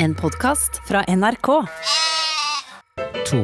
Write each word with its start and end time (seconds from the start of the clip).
En 0.00 0.14
podkast 0.14 0.80
fra 0.88 1.04
NRK. 1.08 1.46
To. 3.26 3.38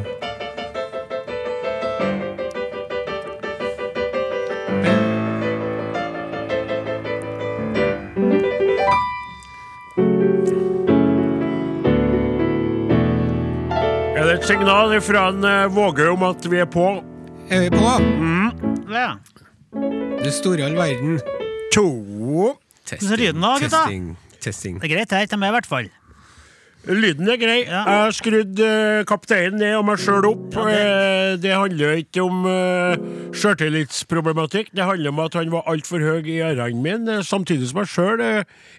Er 14.14 14.22
det 14.22 14.34
et 14.38 14.46
signal 14.46 14.94
fra 15.02 15.26
en 15.32 15.42
Vågøy 15.74 16.12
om 16.12 16.22
at 16.28 16.46
vi 16.46 16.62
er 16.62 16.70
på? 16.70 16.86
Er 17.50 17.66
vi 17.66 17.74
på? 17.74 17.96
Ja. 18.94 19.10
Du 20.22 20.30
store 20.30 20.70
all 20.70 20.78
verden. 20.78 21.18
To. 21.74 21.88
Hvordan 22.86 23.12
er 23.12 23.22
lyden 23.26 23.42
da, 23.42 23.52
gutta? 23.58 23.84
testing, 23.84 24.08
testing. 24.38 24.80
Det 24.80 24.92
er 24.92 24.96
greit, 24.96 25.18
jeg. 25.18 25.34
Til 25.34 25.42
meg, 25.42 25.50
i 25.50 25.58
hvert 25.58 25.70
fall. 25.74 25.92
Lyden 26.86 27.28
er 27.32 27.38
grei. 27.40 27.60
Ja. 27.64 27.80
Jeg 27.88 28.00
har 28.04 28.12
skrudd 28.12 28.60
eh, 28.60 29.04
kapteinen 29.08 29.56
ned 29.62 29.76
og 29.78 29.86
meg 29.88 30.02
sjøl 30.02 30.26
opp. 30.28 30.50
Ja, 30.58 30.64
det- 30.68 30.82
Eh, 30.84 31.36
det 31.40 31.50
handler 31.56 31.96
ikke 31.98 32.22
om 32.22 32.44
uh, 32.46 32.94
sjøltillitsproblematikk. 33.34 34.68
Det 34.76 34.84
handler 34.84 35.08
om 35.10 35.18
at 35.24 35.34
han 35.34 35.50
var 35.50 35.64
altfor 35.66 35.98
høy 35.98 36.22
i 36.28 36.38
ørene 36.44 36.82
mine, 36.82 37.16
eh, 37.18 37.22
samtidig 37.26 37.68
som 37.72 37.80
jeg 37.82 37.90
sjøl 37.90 38.22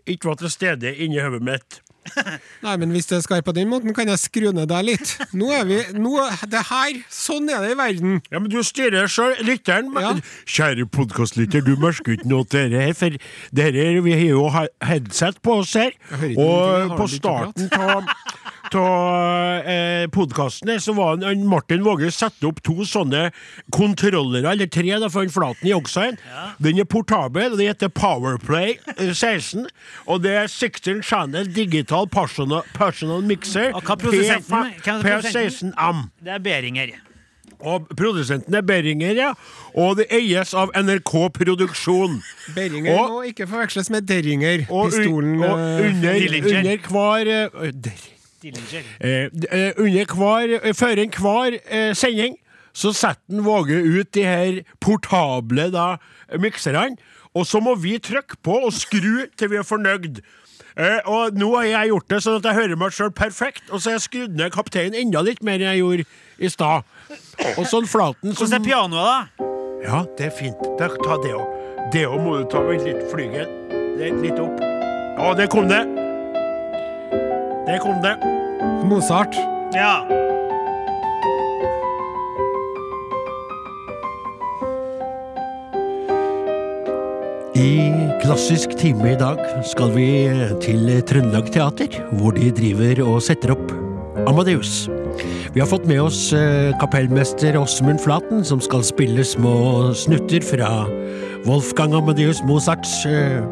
ikke 0.08 0.30
var 0.30 0.36
til 0.40 0.50
stede 0.54 0.94
inni 0.96 1.20
hodet 1.20 1.42
mitt. 1.44 1.82
Nei, 2.66 2.76
men 2.82 2.92
hvis 2.94 3.08
det 3.10 3.22
skal 3.26 3.40
være 3.40 3.48
på 3.50 3.56
den 3.58 3.70
måten, 3.72 3.94
kan 3.98 4.10
jeg 4.12 4.22
skru 4.22 4.50
ned 4.56 4.70
deg 4.72 4.86
litt. 4.88 5.16
Nå 5.36 5.50
er 5.56 5.66
vi 5.70 5.80
nå, 5.98 6.14
Det 6.52 6.62
her, 6.70 7.00
sånn 7.12 7.50
er 7.52 7.66
det 7.66 7.74
i 7.74 7.80
verden. 7.80 8.20
Ja, 8.32 8.42
men 8.42 8.50
du 8.54 8.60
styrer 8.66 9.10
sjøl. 9.12 9.36
Lytteren 9.46 9.92
Ja. 9.96 10.14
Kjære 10.46 10.88
podkastlytter, 10.92 11.64
du 11.66 11.76
merker 11.82 12.16
ikke 12.18 12.30
noe 12.30 12.46
til 12.48 12.70
dette 12.70 12.84
her, 12.86 12.96
for 12.98 13.18
dere 13.56 13.86
vi 14.06 14.16
har 14.16 14.26
jo 14.30 14.46
headset 14.86 15.42
på 15.46 15.60
oss 15.62 15.74
her. 15.80 15.96
Og 16.36 16.96
på 17.00 17.08
starten 17.12 17.70
av 17.80 18.10
av 18.74 19.68
eh, 19.70 20.08
podkastene, 20.10 20.80
så 20.82 20.96
var 20.98 21.14
han, 21.14 21.24
han 21.28 21.46
Martin 21.48 21.84
Våge 21.86 22.10
satte 22.12 22.48
opp 22.50 22.64
to 22.66 22.86
sånne 22.88 23.28
kontrollere, 23.76 24.50
eller 24.56 24.70
tre, 24.72 24.90
da, 25.02 25.10
for 25.12 25.26
han 25.26 25.34
Flaten 25.34 25.70
i 25.70 25.76
Oxide. 25.76 26.18
Den 26.64 26.82
er 26.82 26.90
portabel, 26.90 27.52
og 27.54 27.60
den 27.62 27.70
heter 27.70 27.92
Powerplay 27.94 28.78
eh, 28.98 29.14
16. 29.14 29.68
Og 30.10 30.24
det 30.26 30.36
er 30.42 30.50
16 30.50 31.04
channel 31.06 31.50
digital 31.54 32.10
personal, 32.10 32.66
personal 32.76 33.22
mixer. 33.26 33.72
Og 33.76 33.84
hva 33.86 33.98
er 33.98 34.04
produsenten? 34.08 34.72
Hvem 34.82 34.96
er 34.96 35.04
produsenten? 35.06 35.74
P16M. 35.76 36.06
Det 36.26 36.34
er 36.40 36.46
Beringer. 36.50 36.96
Og 37.66 37.86
produsenten 37.98 38.54
er 38.58 38.66
Beringer, 38.68 39.16
ja. 39.16 39.30
Og 39.80 39.96
det 40.00 40.10
eies 40.14 40.52
av 40.58 40.74
NRK 40.76 41.14
Produksjon. 41.38 42.20
Beringer 42.56 42.98
Og- 43.00 43.14
må 43.14 43.22
ikke 43.30 43.48
forveksles 43.48 43.90
med 43.94 44.08
Derringer. 44.10 44.66
Pistolen 44.68 45.40
og 45.44 45.50
og 45.50 45.86
under, 45.88 46.20
Dillinger. 46.20 46.60
under 46.60 46.78
hver 46.90 47.32
uh, 47.64 47.72
der. 47.72 48.15
Dillinger. 48.46 48.90
Eh, 49.02 49.30
eh, 49.50 50.62
eh, 50.62 50.74
Før 50.78 51.02
enhver 51.02 51.60
eh, 51.66 51.94
sending 51.98 52.38
så 52.76 52.92
setter 52.94 53.44
Våge 53.44 53.78
ut 53.80 54.12
de 54.14 54.24
her 54.28 54.58
portable 54.84 55.70
da, 55.72 55.96
mikserne, 56.40 56.98
og 57.36 57.48
så 57.48 57.62
må 57.64 57.76
vi 57.80 57.96
trykke 58.04 58.38
på 58.44 58.58
og 58.68 58.74
skru 58.76 59.26
til 59.40 59.52
vi 59.52 59.62
er 59.62 59.68
fornøyd. 59.68 60.20
Eh, 60.76 61.00
og 61.08 61.38
nå 61.40 61.54
har 61.56 61.70
jeg 61.70 61.94
gjort 61.94 62.10
det 62.12 62.22
sånn 62.26 62.38
at 62.42 62.50
jeg 62.50 62.60
hører 62.60 62.80
meg 62.80 62.96
sjøl 62.96 63.14
perfekt, 63.16 63.64
og 63.72 63.80
så 63.80 63.94
har 63.94 63.98
jeg 63.98 64.08
skrudd 64.10 64.36
ned 64.36 64.52
kapteinen 64.56 65.00
enda 65.06 65.24
litt 65.24 65.44
mer 65.44 65.62
enn 65.62 65.72
jeg 65.72 65.84
gjorde 65.84 66.08
i 66.36 66.52
stad. 66.52 66.96
Og 67.56 67.64
sånn 67.72 67.88
Flaten 67.88 68.36
som 68.36 68.44
Hvordan 68.44 68.60
er 68.60 68.68
pianoet, 68.68 69.08
da? 69.08 69.52
Ja, 69.86 70.06
det 70.18 70.32
er 70.32 70.36
fint. 70.36 70.66
Da, 70.80 70.90
ta 71.00 71.20
det 71.24 71.36
òg. 71.38 71.62
Det 71.94 72.08
òg 72.10 72.24
må 72.24 72.40
du 72.42 72.50
ta. 72.52 72.64
Vent 72.66 72.84
litt. 72.88 73.06
Flyget. 73.12 73.52
Er 74.02 74.18
litt 74.20 74.42
opp. 74.42 74.60
Ja, 74.60 75.32
det 75.38 75.48
kom 75.54 75.70
det. 75.72 75.86
Det 77.76 77.82
kom 77.84 77.98
det. 78.00 78.14
Mozart. 78.88 79.36
Ja. 79.76 79.96
I 87.56 87.72
klassisk 88.22 88.78
time 88.80 89.10
i 89.12 89.18
dag 89.20 89.42
skal 89.68 89.92
vi 89.92 90.06
til 90.64 90.88
Trøndelag 91.04 91.50
Teater, 91.52 91.98
hvor 92.16 92.32
de 92.38 92.48
driver 92.56 93.02
og 93.04 93.20
setter 93.26 93.52
opp 93.58 93.74
Amadeus. 94.24 94.86
Vi 95.52 95.60
har 95.60 95.68
fått 95.68 95.84
med 95.90 96.00
oss 96.06 96.30
eh, 96.32 96.72
kapellmester 96.80 97.58
Åsmund 97.60 98.00
Flaten, 98.06 98.46
som 98.48 98.64
skal 98.64 98.86
spille 98.88 99.26
små 99.28 99.92
snutter 99.92 100.48
fra 100.48 100.70
Wolfgang 101.44 101.98
Amadeus 102.00 102.40
Mozarts 102.48 103.02
eh, 103.04 103.44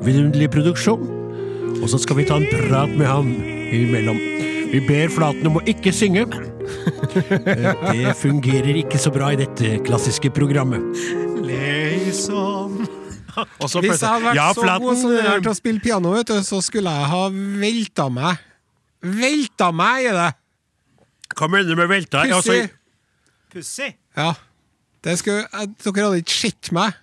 vidunderlige 0.00 0.54
produksjon. 0.56 1.04
Og 1.82 1.92
så 1.92 2.00
skal 2.00 2.22
vi 2.22 2.26
ta 2.30 2.40
en 2.40 2.48
prat 2.48 2.96
med 2.96 3.06
han 3.10 3.55
imellom. 3.72 4.18
Vi 4.72 4.80
ber 4.86 5.10
Flaten 5.14 5.46
om 5.48 5.58
å 5.60 5.64
ikke 5.68 5.92
synge. 5.94 6.26
Eh, 6.26 7.82
Det 7.96 8.14
fungerer 8.18 8.80
ikke 8.82 8.98
så 9.00 9.12
bra 9.14 9.30
i 9.34 9.38
dette 9.40 9.76
klassiske 9.86 10.30
programmet. 10.34 10.82
Liksom 11.46 12.80
Hvis 12.82 13.76
jeg 13.76 14.08
hadde 14.08 14.24
vært 14.24 14.38
Ja, 14.38 14.48
så 14.54 14.64
Flaten, 14.64 14.86
god 14.88 14.98
som 15.00 15.12
det 15.14 15.20
eh, 15.22 15.28
her 15.28 15.44
til 15.44 15.52
å 15.52 15.56
spille 15.58 15.82
piano, 15.84 16.14
vet 16.16 16.32
du, 16.32 16.40
så 16.46 16.60
skulle 16.64 16.92
jeg 16.92 17.10
ha 17.12 17.22
velta 17.62 18.08
meg. 18.12 18.42
Velta 19.06 19.70
meg, 19.76 20.10
er 20.10 20.18
det! 20.18 20.28
Hva 21.36 21.48
mener 21.52 21.68
du 21.68 21.78
med 21.78 21.90
velta? 21.90 22.24
Altså, 22.24 22.54
Pussig. 22.54 22.76
Pussig. 23.52 23.90
Ja. 24.16 24.32
Det 25.04 25.18
skulle, 25.20 25.44
dere 25.84 26.06
hadde 26.08 26.22
ikke 26.24 26.34
sett 26.34 26.72
meg. 26.74 26.96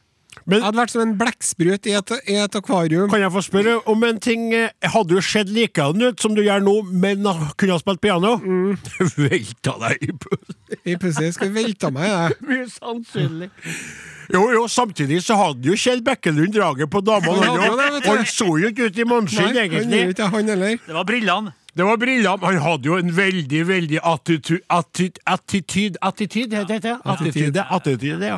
Men 0.46 0.60
Jeg 0.60 0.66
hadde 0.66 0.80
vært 0.82 0.94
som 0.94 1.02
en 1.04 1.14
blekksprut 1.20 1.88
i 1.88 1.94
i 1.94 2.36
et 2.42 2.56
akvarium. 2.58 3.10
kan 3.10 3.22
jeg 3.22 3.32
få 3.32 3.44
spørre 3.46 3.76
om 3.88 4.04
en 4.04 4.20
ting? 4.20 4.54
eh, 4.54 4.70
Hadde 4.84 5.16
du 5.16 5.22
sett 5.22 5.50
likedan 5.50 6.02
ut 6.02 6.20
som 6.20 6.36
du 6.36 6.42
gjør 6.44 6.64
nå, 6.64 6.76
men 6.92 7.24
kunne 7.58 7.76
ha 7.76 7.80
spilt 7.80 8.02
piano? 8.02 8.38
Mm. 8.44 8.78
Velta 9.28 9.78
deg 9.88 10.08
i 10.10 10.12
pussy. 10.12 10.58
I 10.86 10.96
pussig 11.00 11.34
skulle 11.36 11.54
velta 11.54 11.92
meg, 11.94 12.10
jeg. 12.10 12.38
Mye 12.50 12.68
sannsynlig. 12.72 13.50
Jo, 14.34 14.46
jo, 14.56 14.68
samtidig 14.72 15.20
så 15.24 15.36
hadde 15.38 15.68
jo 15.68 15.76
Kjell 15.78 16.02
Bekkelund 16.04 16.54
draget 16.56 16.90
på 16.90 17.02
damene, 17.04 17.44
Han 17.44 17.60
han 17.80 17.98
òg. 18.02 18.24
Så 18.32 18.48
jo 18.60 18.72
ikke 18.72 18.88
ut 18.90 18.98
i 19.00 19.06
måneskinn, 19.08 19.52
egentlig. 19.54 20.06
ikke 20.16 20.30
han. 20.32 20.48
Det 20.88 20.96
var 20.96 21.06
brillene. 21.08 21.54
Det 21.76 21.86
var 21.88 21.98
brillene. 21.98 22.38
Han 22.46 22.58
hadde 22.62 22.86
jo 22.90 22.98
en 23.02 23.10
veldig, 23.18 23.62
veldig 23.68 24.00
attitu- 24.06 24.60
atti- 24.70 25.12
attityd 25.26 25.98
Attityd, 26.02 26.54
heter 26.54 26.80
det? 26.84 26.96
Attitude, 27.06 27.64
attitude, 27.70 28.26
ja. 28.28 28.38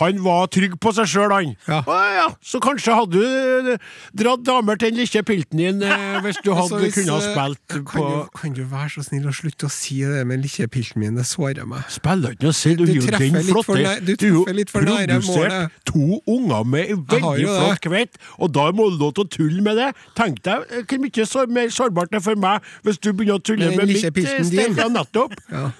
Han 0.00 0.22
var 0.24 0.46
trygg 0.48 0.78
på 0.80 0.92
seg 0.96 1.08
sjøl, 1.10 1.32
han. 1.34 1.50
Ja. 1.68 1.82
Å, 1.84 1.96
ja. 2.16 2.26
Så 2.40 2.60
kanskje 2.64 2.94
hadde 2.96 3.20
du 3.20 3.72
eh, 3.74 3.82
dratt 4.16 4.44
damer 4.46 4.78
til 4.80 4.92
den 4.94 5.02
lille 5.02 5.22
pilten 5.28 5.60
din 5.60 5.82
eh, 5.84 6.16
hvis 6.24 6.40
du 6.44 6.52
hadde 6.56 6.80
hvis, 6.80 6.94
kunnet 6.96 7.12
ha 7.12 7.20
spilt 7.20 7.60
spilt 7.68 7.84
kan 7.90 8.06
du, 8.08 8.30
kan 8.40 8.54
du 8.56 8.62
være 8.70 8.88
så 8.94 9.04
snill 9.04 9.28
å 9.28 9.34
slutte 9.36 9.68
å 9.68 9.72
si 9.72 9.98
det 10.08 10.24
med 10.28 10.40
likkepilten 10.44 11.02
min? 11.02 11.18
Det 11.20 11.26
sårer 11.28 11.68
meg. 11.68 11.84
Spiller 11.92 12.32
ikke 12.36 12.48
noe 12.48 12.56
selv, 12.56 12.86
du, 12.86 12.86
Du 12.86 12.92
er 12.92 13.26
jo 13.26 13.34
den 13.36 13.48
flotte. 13.50 13.76
du 13.76 13.84
er 13.84 14.16
treffer 14.24 14.56
litt 14.56 14.72
for 14.72 14.88
nære 14.88 15.20
målet. 15.26 15.76
to 15.92 16.22
unger 16.30 16.64
med 16.72 16.94
veldig 17.12 17.46
flott 17.50 17.84
kveit, 17.84 18.16
og 18.40 18.52
da 18.56 18.68
må 18.72 18.88
du 18.94 18.96
lov 19.02 19.12
til 19.18 19.26
å 19.26 19.30
tulle 19.36 19.60
med 19.66 19.76
det. 19.80 19.90
Tenk 20.18 20.40
deg 20.46 20.64
eh, 20.72 20.86
hvor 20.88 21.04
mye 21.04 21.28
så, 21.28 21.44
mer 21.52 21.68
sårbart 21.74 22.12
det 22.14 22.22
er 22.22 22.26
for 22.30 22.40
meg 22.40 22.61
hvis 22.86 23.00
du 23.00 23.12
begynner 23.12 23.40
å 23.40 23.44
tulle 23.44 23.70
Med 23.70 23.78
den 23.78 23.92
med 23.92 23.94
mitt 23.94 24.22
eh, 24.26 24.44
din. 24.50 24.92
nettopp. 24.98 25.38
Ja. 25.52 25.70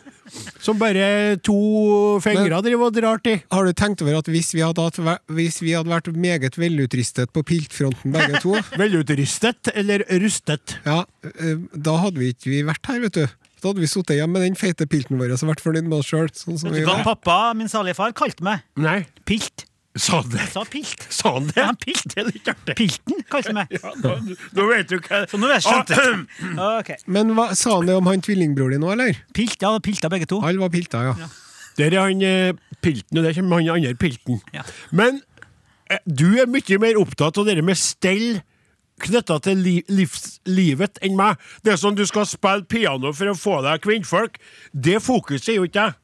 Som 0.63 0.79
bare 0.81 1.37
to 1.45 1.57
fingre 2.25 2.61
driver 2.65 2.87
og 2.87 2.95
drar 2.97 3.21
til. 3.25 3.41
Har 3.53 3.67
du 3.67 3.73
tenkt 3.77 4.01
over 4.05 4.21
at 4.21 4.29
hvis 4.31 4.53
vi 4.55 4.63
hadde, 4.65 4.81
hatt, 4.81 5.01
hvis 5.29 5.59
vi 5.61 5.75
hadde 5.77 5.91
vært 5.91 6.09
meget 6.15 6.57
velutristet 6.57 7.33
på 7.35 7.43
piltfronten 7.45 8.15
begge 8.15 8.41
to, 8.41 8.55
Velutristet 8.81 9.73
eller 9.75 10.07
rustet. 10.23 10.79
ja, 10.87 11.03
eh, 11.35 11.59
da 11.75 11.99
hadde 12.05 12.23
vi 12.23 12.31
ikke 12.33 12.63
vært 12.71 12.93
her, 12.93 13.03
vet 13.05 13.19
du. 13.19 13.27
Da 13.63 13.71
hadde 13.71 13.83
vi 13.85 13.91
sittet 13.91 14.17
hjemme 14.19 14.39
med 14.39 14.47
den 14.47 14.57
feite 14.59 14.89
pilten 14.91 15.21
vår 15.21 15.35
og 15.37 15.45
vært 15.53 15.63
fornøyd 15.63 15.91
med 15.91 16.01
oss 16.01 16.09
sjøl. 16.11 16.31
Sånn 16.35 16.81
pappa, 17.07 17.53
min 17.59 17.71
salige 17.71 17.99
far, 17.99 18.15
kalte 18.17 18.47
meg? 18.47 18.65
Nei, 18.81 19.03
Pilt. 19.29 19.67
Sa 19.97 20.23
han 20.23 20.31
det? 20.33 20.41
Jeg 20.41 20.53
sa 20.55 20.63
pilt. 20.73 21.07
Sa 21.13 21.33
han 21.35 21.49
det? 21.51 21.59
Ja, 21.61 21.73
pilt. 21.77 22.07
Det 22.15 22.23
er 22.23 22.29
litt 22.31 22.49
artig. 22.49 22.77
Pilten 22.79 23.25
kalte 23.33 23.53
meg. 23.57 23.73
Ja, 23.77 23.93
nå, 24.01 24.15
nå 24.57 24.69
vet 24.71 24.89
du 24.89 24.97
hva 24.97 25.23
Så 25.29 25.41
nå 25.41 25.51
vet 25.51 25.59
jeg 25.59 25.67
skjønt 25.67 25.93
det. 25.93 26.07
Okay. 26.81 27.03
Men 27.13 27.35
hva, 27.37 27.51
sa 27.59 27.77
han 27.77 27.91
det 27.91 27.99
om 28.01 28.09
han 28.09 28.25
tvillingbror 28.25 28.73
din 28.73 28.81
nå, 28.85 28.93
eller? 28.95 29.19
Pilt, 29.37 29.61
ja, 29.61 29.75
pilta 29.85 30.09
begge 30.13 30.29
to. 30.31 30.41
Alle 30.41 30.63
var 30.63 30.73
pilta, 30.73 31.05
ja. 31.11 31.29
Der 31.77 31.93
er 31.93 32.09
han 32.09 32.25
eh, 32.25 32.55
pilten, 32.85 33.21
og 33.21 33.27
der 33.27 33.37
kommer 33.37 33.61
han 33.61 33.71
andre 33.77 33.95
pilten. 34.01 34.41
Ja. 34.57 34.65
Men 34.93 35.21
eh, 35.91 36.01
du 36.07 36.29
er 36.41 36.51
mye 36.51 36.81
mer 36.81 37.01
opptatt 37.01 37.41
av 37.41 37.49
det 37.49 37.61
med 37.65 37.81
stell 37.81 38.41
knytta 39.03 39.39
til 39.43 39.61
li 39.65 39.75
livs 39.91 40.39
livet 40.49 41.01
enn 41.05 41.17
meg. 41.19 41.41
Det 41.65 41.75
er 41.75 41.81
sånn 41.81 41.97
du 41.99 42.05
skal 42.09 42.29
spille 42.29 42.69
piano 42.71 43.13
for 43.17 43.33
å 43.33 43.39
få 43.39 43.59
deg 43.65 43.83
kvinnfolk. 43.85 44.39
Det 44.73 45.01
fokuset 45.03 45.55
er 45.55 45.61
jo 45.61 45.69
ikke 45.69 45.89
jeg. 45.89 45.99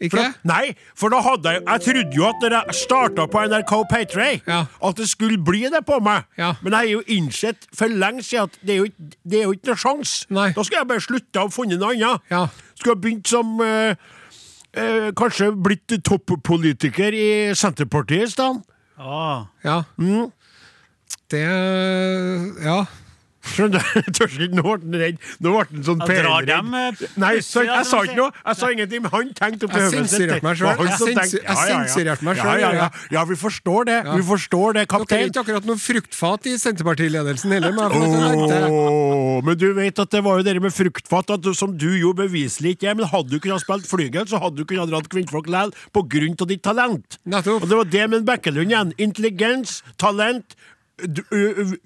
Ikke? 0.00 0.16
For, 0.16 0.34
nei, 0.48 0.74
for 0.96 1.12
da 1.12 1.18
hadde 1.20 1.50
jeg 1.52 1.62
Jeg 1.66 1.80
trodde 1.84 2.16
jo 2.16 2.24
at 2.28 2.38
når 2.40 2.54
jeg 2.56 2.74
starta 2.78 3.26
på 3.28 3.42
NRK 3.50 3.72
Patray, 3.90 4.40
Ja. 4.46 4.62
at 4.82 4.96
det 4.96 5.08
skulle 5.10 5.36
bli 5.44 5.60
det 5.68 5.82
på 5.86 5.98
meg. 6.00 6.24
Ja. 6.38 6.54
Men 6.62 6.72
jeg 6.72 6.78
har 6.78 6.88
jo 6.94 7.02
innsett 7.06 7.66
for 7.76 7.86
lenge 7.92 8.22
siden 8.24 8.48
at 8.48 8.56
det 8.64 8.74
er 8.74 8.78
jo, 8.78 8.86
det 9.28 9.38
er 9.40 9.44
jo 9.44 9.52
ikke 9.52 9.68
noe 9.74 9.76
sjans. 9.82 10.14
Nei. 10.30 10.48
Da 10.56 10.62
skulle 10.64 10.80
jeg 10.80 10.88
bare 10.88 11.04
slutta 11.04 11.44
og 11.44 11.52
funnet 11.52 11.78
noe 11.82 11.92
annet. 11.92 12.20
Ja. 12.30 12.46
Skulle 12.80 12.96
ha 12.96 13.00
begynt 13.04 13.28
som 13.28 13.60
eh, 13.60 13.94
eh, 14.72 15.10
Kanskje 15.20 15.50
blitt 15.52 15.92
toppolitiker 16.08 17.12
i 17.12 17.28
Senterpartiet 17.54 18.24
i 18.24 18.32
stedet. 18.32 18.64
Ah. 18.98 19.44
Ja. 19.64 19.82
Mm. 20.00 20.30
Det 21.30 21.44
Ja. 22.64 22.84
Skjønner 23.40 23.80
du? 23.80 24.00
Torstein, 24.18 24.56
Nå 24.56 24.64
ble 24.64 24.76
han 24.76 24.96
redd. 25.00 25.20
Nå 25.40 25.52
ble 25.54 25.64
han 25.70 25.84
sånn 25.86 26.02
dem, 26.04 26.74
eh, 26.76 27.04
Nei, 27.20 27.32
så, 27.44 27.64
jeg 27.64 27.86
sa 27.88 28.02
ikke 28.04 28.18
noe. 28.18 28.34
Jeg 28.44 28.58
sa 28.60 28.70
ingenting, 28.74 29.04
men 29.06 29.14
han 29.14 29.30
tenkte 29.36 29.68
oppi 29.68 29.80
til 29.80 29.86
hodet 29.86 30.10
sitt. 30.12 30.20
Jeg 30.30 31.58
sensurerte 31.60 32.26
meg 32.26 32.40
sjøl. 32.40 32.50
ja, 32.50 32.70
ja. 32.70 32.72
ja. 32.84 32.88
Ja, 33.14 33.24
vi 33.28 33.38
forstår 33.38 33.88
det. 33.88 33.98
Vi 34.10 34.26
forstår 34.26 34.78
det, 34.80 34.86
Dere 34.90 35.20
er 35.20 35.30
ikke 35.30 35.44
akkurat 35.44 35.66
noe 35.68 35.80
fruktfat 35.80 36.48
i 36.50 36.56
Senterpartiledelsen 36.60 37.54
heller. 37.56 37.74
Men. 37.76 37.94
Åh, 38.70 39.40
men 39.46 39.58
du 39.58 39.68
vet 39.76 39.98
at 40.02 40.12
det 40.12 40.22
var 40.26 40.40
jo 40.40 40.46
det 40.46 40.56
med 40.62 40.74
fruktfat, 40.74 41.32
at 41.36 41.48
som 41.56 41.72
du 41.78 41.88
jo 41.98 42.12
beviselig 42.16 42.76
ikke 42.76 42.90
er. 42.92 42.98
Men 42.98 43.10
hadde 43.10 43.32
du 43.32 43.40
kunnet 43.42 43.64
spilt 43.64 43.88
flygel, 43.88 44.28
så 44.30 44.40
hadde 44.42 44.60
du 44.60 44.68
kunnet 44.68 44.90
dratt 44.92 45.08
kvinnfolk 45.12 45.48
likevel, 45.50 45.74
på 45.94 46.04
grunn 46.10 46.36
av 46.40 46.50
ditt 46.50 46.62
talent. 46.64 47.18
Og 47.26 47.66
det 47.68 47.78
var 47.80 47.90
det 47.90 48.06
med 48.10 48.26
Bekkelund 48.28 48.70
igjen. 48.72 48.92
Intelligens, 48.98 49.80
talent. 49.98 50.56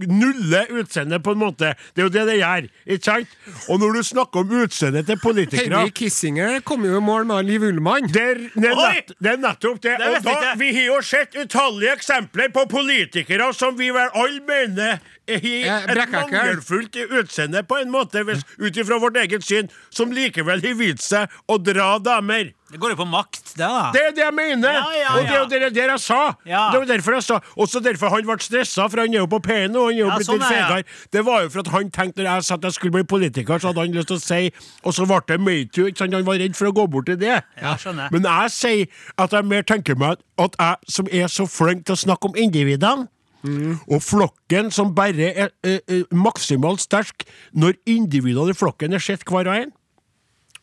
Nulle 0.09 0.65
utseende, 0.71 1.21
på 1.23 1.35
en 1.35 1.41
måte. 1.41 1.75
Det 1.95 2.03
er 2.03 2.09
jo 2.09 2.13
det 2.13 2.27
det 2.29 2.37
gjør. 2.41 2.69
Ikke 2.87 3.05
sant? 3.05 3.37
Og 3.69 3.81
når 3.83 3.99
du 3.99 4.03
snakker 4.11 4.45
om 4.45 4.55
utseendet 4.65 5.07
til 5.09 5.21
politikere 5.23 5.85
Henry 5.85 5.95
Kissinger 5.95 6.61
kom 6.67 6.85
jo 6.87 6.99
i 6.99 7.05
mål 7.05 7.27
med 7.31 7.49
Liv 7.49 7.67
Ullmann. 7.69 8.09
det 8.13 8.23
er, 8.23 8.43
det, 8.55 8.71
er 8.71 8.81
nett, 8.81 9.15
det 9.19 9.33
er 9.33 9.43
nettopp 9.43 9.83
det. 9.83 9.97
Det 10.01 10.11
Og 10.11 10.29
da, 10.29 10.55
vi 10.61 10.71
har 10.77 10.89
jo 10.91 11.01
sett 11.05 11.37
utallige 11.39 11.97
eksempler 11.99 12.53
på 12.55 12.67
politikere 12.71 13.51
som 13.57 13.79
vi 13.79 13.91
vel 13.95 14.11
alle 14.15 14.41
mener 14.49 15.03
har 15.29 15.89
et 15.95 16.11
mangelfullt 16.13 16.97
utseende, 17.21 17.63
på 17.69 17.79
en 17.81 17.91
måte, 17.91 18.25
ut 18.59 18.77
ifra 18.77 18.99
vårt 19.03 19.17
eget 19.17 19.45
syn, 19.47 19.71
som 19.91 20.13
likevel 20.13 20.61
har 20.65 20.77
vist 20.79 21.07
seg 21.09 21.31
å 21.49 21.59
dra 21.59 21.95
damer. 21.99 22.53
Det 22.75 22.81
går 22.81 22.91
jo 22.95 22.97
på 22.97 23.05
makt, 23.07 23.53
det, 23.55 23.67
da. 23.71 23.91
Det 23.95 24.01
er 24.03 24.15
det 24.17 24.23
jeg 24.25 24.35
mener! 24.35 24.73
Ja, 24.75 24.87
ja, 24.99 25.11
Og 25.15 25.27
det 25.29 25.35
er 25.35 25.39
jo 25.39 25.49
det, 25.53 25.75
det 25.77 25.83
jeg 25.85 26.01
sa. 26.03 26.35
Ja. 26.49 26.63
Det 26.73 26.81
var 26.81 26.89
derfor 26.89 27.15
jeg 27.15 27.23
sa 27.23 27.37
Også 27.61 27.79
derfor 27.85 28.11
han 28.11 28.25
ble 28.27 28.35
stressa, 28.43 28.89
for 28.91 28.99
han 29.05 29.15
er 29.15 29.21
jo 29.21 29.29
på 29.31 29.39
P1 29.45 29.69
nå. 29.71 29.85
Han 29.85 29.95
er 29.95 30.01
jo 30.01 30.09
Ja, 30.09 30.17
blitt 30.17 30.27
sånn 30.27 30.41
litt 30.41 30.49
er 30.49 30.65
fegere. 30.73 30.97
Det 31.15 31.23
var 31.29 31.45
jo 31.45 31.53
for 31.55 31.63
at 31.63 31.71
han 31.77 31.93
tenkte 31.95 32.25
når 32.25 32.31
jeg 32.33 32.47
sa 32.49 32.57
at 32.59 32.67
jeg 32.67 32.75
skulle 32.81 32.97
bli 32.97 33.05
politiker, 33.15 33.63
så 33.63 33.71
hadde 33.71 33.85
han 33.85 33.95
lyst 33.95 34.11
til 34.11 34.19
å 34.19 34.25
si 34.25 34.41
Og 34.83 34.97
så 34.97 35.07
ble 35.07 35.21
det 35.29 35.39
metoo. 35.45 35.87
ikke 35.87 36.03
sant? 36.03 36.17
Han 36.19 36.27
var 36.27 36.41
redd 36.43 36.59
for 36.59 36.73
å 36.73 36.75
gå 36.81 36.87
bort 36.97 37.07
til 37.13 37.21
det. 37.21 37.37
Ja, 37.63 37.77
skjønner. 37.79 38.11
Men 38.17 38.27
jeg 38.33 38.55
sier 38.57 39.07
at 39.23 39.39
jeg 39.39 39.51
mer 39.55 39.63
tenker 39.71 40.01
meg 40.01 40.19
at 40.43 40.59
jeg 40.59 40.95
som 40.97 41.13
er 41.15 41.31
så 41.31 41.47
flink 41.47 41.85
til 41.87 41.95
å 41.95 42.01
snakke 42.01 42.33
om 42.33 42.35
individene, 42.35 43.07
og 43.45 44.03
flokken 44.03 44.71
som 44.75 44.95
bare 44.97 45.31
er 45.33 45.53
ø, 45.67 45.77
ø, 45.91 46.03
maksimalt 46.17 46.81
sterk 46.85 47.27
når 47.53 47.77
individene 47.87 48.55
i 48.55 48.57
flokken 48.57 48.97
er 48.97 49.03
sett 49.05 49.25
hver 49.29 49.51
og 49.51 49.59
en 49.59 49.75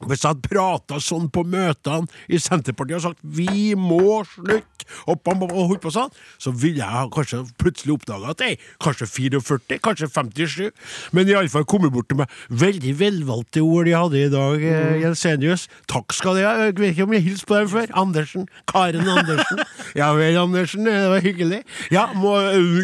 hvis 0.08 0.24
jeg 0.24 0.34
hadde 0.34 0.50
prata 0.50 1.00
sånn 1.02 1.30
på 1.34 1.44
møtene 1.48 2.10
i 2.32 2.40
Senterpartiet 2.42 3.00
og 3.00 3.06
sagt 3.10 3.22
vi 3.22 3.74
må 3.78 4.22
slutte, 4.28 4.68
og, 5.06 5.28
holdt 5.54 5.84
på 5.84 5.92
sånn, 5.94 6.10
så 6.42 6.52
ville 6.58 6.82
jeg 6.82 7.12
kanskje 7.14 7.44
plutselig 7.62 7.94
oppdaga 7.96 8.34
at 8.34 8.42
er 8.44 8.56
kanskje 8.82 9.08
44, 9.08 9.78
kanskje 9.86 10.10
57, 10.10 10.72
men 11.16 11.30
iallfall 11.30 11.68
kommet 11.70 11.94
bort 11.94 12.10
til 12.12 12.20
meg. 12.20 12.34
Veldig 12.50 12.96
velvalgte 13.00 13.64
ord 13.64 13.88
de 13.88 13.94
hadde 13.96 14.24
i 14.26 14.32
dag, 14.34 14.66
eh, 14.72 14.98
Jensenius. 15.04 15.68
Takk 15.92 16.16
skal 16.18 16.40
de 16.40 16.46
ha. 16.48 16.56
Jeg 16.66 16.76
vet 16.80 16.96
ikke 16.96 17.08
om 17.08 17.16
jeg 17.16 17.26
hilste 17.28 17.48
på 17.48 17.60
dem 17.60 17.70
før. 17.72 17.94
Andersen. 18.02 18.50
Karen 18.72 19.08
Andersen. 19.08 19.64
Ja 19.96 20.14
vel, 20.16 20.38
Andersen. 20.40 20.86
Det 20.88 21.10
var 21.12 21.24
hyggelig. 21.24 21.62
Ja, 21.92 22.06
må, 22.16 22.34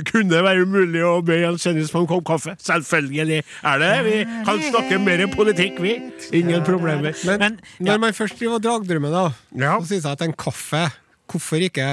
kunne 0.10 0.30
det 0.34 0.44
være 0.44 0.66
mulig 0.68 1.04
å 1.08 1.22
be 1.26 1.40
Jensenius 1.40 1.94
på 1.94 2.04
en 2.04 2.10
kopp 2.10 2.26
kaffe? 2.28 2.58
Selvfølgelig 2.62 3.42
er 3.42 3.84
det 3.84 3.88
det. 3.88 4.06
Vi 4.06 4.44
kan 4.46 4.62
snakke 4.70 5.00
mer 5.00 5.24
politikk, 5.36 5.82
vi. 5.82 5.98
Ingen 6.36 6.64
problemer. 6.68 7.07
Men, 7.26 7.40
Men, 7.40 7.60
når 7.80 7.92
ja. 7.92 7.98
man 8.06 8.14
først 8.18 8.40
driver 8.40 8.60
og 8.60 8.64
dragdrømmer, 8.64 9.12
da, 9.14 9.26
Ja. 9.58 9.80
så 9.80 9.94
synes 9.94 10.04
jeg 10.04 10.12
at 10.18 10.26
en 10.28 10.34
kaffe 10.38 10.88
Hvorfor 11.28 11.60
ikke? 11.60 11.84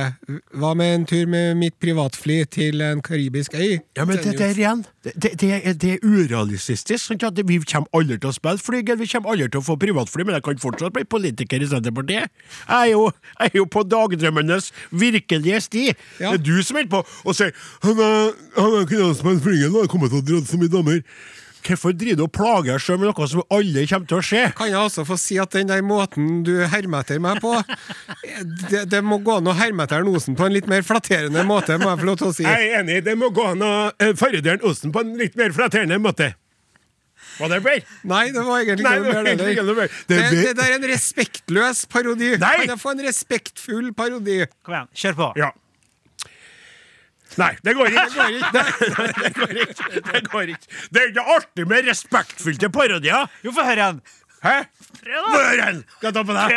Hva 0.55 0.69
med 0.79 0.93
en 0.95 1.05
tur 1.11 1.27
med 1.27 1.57
mitt 1.59 1.75
privatfly 1.83 2.45
til 2.55 2.83
en 2.87 3.01
karibisk 3.03 3.57
øy? 3.59 3.81
Ja, 3.97 4.05
men 4.07 4.21
det 4.23 4.37
der 4.39 4.55
igjen, 4.55 4.85
det, 5.03 5.13
det, 5.23 5.33
det, 5.41 5.49
er, 5.57 5.73
det 5.73 5.91
er 5.97 6.05
urealistisk. 6.07 6.93
Sånn 7.03 7.19
At 7.27 7.41
vi 7.43 7.59
kommer 7.67 7.91
aldri 7.99 8.21
til 8.23 8.31
å 8.31 8.37
spille 8.37 8.63
flygel, 8.63 9.01
vi 9.01 9.09
kommer 9.11 9.35
aldri 9.35 9.49
til 9.51 9.59
å 9.59 9.67
få 9.67 9.77
privatfly, 9.83 10.23
men 10.23 10.39
jeg 10.39 10.47
kan 10.47 10.63
fortsatt 10.63 10.95
bli 10.95 11.03
politiker 11.17 11.67
i 11.67 11.67
Senterpartiet. 11.67 12.31
Jeg 12.31 12.79
er 12.79 12.93
jo, 12.93 13.09
jeg 13.41 13.51
er 13.51 13.59
jo 13.59 13.67
på 13.75 13.83
dagdrømmenes 13.91 14.71
virkelige 14.95 15.65
sti. 15.67 15.87
Ja. 16.23 16.31
Det 16.31 16.39
er 16.39 16.45
du 16.47 16.63
som 16.63 16.79
er 16.79 16.87
på 16.95 17.03
og 17.03 17.35
sier 17.35 17.51
Han 17.83 17.99
er, 17.99 18.31
han 18.55 18.79
er 18.79 18.87
kunne 18.87 19.09
ha 19.11 19.17
spilt 19.19 19.43
flygel, 19.43 19.75
og 19.75 19.83
har 19.83 19.91
kommet 19.91 20.15
til 20.15 20.23
å 20.23 20.29
dra 20.31 20.45
så 20.47 20.63
mye 20.63 20.71
damer. 20.79 21.03
Hvorfor 21.65 21.95
driver 21.97 22.19
du 22.21 22.23
og 22.27 22.33
plager 22.37 22.75
deg 22.75 22.83
sjøl 22.85 22.99
med 23.01 23.09
noe 23.09 23.27
som 23.31 23.43
alle 23.55 23.85
kommer 23.89 24.09
til 24.11 24.19
å 24.21 24.25
skje? 24.29 24.43
Kan 24.59 24.69
jeg 24.69 24.77
også 24.81 25.05
få 25.09 25.17
si 25.21 25.39
at 25.41 25.55
den 25.57 25.71
der 25.71 25.81
måten 25.87 26.43
du 26.45 26.53
hermer 26.69 27.01
etter 27.05 27.23
meg 27.25 27.41
på 27.41 27.55
det, 28.69 28.85
det 28.93 29.01
må 29.05 29.19
gå 29.25 29.39
an 29.41 29.49
å 29.49 29.57
herme 29.57 29.87
etter 29.87 30.05
Osen 30.05 30.37
på 30.37 30.45
en 30.47 30.55
litt 30.55 30.69
mer 30.71 30.85
flatterende 30.85 31.45
måte, 31.49 31.79
må 31.81 31.89
jeg 31.95 32.03
få 32.03 32.09
lov 32.11 32.21
til 32.21 32.29
å 32.29 32.35
si. 32.37 32.45
Jeg 32.45 32.69
er 32.71 32.81
enig, 32.83 33.01
det 33.07 33.17
må 33.19 33.33
gå 33.35 33.47
an 33.55 33.65
å 33.65 33.75
uh, 33.91 34.65
Osen 34.69 34.93
på 34.93 35.01
en 35.05 35.17
litt 35.21 35.39
mer 35.41 35.57
flatterende 35.57 35.99
måte. 36.03 36.35
Var 37.39 37.51
det 37.51 37.61
bedre? 37.65 37.97
Nei, 38.07 38.25
det 38.31 38.43
var 38.47 38.61
egentlig 38.63 38.85
Nei, 38.85 38.95
det 38.95 39.07
var 39.09 39.17
noe 39.17 39.25
mer 39.25 39.39
det 39.41 39.51
ikke 39.55 39.67
noe 39.67 39.77
mer. 39.81 39.89
Det, 40.07 40.19
Det- 40.21 40.45
det 40.45 40.55
der 40.61 40.71
er 40.71 40.77
en 40.77 40.89
respektløs 40.93 41.85
parodi. 41.91 42.31
Nei! 42.39 42.55
Kan 42.61 42.75
jeg 42.77 42.83
få 42.83 42.93
en 42.95 43.03
respektfull 43.09 43.93
parodi? 43.97 44.39
Kom 44.63 44.77
igjen, 44.77 44.91
kjør 44.95 45.17
på. 45.19 45.31
Ja. 45.41 45.51
Nei, 47.41 47.53
det 47.67 47.73
går 47.77 47.87
ikke. 47.91 48.09
Det 48.15 48.21
går 48.23 48.35
ikke. 48.39 49.07
Det 49.21 49.31
går 49.39 49.55
ikke. 49.65 50.03
Det 50.13 50.21
går 50.31 50.53
ikke. 50.55 50.69
Det 50.95 51.03
er 51.03 51.09
ikke 51.13 51.25
artig 51.39 51.65
med 51.71 51.89
respektfylte 51.89 52.71
parodier. 52.75 53.27
Jo, 53.47 53.55
få 53.57 53.65
høre 53.67 53.89
en. 53.95 54.03
Hæ? 54.45 54.59
Prøv, 55.01 55.35
den. 55.57 55.79
Skal 55.97 56.07
jeg 56.11 56.15
ta 56.15 56.23
på 56.29 56.35
deg? 56.37 56.53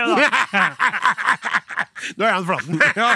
Nå 2.18 2.26
er 2.28 2.34
han 2.36 2.46
flaten. 2.46 2.82
Ja, 3.00 3.08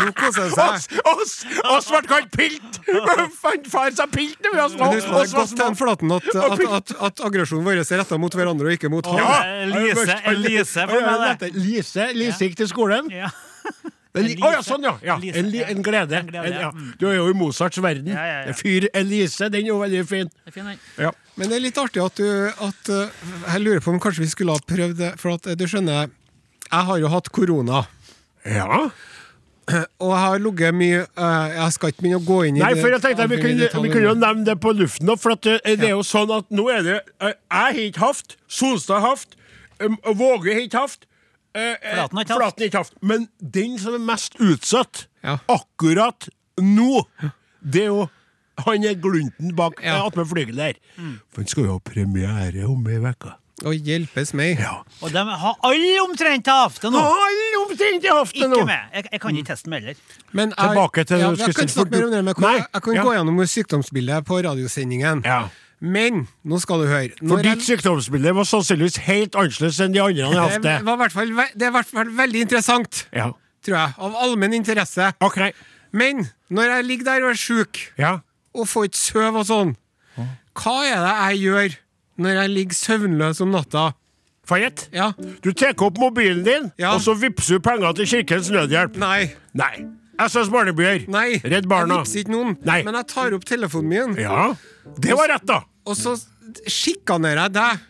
nå 0.00 0.12
koser 0.16 0.46
han 0.46 0.54
Oss, 0.70 0.86
seg. 0.86 1.00
oss, 1.10 1.34
oss 1.74 1.90
ble 1.90 2.00
kalt 2.08 2.30
pilt! 2.34 2.78
Fant 3.40 3.66
far 3.70 3.90
seg 3.94 4.14
pilt 4.14 4.38
når 4.46 4.54
vi 4.54 4.60
var 4.62 4.70
små. 4.72 4.86
Men 4.86 4.96
husk 4.96 5.10
det 5.10 5.20
er 5.26 5.34
godt 5.34 5.54
den 5.60 5.76
flaten 5.82 6.14
at, 6.16 6.30
at, 6.46 6.64
at, 6.78 6.94
at 7.10 7.22
aggresjonen 7.26 7.66
vår 7.66 7.82
er 7.82 7.92
retta 8.00 8.18
mot 8.22 8.38
hverandre 8.38 8.70
og 8.70 8.78
ikke 8.78 8.90
mot 8.92 9.10
han. 9.10 9.20
Ja. 9.20 9.36
Lise, 9.74 10.16
Lise, 10.40 10.86
for 10.88 11.06
meg, 11.10 11.36
det. 11.42 11.52
Lise, 11.58 12.08
Lise 12.16 12.48
gikk 12.48 12.56
til 12.62 12.70
skolen. 12.70 13.10
Ja. 13.12 13.28
Å 14.10 14.18
Elise. 14.18 14.48
ja, 14.50 14.62
sånn, 14.66 14.82
ja. 14.82 14.92
ja. 15.06 15.14
Elise, 15.20 15.38
En, 15.38 15.76
en 15.76 15.82
glede. 15.86 16.18
En 16.18 16.26
glede, 16.26 16.48
En, 16.50 16.56
ja. 16.64 16.70
Mm. 16.74 16.86
Du 16.98 17.04
er 17.06 17.14
jo 17.20 17.28
i 17.30 17.34
Mozarts 17.38 17.78
verden. 17.78 18.08
Ja, 18.10 18.24
ja, 18.26 18.38
ja. 18.48 18.54
Fyr 18.58 18.88
Elise, 18.98 19.46
den 19.54 19.62
er 19.62 19.70
jo 19.70 19.76
veldig 19.84 20.00
fin. 20.10 20.32
Det 20.32 20.50
er 20.50 20.56
fin, 20.56 20.66
den. 20.72 20.80
Ja. 20.98 21.12
Men 21.38 21.52
det 21.52 21.60
er 21.60 21.62
litt 21.68 21.78
artig 21.78 22.02
at 22.02 22.18
du 22.18 22.26
at, 22.50 22.90
uh, 22.90 23.28
Jeg 23.52 23.62
lurer 23.62 23.84
på 23.84 23.94
om 23.94 24.00
kanskje 24.02 24.24
vi 24.24 24.32
skulle 24.32 24.56
ha 24.58 24.64
prøvd 24.66 24.98
det, 24.98 25.12
for 25.22 25.38
at 25.38 25.46
uh, 25.46 25.54
du 25.54 25.62
skjønner 25.70 26.10
Jeg 26.66 26.88
har 26.90 26.98
jo 27.04 27.12
hatt 27.14 27.30
korona. 27.34 27.84
ja. 28.44 28.90
Og 30.02 30.08
jeg 30.10 30.18
har 30.24 30.40
ligget 30.42 30.74
mye 30.74 31.02
uh, 31.14 31.46
Jeg 31.54 31.74
skal 31.76 31.92
ikke 31.92 32.02
begynne 32.02 32.18
å 32.18 32.24
gå 32.26 32.38
inn 32.48 32.56
i 32.58 32.62
Nei, 32.64 32.72
for 32.80 32.90
jeg 32.90 33.02
tenkte 33.04 33.26
at 33.28 33.30
vi 33.30 33.38
kunne, 33.38 33.68
vi 33.84 33.92
kunne 33.92 34.08
jo 34.08 34.14
nevne 34.18 34.42
det 34.48 34.56
på 34.64 34.72
luften 34.74 35.06
nå, 35.06 35.14
for 35.20 35.36
at 35.36 35.44
det, 35.46 35.60
det 35.78 35.86
er 35.86 35.94
jo 35.94 36.02
sånn 36.06 36.32
at 36.34 36.48
nå 36.50 36.64
er 36.74 36.82
det 36.86 36.96
eh, 37.22 37.36
Jeg 37.36 37.60
har 37.60 37.78
ikke 37.84 38.02
hatt, 38.02 38.34
Solstad 38.50 39.04
har 39.04 39.14
hatt, 39.14 39.36
Våge 40.18 40.56
har 40.56 40.64
ikke 40.66 40.82
hatt, 40.88 41.06
eh, 41.54 41.74
eh, 41.74 41.94
Flaten 41.94 42.18
har 42.18 42.54
ikke 42.56 42.78
haft. 42.78 42.94
Men 43.02 43.28
den 43.40 43.78
som 43.78 43.94
er 43.94 43.98
mest 43.98 44.38
utsatt 44.40 45.06
Ja. 45.22 45.38
akkurat 45.48 46.28
nå, 46.60 47.04
det 47.60 47.82
er 47.82 47.92
jo 47.92 48.08
han 48.66 48.84
er 48.84 48.94
glunten 48.94 49.54
bak 49.56 49.80
Ja. 49.82 50.06
attmed 50.06 50.28
flygelet 50.28 50.56
der. 50.56 50.74
For 51.30 51.40
han 51.42 51.46
skal 51.46 51.64
jo 51.64 51.72
ha 51.72 51.78
premiere 51.78 52.66
om 52.68 52.86
ei 52.86 52.98
uke. 52.98 53.34
Og 53.64 53.74
hjelpes 53.74 54.32
meg. 54.36 54.58
Ja. 54.60 54.78
Og 55.04 55.12
de 55.12 55.18
har 55.18 55.56
alle 55.68 55.96
omtrent 56.00 56.44
til 56.44 56.80
det 56.80 56.92
nå. 56.94 57.00
Alle 57.00 57.48
omtrent 57.60 58.04
i 58.04 58.08
haften 58.08 58.48
nå! 58.48 58.56
Ikke 58.56 58.66
med. 58.70 58.94
Jeg, 58.94 59.08
jeg 59.12 59.20
kan 59.20 59.36
ikke 59.36 59.50
teste 59.52 59.72
meg 59.72 59.82
heller. 59.84 59.96
Men 60.32 60.54
jeg, 60.54 60.68
Tilbake 60.70 61.04
til 61.04 61.18
ja, 61.20 61.28
Jeg 61.28 61.38
skulle 61.38 61.54
kan 61.54 61.68
snakke 61.74 61.90
mer 61.90 62.06
om 62.06 62.14
det, 62.14 62.22
men 62.24 62.34
jeg 62.34 62.64
jeg 62.72 62.82
kan 62.82 62.94
ja. 62.94 63.02
gå 63.04 63.12
gjennom 63.18 63.42
sykdomsbildet 63.46 64.24
på 64.24 64.40
radiosendingen. 64.48 65.22
Ja. 65.28 65.42
Men 65.80 66.26
nå 66.44 66.58
skal 66.60 66.82
du 66.82 66.86
høre. 66.90 67.14
For 67.26 67.40
ditt 67.44 67.62
sykdomsbilde 67.64 68.34
var 68.36 68.44
sannsynligvis 68.44 68.98
helt 69.06 69.34
annerledes 69.38 69.78
enn 69.80 69.94
de 69.94 70.02
andre 70.04 70.26
har 70.28 70.42
hatt 70.50 70.58
det, 70.62 70.62
det. 70.62 70.84
var 70.84 70.98
i 70.98 71.00
hvert 71.04 71.12
fall, 71.16 71.30
det 71.56 71.62
er 71.62 71.70
i 71.70 71.76
hvert 71.78 71.86
fall 71.88 72.10
veldig 72.18 72.40
interessant, 72.46 73.06
Ja. 73.16 73.30
tror 73.64 73.76
jeg. 73.78 73.94
Av 73.98 74.14
allmenn 74.26 74.52
interesse. 74.54 75.12
OK. 75.20 75.38
Men 75.92 76.28
når 76.50 76.62
jeg 76.76 76.84
ligger 76.84 77.04
der 77.04 77.24
og 77.24 77.30
er 77.30 77.40
sjuk, 77.40 77.80
Ja. 77.98 78.18
og 78.54 78.66
får 78.68 78.84
ikke 78.90 79.00
sove 79.00 79.36
og 79.40 79.46
sånn, 79.46 79.76
hva 80.54 80.76
er 80.84 81.00
det 81.00 81.16
jeg 81.30 81.40
gjør 81.48 81.76
når 82.18 82.30
jeg 82.42 82.50
ligger 82.50 82.74
søvnløs 82.74 83.40
om 83.40 83.50
natta? 83.50 83.94
Får? 84.46 84.88
Ja. 84.92 85.12
Du 85.42 85.52
tar 85.52 85.74
opp 85.78 85.96
mobilen 85.98 86.42
din, 86.44 86.72
Ja. 86.76 86.92
og 86.94 87.00
så 87.00 87.14
vippser 87.14 87.56
du 87.56 87.60
penger 87.60 87.92
til 87.94 88.06
Kirkens 88.06 88.50
Nødhjelp. 88.50 88.96
Nei. 88.96 89.32
Nei. 89.54 89.86
SOS 90.28 90.50
Barnebyer. 90.52 91.06
Nei. 91.08 91.40
Redd 91.44 91.68
Barna. 91.70 92.00
Jeg 92.00 92.04
vippser 92.04 92.24
ikke 92.24 92.34
noen. 92.34 92.56
Nei. 92.66 92.80
Men 92.84 92.94
jeg 93.00 93.06
tar 93.12 93.36
opp 93.38 93.44
telefonen 93.48 93.88
min, 93.88 94.16
Ja, 94.20 94.54
det 94.98 95.16
var 95.16 95.28
rett, 95.32 95.46
da. 95.48 95.62
og 95.86 95.96
så 95.96 96.16
sjikanerer 96.66 97.46
jeg 97.48 97.52
deg. 97.52 97.86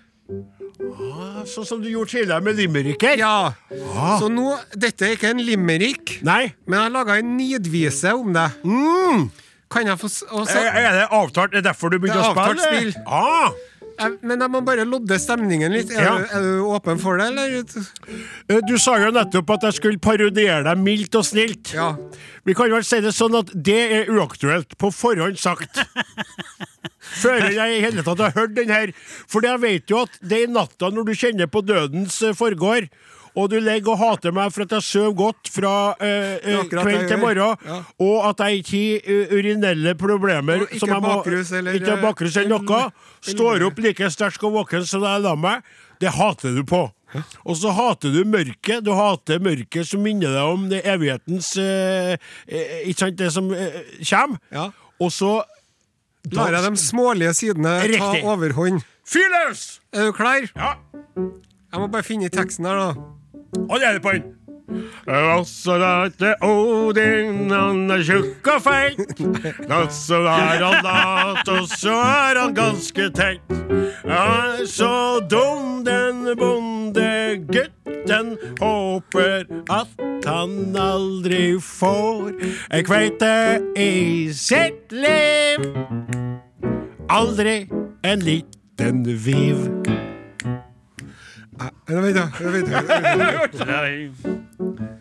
Sånn 1.51 1.67
som 1.67 1.81
du 1.83 1.89
gjorde 1.91 2.13
tidligere 2.15 2.45
med 2.45 2.57
limericker. 2.61 3.17
Ja. 3.21 3.53
Ah. 3.97 4.17
Så 4.21 4.29
nå 4.33 4.53
Dette 4.77 5.09
er 5.09 5.17
ikke 5.17 5.31
en 5.35 5.43
limerick, 5.45 6.19
Nei. 6.27 6.53
men 6.67 6.79
jeg 6.79 6.85
har 6.87 6.95
laga 6.95 7.17
en 7.21 7.37
nidvise 7.37 8.13
om 8.17 8.33
det. 8.37 8.47
Mm. 8.65 9.31
Kan 9.71 9.87
jeg 9.87 9.99
få 10.01 10.09
også, 10.41 10.59
Er 10.59 10.93
det 10.99 11.09
avtalt? 11.15 11.53
Er 11.55 11.61
det 11.61 11.65
derfor 11.69 11.91
du 11.91 11.99
begynte 11.99 12.23
å 12.23 12.33
spille? 12.35 12.65
spill. 12.65 12.95
Ah. 13.07 13.53
Jeg, 14.00 14.14
men 14.25 14.40
jeg 14.40 14.50
må 14.54 14.61
bare 14.64 14.85
lodde 14.88 15.19
stemningen 15.21 15.75
litt. 15.75 15.90
Er, 15.92 16.02
Ja. 16.07 16.12
du, 16.16 16.30
er 16.38 16.45
du 16.47 16.62
åpen 16.73 16.99
for 17.02 17.21
det, 17.21 17.26
eller? 17.35 17.59
Eh, 18.49 18.61
Du 18.66 18.78
sa 18.80 18.95
jo 19.02 19.11
nettopp 19.12 19.50
at 19.59 19.66
jeg 19.69 19.76
skulle 19.76 20.00
parodiere 20.00 20.62
deg 20.64 20.80
mildt 20.80 21.19
og 21.21 21.26
snilt. 21.28 21.75
Ja. 21.76 21.90
Vi 22.49 22.54
kan 22.57 22.73
vel 22.73 22.85
si 22.88 23.00
det 23.04 23.12
sånn 23.12 23.37
at 23.37 23.52
det 23.54 23.78
er 24.00 24.09
uaktuelt, 24.14 24.73
på 24.80 24.88
forhånd 24.95 25.37
sagt. 25.38 25.83
Før 27.21 27.49
jeg 27.50 27.76
i 27.76 27.83
hele 27.85 28.02
tatt 28.07 28.21
har 28.23 28.35
hørt 28.37 28.54
den 28.57 28.71
her. 28.73 28.92
For 29.28 29.45
jeg 29.45 29.61
vet 29.62 29.90
jo 29.92 30.02
at 30.07 30.16
det 30.23 30.38
er 30.42 30.49
i 30.49 30.52
natta 30.52 30.90
når 30.95 31.09
du 31.11 31.14
kjenner 31.19 31.50
på 31.50 31.62
dødens 31.66 32.21
eh, 32.25 32.33
forgård, 32.37 32.88
og 33.37 33.51
du 33.53 33.59
ligger 33.61 33.93
og 33.95 33.99
hater 34.01 34.33
meg 34.35 34.53
for 34.55 34.65
at 34.67 34.73
jeg 34.79 34.87
sover 34.87 35.17
godt 35.19 35.51
fra 35.53 35.75
eh, 36.01 36.37
eh, 36.43 36.63
kveld 36.71 37.07
til 37.09 37.21
morgen. 37.23 37.57
Ja. 37.67 37.81
og 38.07 38.29
at 38.31 38.43
jeg 38.47 38.63
ikke 38.65 38.81
har 38.81 39.13
eh, 39.15 39.35
urinelle 39.39 39.95
problemer 39.99 40.65
Og 40.67 40.73
ikke 40.79 41.01
bakrus 41.05 41.53
eller- 41.53 42.01
bakrus 42.03 42.37
eller 42.37 42.59
noe. 42.59 42.81
Står 43.21 43.67
opp 43.67 43.79
like 43.79 44.11
sterk 44.11 44.43
og 44.45 44.53
våken 44.61 44.87
som 44.87 45.05
jeg 45.05 45.23
la 45.23 45.35
meg. 45.37 45.63
Det 46.01 46.09
hater 46.17 46.55
du 46.57 46.65
på. 46.65 46.87
Og 47.45 47.57
så 47.59 47.73
hater 47.75 48.13
du 48.15 48.23
mørket. 48.25 48.85
Du 48.87 48.93
hater 48.95 49.41
mørket 49.43 49.87
som 49.87 50.03
minner 50.03 50.31
deg 50.33 50.53
om 50.55 50.69
det 50.71 50.83
evighetens 50.89 51.57
eh, 51.61 52.17
eh, 52.47 52.77
Ikke 52.87 52.99
sant, 53.05 53.19
det 53.19 53.33
som 53.35 53.51
eh, 53.55 53.81
kommer. 54.05 54.39
Ja. 54.53 54.71
Og 55.01 55.13
så 55.13 55.41
Lar 56.31 56.53
jeg 56.53 56.63
de 56.67 56.77
smålige 56.77 57.33
sidene 57.35 57.79
ta 57.97 58.11
overhånd. 58.29 58.83
Fyr 59.09 59.25
løs! 59.33 59.81
Er 59.93 60.11
du 60.11 60.13
klar? 60.13 60.45
Ja, 60.55 60.75
Jeg 61.17 61.81
må 61.81 61.87
bare 61.91 62.05
finne 62.05 62.29
teksten 62.29 62.67
her, 62.69 62.77
da. 62.77 63.20
Og 63.69 63.80
det 63.80 63.87
er 63.88 63.92
det 63.99 64.02
på 64.02 64.12
den. 64.19 64.37
Også 65.07 65.78
lærte 65.78 66.35
Odin, 66.47 67.50
han 67.50 67.90
er 67.90 68.02
tjukk 68.07 68.47
og 68.54 68.62
feit. 68.62 69.00
Så 69.90 70.21
er 70.30 70.62
han 70.62 70.85
lat, 70.85 71.49
og 71.49 71.66
så 71.69 71.95
er 71.95 72.38
han 72.38 72.54
ganske 72.54 73.11
teit. 73.11 73.54
Er 74.04 74.62
så 74.71 75.21
dum, 75.30 75.83
den 75.85 76.38
bonde 76.38 77.40
gutten. 77.50 78.37
Håper 78.61 79.45
at 79.71 80.26
han 80.26 80.76
aldri 80.78 81.59
får 81.61 82.30
ei 82.71 82.83
kveite 82.87 83.35
i 83.78 84.30
sitt 84.35 84.95
liv. 84.95 85.66
Aldri 87.11 87.64
en 88.07 88.23
liten 88.23 89.02
viv. 89.26 89.66
Eh, 91.61 91.95
Vent, 91.95 92.14
da. 92.17 92.31
vet 92.40 92.67
da. 92.71 92.81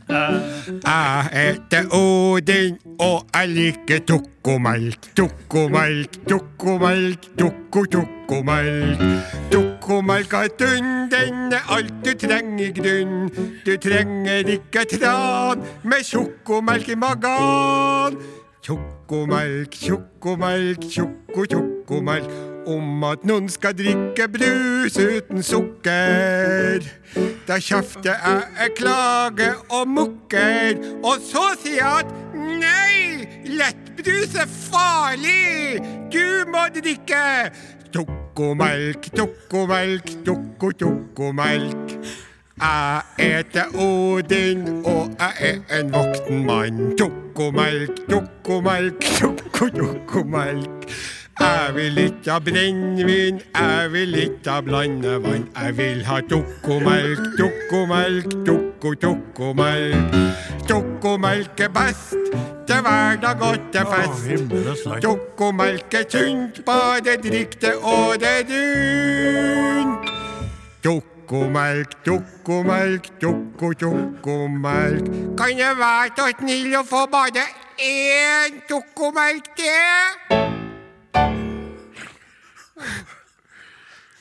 Jeg 0.10 1.30
heter 1.32 1.86
Odin, 1.94 2.78
og 3.00 3.25
jeg 3.34 3.50
liker 3.50 4.00
dukkomelk. 4.08 5.10
Dukkomelk, 5.18 6.18
dukkomelk, 6.30 7.28
dukko-dukkomelk. 7.39 9.00
Dukkomelk 9.54 10.34
er 10.34 10.48
dunn, 10.60 10.89
den 11.13 11.54
er 11.54 11.63
alt 11.70 11.94
du 12.06 12.12
trenger 12.28 12.66
i 12.66 12.72
grunn. 12.74 13.30
Du 13.66 13.78
trenger 13.78 14.50
ikke 14.58 14.86
tran 14.98 15.63
med 15.84 16.04
sjokomelk 16.04 16.89
i 16.89 16.96
magen. 16.98 18.18
Tjokkomelk, 18.66 19.72
tjokkomelk, 19.72 20.89
tjokko-tjokkomelk. 20.89 22.49
Om 22.68 23.04
at 23.04 23.24
noen 23.28 23.48
skal 23.50 23.75
drikke 23.78 24.28
brus 24.32 24.98
uten 25.00 25.44
sukker. 25.44 26.84
Da 27.48 27.58
kjefter 27.63 28.12
jeg, 28.13 28.44
jeg 28.60 28.75
klager 28.78 29.56
og 29.70 29.88
mukker. 29.88 30.80
Og 31.04 31.22
så 31.24 31.46
sier 31.62 31.80
jeg 31.80 32.04
at 32.04 32.13
nei, 32.36 33.28
lettbrus 33.60 34.36
er 34.38 34.50
farlig. 34.70 35.80
Du 36.13 36.46
må 36.51 36.68
drikke 36.75 37.24
tjokkomelk, 37.94 39.12
tjokkomelk, 39.16 40.16
tjokko-tjokkomelk. 40.25 41.96
Jeg 42.60 43.01
heter 43.18 43.63
Odin, 43.80 44.86
og 44.86 45.16
jeg 45.20 45.62
er 45.70 45.80
en 45.80 45.94
vokten 45.94 46.46
mann. 46.46 46.98
Tjokkomelk, 46.98 48.04
tjokkomelk, 48.10 49.00
tjokko-tjokkomelk. 49.20 50.79
Jeg 51.39 51.75
vil 51.75 51.98
ikke 51.98 52.31
ha 52.31 52.39
brennevin, 52.39 53.41
jeg 53.55 53.91
vil 53.91 54.15
ikke 54.15 54.50
ha 54.50 54.62
blandevann. 54.62 55.48
Jeg 55.62 55.77
vil 55.77 56.05
ha 56.05 56.19
tjokkomelk, 56.29 57.19
tjokkomelk, 57.38 58.25
tjokko-tjokkomelk. 58.46 60.15
Tjokkomelk 60.67 61.60
er 61.60 61.69
best 61.69 62.17
til 62.67 62.81
hverdag 62.86 63.41
og 63.41 63.58
til 63.72 63.86
fest. 63.93 64.27
Tjokkomelk 65.01 65.93
er 65.93 66.05
sunt, 66.10 66.65
bare 66.65 67.15
drikk 67.24 67.62
det 67.62 67.75
året 67.84 68.51
rundt. 68.51 70.13
Tjokkomelk, 70.84 71.89
tjokkomelk, 72.05 73.12
tjokko-tjokkomelk. 73.22 75.12
Kan 75.38 75.58
jeg 75.58 75.75
være 75.79 76.15
så 76.17 76.31
snill 76.39 76.79
å 76.81 76.84
få 76.84 77.08
bare 77.12 77.48
én 77.79 78.63
tjokkomelk 78.67 79.53
til? 79.55 80.59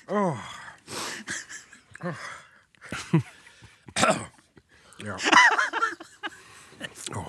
Å, 0.08 0.20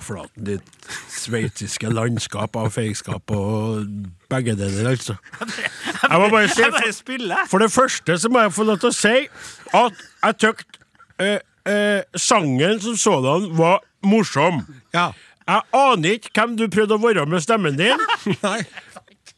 flaten 0.04 0.46
ditt 0.48 0.88
sveitsiske 1.12 1.90
landskap 1.92 2.56
av 2.60 2.70
feigskap 2.74 3.32
og 3.36 3.86
begge 4.32 4.56
deler, 4.60 4.92
altså. 4.94 5.16
Jeg 5.44 6.22
må 6.22 6.30
bare 6.32 6.50
si 6.52 6.64
for. 6.64 6.74
For 7.52 7.60
det 7.64 7.72
første 7.74 8.18
så 8.20 8.28
må 8.32 8.38
jeg 8.46 8.56
få 8.56 8.64
lov 8.68 8.78
til 8.82 8.92
å 8.92 8.96
si 8.96 9.16
at 9.80 9.94
jeg 10.24 10.34
tykte 10.46 10.80
eh, 11.20 11.40
eh, 11.70 12.02
sangen 12.16 12.80
som 12.84 12.96
sådan 13.00 13.50
var 13.60 13.82
morsom. 14.06 14.56
Ja. 14.96 15.08
Jeg 15.50 15.62
aner 15.74 16.20
ikke 16.20 16.30
hvem 16.36 16.52
du 16.60 16.68
prøvde 16.70 16.94
å 16.96 17.02
være 17.02 17.26
med 17.30 17.42
stemmen 17.42 17.78
din. 17.78 17.98
Nei. 18.46 18.60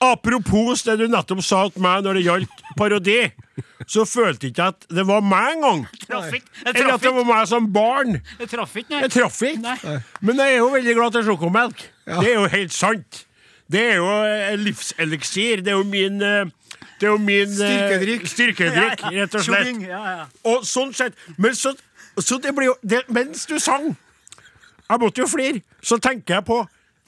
Apropos 0.02 0.82
det 0.88 0.96
du 0.98 1.06
nettopp 1.12 1.44
sa 1.46 1.66
til 1.70 1.84
meg 1.86 2.02
når 2.06 2.18
det 2.18 2.24
gjaldt 2.26 2.62
parodi, 2.80 3.18
så 3.86 4.02
følte 4.10 4.50
ikke 4.50 4.64
jeg 4.64 4.74
at 4.74 4.88
det 4.98 5.04
var 5.06 5.22
meg 5.22 5.58
engang. 5.60 5.84
Eller 6.10 6.94
at 6.96 7.04
det 7.04 7.12
var 7.14 7.28
meg 7.28 7.44
som 7.50 7.68
barn. 7.74 8.16
Jeg 8.40 8.50
traff 8.50 8.74
ikke, 8.82 8.96
nei. 8.96 9.02
Jeg 9.06 9.14
traff 9.18 9.42
ikke. 9.46 9.62
Nei. 9.62 10.00
Men 10.26 10.42
jeg 10.42 10.56
er 10.56 10.64
jo 10.64 10.72
veldig 10.74 10.96
glad 10.98 11.18
til 11.18 11.28
sjokomelk. 11.30 11.84
Det 12.10 12.32
er 12.32 12.34
jo 12.40 12.48
helt 12.56 12.74
sant. 12.74 13.22
Det 13.72 13.84
er 13.92 14.02
jo 14.02 14.10
eh, 14.26 14.56
livseliksir. 14.60 15.62
Det 15.64 15.72
er 15.76 15.78
jo 15.78 15.86
min 15.88 16.18
eh, 16.26 16.50
det 17.02 17.08
er 17.08 17.14
jo 17.14 17.22
min 17.22 17.50
eh, 17.50 17.56
Styrkedrikk. 17.56 18.28
styrkedrikk, 18.30 19.06
rett 19.22 19.38
og 19.38 19.46
slett. 19.46 19.86
Ja, 19.86 20.02
ja. 20.18 20.26
Og 20.52 20.66
sånn 20.70 20.92
sett 20.94 21.18
Men 21.42 21.56
så, 21.58 21.72
så 22.18 22.38
det 22.42 22.52
blir 22.58 22.72
jo 22.72 22.76
det, 22.86 23.00
Mens 23.10 23.48
du 23.50 23.56
sang 23.62 23.88
Jeg 23.96 25.02
måtte 25.02 25.24
jo 25.24 25.30
flire. 25.30 25.64
Så 25.82 25.98
tenker 26.02 26.40
jeg 26.40 26.46
på 26.50 26.60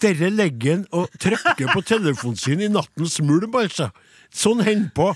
Dere 0.02 0.30
legger 0.34 0.78
han 0.80 0.86
og 0.92 1.12
trykker 1.22 1.70
på 1.74 1.84
telefonen 1.86 2.40
sin 2.40 2.64
i 2.64 2.70
nattens 2.72 3.20
mulm, 3.24 3.54
altså. 3.60 3.92
Sånn 4.34 4.64
hender 4.66 4.90
på. 4.98 5.12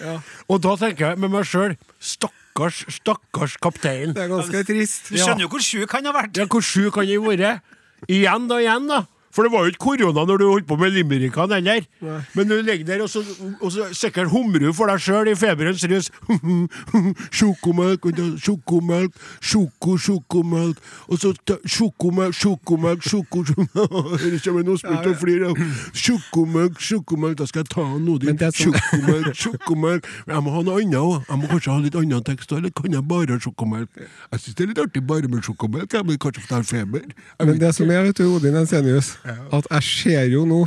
Og 0.48 0.62
da 0.62 0.76
tenker 0.78 1.10
jeg 1.12 1.22
med 1.24 1.34
meg 1.34 1.48
sjøl 1.50 1.74
Stakkars, 1.98 2.84
stakkars 3.00 3.58
kaptein. 3.62 4.14
Det 4.14 4.28
er 4.28 4.32
ganske 4.32 4.64
trist. 4.68 5.10
Du 5.10 5.18
skjønner 5.18 5.48
jo 5.48 5.52
hvor 5.56 5.66
sjuk 5.66 5.98
han 5.98 6.06
har 6.06 6.16
vært. 6.20 6.38
Ja, 6.38 6.46
hvor 6.46 6.66
sjuk 6.66 7.00
han 7.02 7.10
har 7.10 7.26
vært. 7.26 7.74
Igjen 8.06 8.46
og 8.54 8.62
igjen, 8.62 8.86
da. 8.92 9.02
For 9.34 9.46
det 9.46 9.52
var 9.54 9.66
jo 9.66 9.74
ikke 9.74 9.84
korona 9.84 10.24
når 10.28 10.42
du 10.42 10.46
holdt 10.50 10.68
på 10.70 10.78
med 10.80 10.96
limerickene 10.96 11.60
heller. 11.60 11.86
Men 12.34 12.48
du 12.50 12.56
ligger 12.62 12.86
der, 12.88 13.04
og 13.06 13.10
så, 13.10 13.24
og 13.62 13.72
så 13.74 13.90
sikkert 13.94 14.32
humrer 14.32 14.68
du 14.68 14.74
for 14.74 14.90
deg 14.92 15.02
sjøl 15.04 15.32
i 15.32 15.36
feberens 15.38 15.84
rus. 15.92 16.10
Sjokomelk, 17.38 18.08
sjokomelk, 18.42 19.18
sjoko, 19.42 19.98
sjokomelk, 20.02 20.82
og 21.08 21.22
så 21.22 21.34
sjokomelk, 21.66 22.36
sjokomelk, 22.38 23.04
sjoko 23.06 23.44
Høres 23.48 24.34
ut 24.38 24.44
som 24.44 24.58
en 24.60 24.78
spurt 24.78 25.10
og 25.12 25.18
flirer. 25.22 25.62
Sjokomelk, 25.94 26.80
sjokomelk, 26.82 27.38
da 27.40 27.48
skal 27.50 27.64
jeg 27.64 27.72
ta 27.74 27.86
han 27.86 28.06
nå, 28.06 28.18
din. 28.24 28.40
Sjokomelk, 28.40 29.34
sjokomelk. 29.38 30.08
Men 30.26 30.36
Jeg 30.36 30.46
må 30.46 30.56
ha 30.56 30.64
noe 30.66 30.82
annet 30.82 31.00
òg. 31.02 31.28
Jeg 31.28 31.42
må 31.42 31.52
kanskje 31.52 31.74
ha 31.74 31.84
litt 31.84 32.00
annen 32.00 32.26
tekst, 32.28 32.54
eller 32.56 32.74
kan 32.76 32.94
jeg 32.94 33.06
bare 33.08 33.36
ha 33.38 33.42
sjokomelk? 33.44 34.02
Jeg 34.02 34.44
syns 34.44 34.58
det 34.58 34.66
er 34.66 34.72
litt 34.74 34.84
artig 34.84 35.04
bare 35.08 35.32
med 35.32 35.46
sjokomelk, 35.46 35.98
men 36.08 36.22
kanskje 36.22 36.44
fordi 36.44 36.54
jeg 36.54 36.58
har 36.58 36.68
feber. 36.72 37.08
Men 37.44 37.62
det 37.62 37.74
som 37.78 37.92
er, 37.92 38.04
vet 38.08 38.22
du, 38.22 38.28
Odin 38.36 38.58
Ensenius, 38.62 39.17
at 39.26 39.72
jeg 39.78 39.84
ser 39.88 40.30
jo 40.32 40.46
nå 40.50 40.64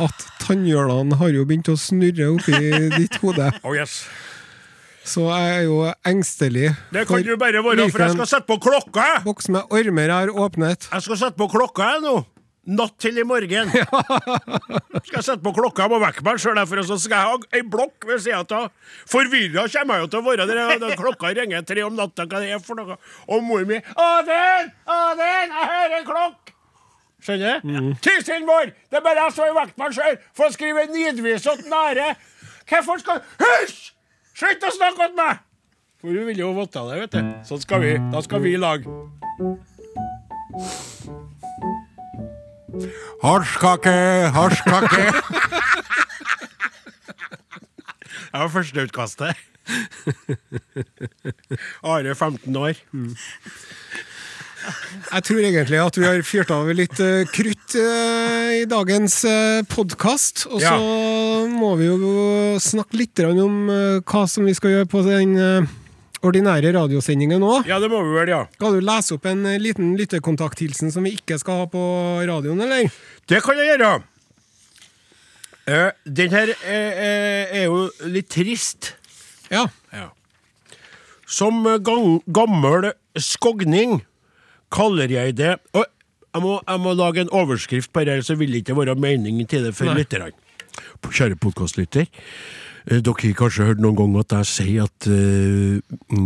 at 0.00 0.28
tannhjulene 0.40 1.18
har 1.20 1.34
jo 1.34 1.44
begynt 1.48 1.68
å 1.72 1.76
snurre 1.80 2.30
oppi 2.32 2.56
ditt 2.96 3.18
hode. 3.22 3.50
Oh 3.62 3.76
yes. 3.76 4.04
Så 5.06 5.22
jeg 5.30 5.50
er 5.54 5.66
jo 5.68 5.82
engstelig. 6.08 6.70
Det 6.94 7.04
kan 7.06 7.22
du 7.22 7.36
bare 7.38 7.60
være, 7.62 7.90
for 7.94 8.02
jeg 8.02 8.16
skal 8.16 8.30
sette 8.30 8.48
på 8.48 8.56
klokka! 8.62 9.04
boks 9.26 9.50
med 9.54 9.68
armer 9.70 10.10
jeg 10.10 10.16
har 10.16 10.32
åpnet. 10.46 10.88
Jeg 10.90 11.04
skal 11.06 11.20
sette 11.20 11.38
på 11.38 11.46
klokka 11.52 11.92
jeg 11.94 12.02
nå. 12.08 12.16
Natt 12.66 12.96
til 12.98 13.20
i 13.20 13.22
morgen. 13.22 13.68
skal 13.70 15.20
jeg 15.20 15.22
sette 15.28 15.38
på 15.44 15.52
klokka, 15.54 15.84
jeg 15.84 15.92
må 15.92 16.00
vekke 16.02 16.24
meg 16.26 16.40
sjøl, 16.42 16.58
for 16.66 16.82
så 16.88 16.96
skal 16.98 17.20
jeg 17.20 17.28
ha 17.30 17.60
ei 17.60 17.62
blokk 17.76 18.08
ved 18.08 18.24
sida 18.24 18.42
av. 18.58 18.72
Forvirra 19.06 19.68
kommer 19.70 20.00
jeg 20.00 20.06
jo 20.06 20.10
til 20.10 20.18
å 20.18 20.26
være 20.26 20.48
der 20.50 20.82
når 20.82 20.98
klokka 20.98 21.30
ringer 21.38 21.62
tre 21.68 21.86
om 21.86 21.94
natta. 21.94 22.26
Hva 22.26 22.42
det 22.42 22.50
er 22.56 22.64
for 22.66 22.80
noe? 22.80 22.98
Og 23.30 23.46
mor 23.46 23.62
mi 23.68 23.78
Odin! 23.78 24.74
Odin! 24.98 25.54
Jeg 25.54 25.70
hører 25.76 26.10
klokk! 26.10 26.45
Skjønner 27.26 27.58
du? 27.58 27.88
Tissen 28.04 28.44
vår! 28.46 28.70
Det 28.86 29.00
er 29.00 29.02
bare 29.02 29.24
jeg 29.24 29.34
som 29.34 29.48
er 29.48 29.56
vaktmann 29.56 29.94
sjøl 29.96 30.18
for 30.30 30.46
å 30.46 30.54
skrive 30.54 30.84
nidvis 30.92 31.48
og 31.50 31.64
nære. 31.66 32.12
Hvorfor 32.70 33.02
skal 33.02 33.18
Hysj! 33.40 33.80
Slutt 34.36 34.66
å 34.68 34.70
snakke 34.76 35.08
til 35.08 35.16
meg! 35.18 35.40
For 35.98 36.12
hun 36.12 36.28
ville 36.28 36.44
jo 36.44 36.52
votta 36.54 36.84
det, 36.86 37.00
vet 37.02 37.16
du. 37.16 37.32
Sånn 37.48 37.64
skal 37.64 37.82
vi. 37.82 37.96
Da 38.12 38.22
skal 38.22 38.44
vi 38.44 38.52
i 38.54 38.60
lag. 38.62 38.86
Hasjkake, 43.24 43.96
hasjkake. 44.36 45.08
Det 48.36 48.42
var 48.42 48.50
førsteutkastet. 48.52 49.36
Are 51.90 52.14
15 52.14 52.56
år. 52.60 52.74
Jeg 54.66 55.24
tror 55.28 55.40
egentlig 55.44 55.80
at 55.80 55.98
vi 55.98 56.06
har 56.06 56.22
fyrt 56.26 56.50
av 56.54 56.68
litt 56.74 57.00
eh, 57.02 57.24
krutt 57.30 57.76
eh, 57.78 58.52
i 58.60 58.66
dagens 58.68 59.20
uh, 59.28 59.62
podkast. 59.70 60.46
Og 60.50 60.62
så 60.64 60.76
må 61.50 61.74
vi 61.80 61.88
jo 61.88 62.14
snakke 62.62 62.98
litt 62.98 63.24
om 63.26 63.66
eh, 63.70 63.98
hva 64.04 64.24
som 64.30 64.46
vi 64.48 64.54
skal 64.56 64.74
gjøre 64.76 64.90
på 64.90 65.04
den 65.06 65.36
eh, 65.40 65.74
ordinære 66.26 66.72
radiosendingen 66.76 67.40
nå. 67.42 67.62
Ja, 67.68 67.78
det 67.82 67.90
må 67.92 68.02
vi 68.04 68.14
vel, 68.16 68.32
ja. 68.32 68.42
Skal 68.56 68.76
du 68.76 68.84
lese 68.84 69.16
opp 69.16 69.28
en 69.30 69.46
eh, 69.48 69.60
liten 69.62 69.94
lytterkontakthilsen 69.98 70.92
som 70.94 71.06
vi 71.06 71.16
ikke 71.18 71.38
skal 71.42 71.64
ha 71.64 71.70
på 71.70 71.86
radioen, 72.28 72.60
eller? 72.66 72.90
Det 73.28 73.42
kan 73.44 73.58
jeg 73.60 73.74
gjøre. 73.74 73.94
Uh, 75.66 75.90
den 76.06 76.30
her 76.30 76.52
eh, 76.62 76.98
eh, 77.02 77.56
er 77.62 77.64
jo 77.66 77.88
litt 78.06 78.30
trist. 78.30 78.94
Ja. 79.50 79.66
Som 81.26 81.64
gang, 81.82 82.20
gammel 82.30 82.92
skogning 83.18 83.98
kaller 84.72 85.12
jeg 85.12 85.36
det 85.38 85.56
og 85.72 85.84
jeg 86.36 86.44
må, 86.44 86.58
jeg 86.68 86.80
må 86.84 86.92
lage 86.92 87.22
en 87.24 87.32
overskrift 87.32 87.92
på 87.96 88.04
det, 88.04 88.20
så 88.26 88.34
vil 88.36 88.52
det 88.52 88.64
ikke 88.64 88.76
være 88.76 88.94
meningen 89.00 89.48
til 89.48 89.64
det 89.64 89.72
for 89.76 89.88
lytterne. 89.96 90.34
Kjære 91.00 91.36
podkastlytter. 91.40 92.06
eh, 92.90 93.00
Dere 93.00 93.14
har 93.22 93.36
kanskje 93.38 93.64
hørt 93.64 93.80
noen 93.80 93.96
gang 93.96 94.16
at 94.20 94.32
jeg 94.32 94.48
sier 94.50 94.84
at 94.84 95.06
uh, 95.08 95.80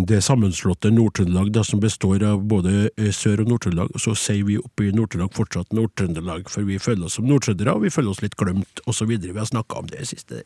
det 0.09 0.19
sammenslåtte 0.25 0.91
Nord-Trøndelag, 0.91 1.55
som 1.65 1.81
består 1.81 2.25
av 2.27 2.43
både 2.43 2.91
eh, 2.97 3.13
Sør- 3.15 3.45
og 3.45 3.53
Nord-Trøndelag, 3.53 3.95
så 4.03 4.17
sier 4.19 4.43
vi 4.49 4.59
oppe 4.59 4.89
i 4.89 4.95
Nord-Trøndelag 4.97 5.37
fortsatt 5.37 5.71
Nord-Trøndelag, 5.73 6.51
for 6.51 6.67
vi 6.67 6.79
føler 6.83 7.07
oss 7.07 7.21
som 7.21 7.29
nordtrøndere, 7.31 7.77
og 7.77 7.87
vi 7.87 7.93
føler 7.95 8.11
oss 8.11 8.23
litt 8.25 8.35
glemt, 8.41 8.83
osv. 8.91 9.15
Vi 9.15 9.37
har 9.37 9.47
snakka 9.47 9.79
om 9.79 9.93
det 9.93 10.09
siste. 10.11 10.43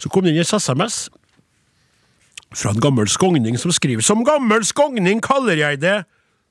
Så 0.00 0.08
kom 0.08 0.24
det 0.24 0.32
inn 0.32 0.40
en 0.40 0.56
SMS 0.56 1.10
fra 2.56 2.72
en 2.72 2.80
gammel 2.80 3.08
skogning 3.08 3.58
som 3.60 3.70
skriver 3.70 4.02
Som 4.02 4.24
gammel 4.26 4.64
skogning 4.66 5.20
kaller 5.22 5.60
jeg 5.60 5.82
det 5.84 6.00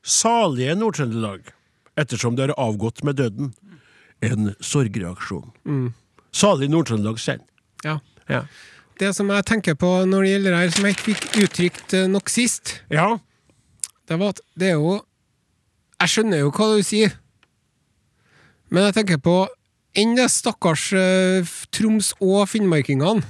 salige 0.10 0.76
Nord-Trøndelag, 0.80 1.52
ettersom 2.00 2.36
det 2.38 2.50
har 2.50 2.56
avgått 2.60 3.04
med 3.08 3.20
døden. 3.22 3.54
En 4.26 4.54
sorgreaksjon. 4.60 5.54
Salig 6.36 6.70
Nord-Trøndelag 6.74 7.20
selv. 7.22 7.46
ja. 7.86 8.00
Ja. 8.30 8.44
Det 9.00 9.14
som 9.16 9.30
jeg 9.32 9.46
tenker 9.48 9.74
på 9.80 9.88
når 10.06 10.22
det 10.26 10.32
gjelder 10.34 10.52
det 10.54 10.58
her, 10.60 10.72
som 10.76 10.86
jeg 10.86 10.96
ikke 10.98 11.06
fikk 11.08 11.38
uttrykt 11.46 11.94
eh, 11.96 12.08
nok 12.12 12.30
sist, 12.30 12.74
ja. 12.92 13.06
det 14.12 14.18
var 14.20 14.34
at 14.36 14.42
det 14.60 14.68
er 14.74 14.76
jo 14.76 14.98
Jeg 16.04 16.12
skjønner 16.14 16.42
jo 16.44 16.52
hva 16.52 16.68
du 16.76 16.84
sier, 16.84 17.16
men 18.70 18.86
jeg 18.90 18.98
tenker 19.00 19.22
på 19.24 19.38
enn 19.98 20.14
det 20.20 20.28
stakkars 20.30 20.84
uh, 20.94 21.48
Troms 21.74 22.12
og 22.22 22.44
finnmarkingene. 22.52 23.24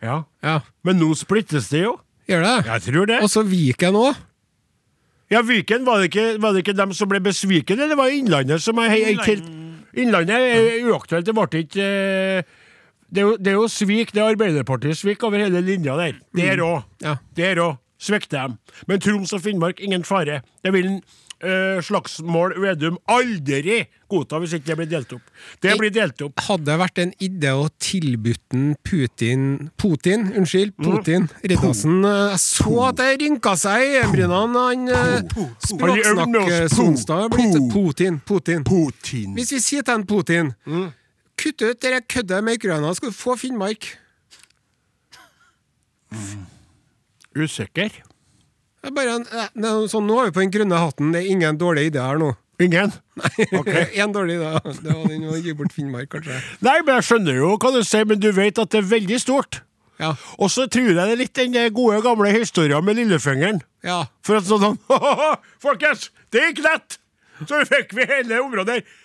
Ja. 0.00 0.22
Ja, 0.46 0.60
Men 0.86 0.96
nå 1.02 1.10
splittes 1.18 1.68
det 1.74 1.82
jo. 1.84 1.98
gjør 2.30 2.46
det? 2.46 2.54
Jeg 2.70 2.86
tror 2.86 3.10
det. 3.10 3.18
Og 3.20 3.28
så 3.34 3.42
Viken 3.44 3.98
òg. 4.00 4.14
Ja, 5.30 5.42
Viken, 5.46 5.84
var 5.86 6.00
det, 6.00 6.10
ikke, 6.10 6.40
var 6.42 6.52
det 6.52 6.64
ikke 6.64 6.74
dem 6.74 6.92
som 6.96 7.10
ble 7.10 7.20
besviken, 7.22 7.78
eller 7.78 7.98
var 7.98 8.10
det 8.10 8.18
Innlandet 8.18 8.62
som 8.64 8.78
er 8.82 8.90
helt 8.90 9.44
Innlandet 9.94 10.34
er 10.34 10.88
uaktuelt. 10.90 11.26
Det 11.26 11.34
ble 11.34 11.62
ikke 11.64 11.86
eh, 11.86 12.56
det 13.10 13.22
er, 13.22 13.26
jo, 13.26 13.36
det 13.38 13.50
er 13.50 13.56
jo 13.58 13.66
svik, 13.70 14.12
det 14.14 14.22
er 14.22 14.28
Arbeiderpartiet-svik 14.30 15.22
over 15.26 15.42
hele 15.42 15.62
linja 15.66 15.96
der. 15.98 16.18
Det 16.34 16.46
er 16.52 16.60
Mm. 16.62 16.82
Ja. 17.02 17.16
Det 17.36 17.44
er 17.46 17.62
òg. 17.62 17.78
Svikter 18.00 18.46
dem. 18.46 18.58
Men 18.88 19.00
Troms 19.00 19.32
og 19.32 19.42
Finnmark, 19.42 19.80
ingen 19.80 20.04
fare. 20.04 20.40
Det 20.64 20.72
vil 20.72 20.86
en 20.86 21.00
eh, 21.42 21.80
slagsmål 21.82 22.54
Vedum 22.60 22.98
aldri 23.10 23.86
godta 24.10 24.40
hvis 24.42 24.56
ikke 24.58 24.66
det 24.72 24.76
blir 24.80 24.88
delt 24.90 25.12
opp. 25.14 25.22
Det 25.62 25.74
blir 25.78 25.92
delt 25.94 26.22
opp. 26.26 26.40
Hadde 26.48 26.66
det 26.66 26.78
vært 26.80 26.98
en 27.02 27.12
idé 27.22 27.52
å 27.54 27.68
tilbudt 27.78 28.56
Putin 28.84 29.70
Putin, 29.78 30.28
unnskyld, 30.36 30.74
Mm. 30.80 30.86
Putin 30.86 31.28
Riddarsen 31.44 32.04
eh, 32.04 32.36
så 32.40 32.74
at 32.88 32.96
det 33.00 33.10
rynka 33.22 33.56
seg 33.56 33.84
i 33.84 33.92
øyenbrynene. 34.00 34.64
Han 34.66 34.88
eh, 34.88 35.46
språksnakk-Sonstad 35.70 37.26
er 37.26 37.34
blitt 37.34 37.72
Putin, 37.72 38.20
Putin. 38.26 38.64
Putin. 38.64 39.34
Hvis 39.38 39.52
vi 39.56 39.60
sier 39.60 39.82
til 39.86 39.94
han 39.98 40.06
Putin 40.06 40.54
Mm. 40.66 40.90
Kutt 41.40 41.62
ut 41.62 41.80
det 41.80 42.02
køddet 42.08 42.44
med 42.44 42.58
Ukraina, 42.58 42.92
skal 42.94 43.08
du 43.08 43.16
få 43.16 43.32
Finnmark. 43.40 43.86
Usikker. 47.36 47.90
Er 48.80 48.94
bare 48.96 49.18
er 49.20 49.88
sånn, 49.92 50.06
nå 50.08 50.20
er 50.22 50.30
vi 50.30 50.36
på 50.36 50.44
den 50.44 50.52
grønne 50.54 50.78
hatten, 50.80 51.10
det 51.12 51.20
er 51.24 51.32
ingen 51.34 51.58
dårlig 51.60 51.90
idé 51.90 52.00
her 52.04 52.20
nå. 52.20 52.30
Ingen? 52.60 52.92
Nei, 53.20 53.46
en 54.04 54.14
dårlig 54.14 54.38
idé. 54.38 54.52
Det 54.80 54.94
var 54.94 55.08
den 55.08 55.26
å 55.28 55.36
gi 55.40 55.54
bort 55.56 55.74
Finnmark, 55.76 56.10
kanskje. 56.12 56.38
Nei, 56.64 56.78
men 56.84 56.96
jeg 56.98 57.08
skjønner 57.08 57.40
jo 57.40 57.50
hva 57.56 57.74
du 57.76 57.82
sier, 57.84 58.08
men 58.08 58.20
du 58.20 58.30
vet 58.36 58.60
at 58.60 58.72
det 58.72 58.80
er 58.82 58.88
veldig 58.94 59.20
stort. 59.20 59.60
Ja. 60.00 60.14
Og 60.40 60.48
så 60.48 60.64
tror 60.72 60.88
jeg 60.88 60.96
det 60.96 61.04
er 61.04 61.20
litt 61.20 61.36
den 61.36 61.56
gode, 61.76 62.00
gamle 62.04 62.30
historien 62.32 62.84
med 62.84 62.96
lillefingeren. 62.96 63.60
ja. 63.84 64.06
For 64.24 64.40
at 64.40 64.48
sånn 64.48 64.78
Folkens, 65.64 66.08
det 66.32 66.46
gikk 66.48 66.64
lett! 66.64 66.96
Så 67.48 67.60
fikk 67.68 67.92
vi 67.96 68.04
hele 68.08 68.40
området 68.42 68.78
her. 68.78 68.96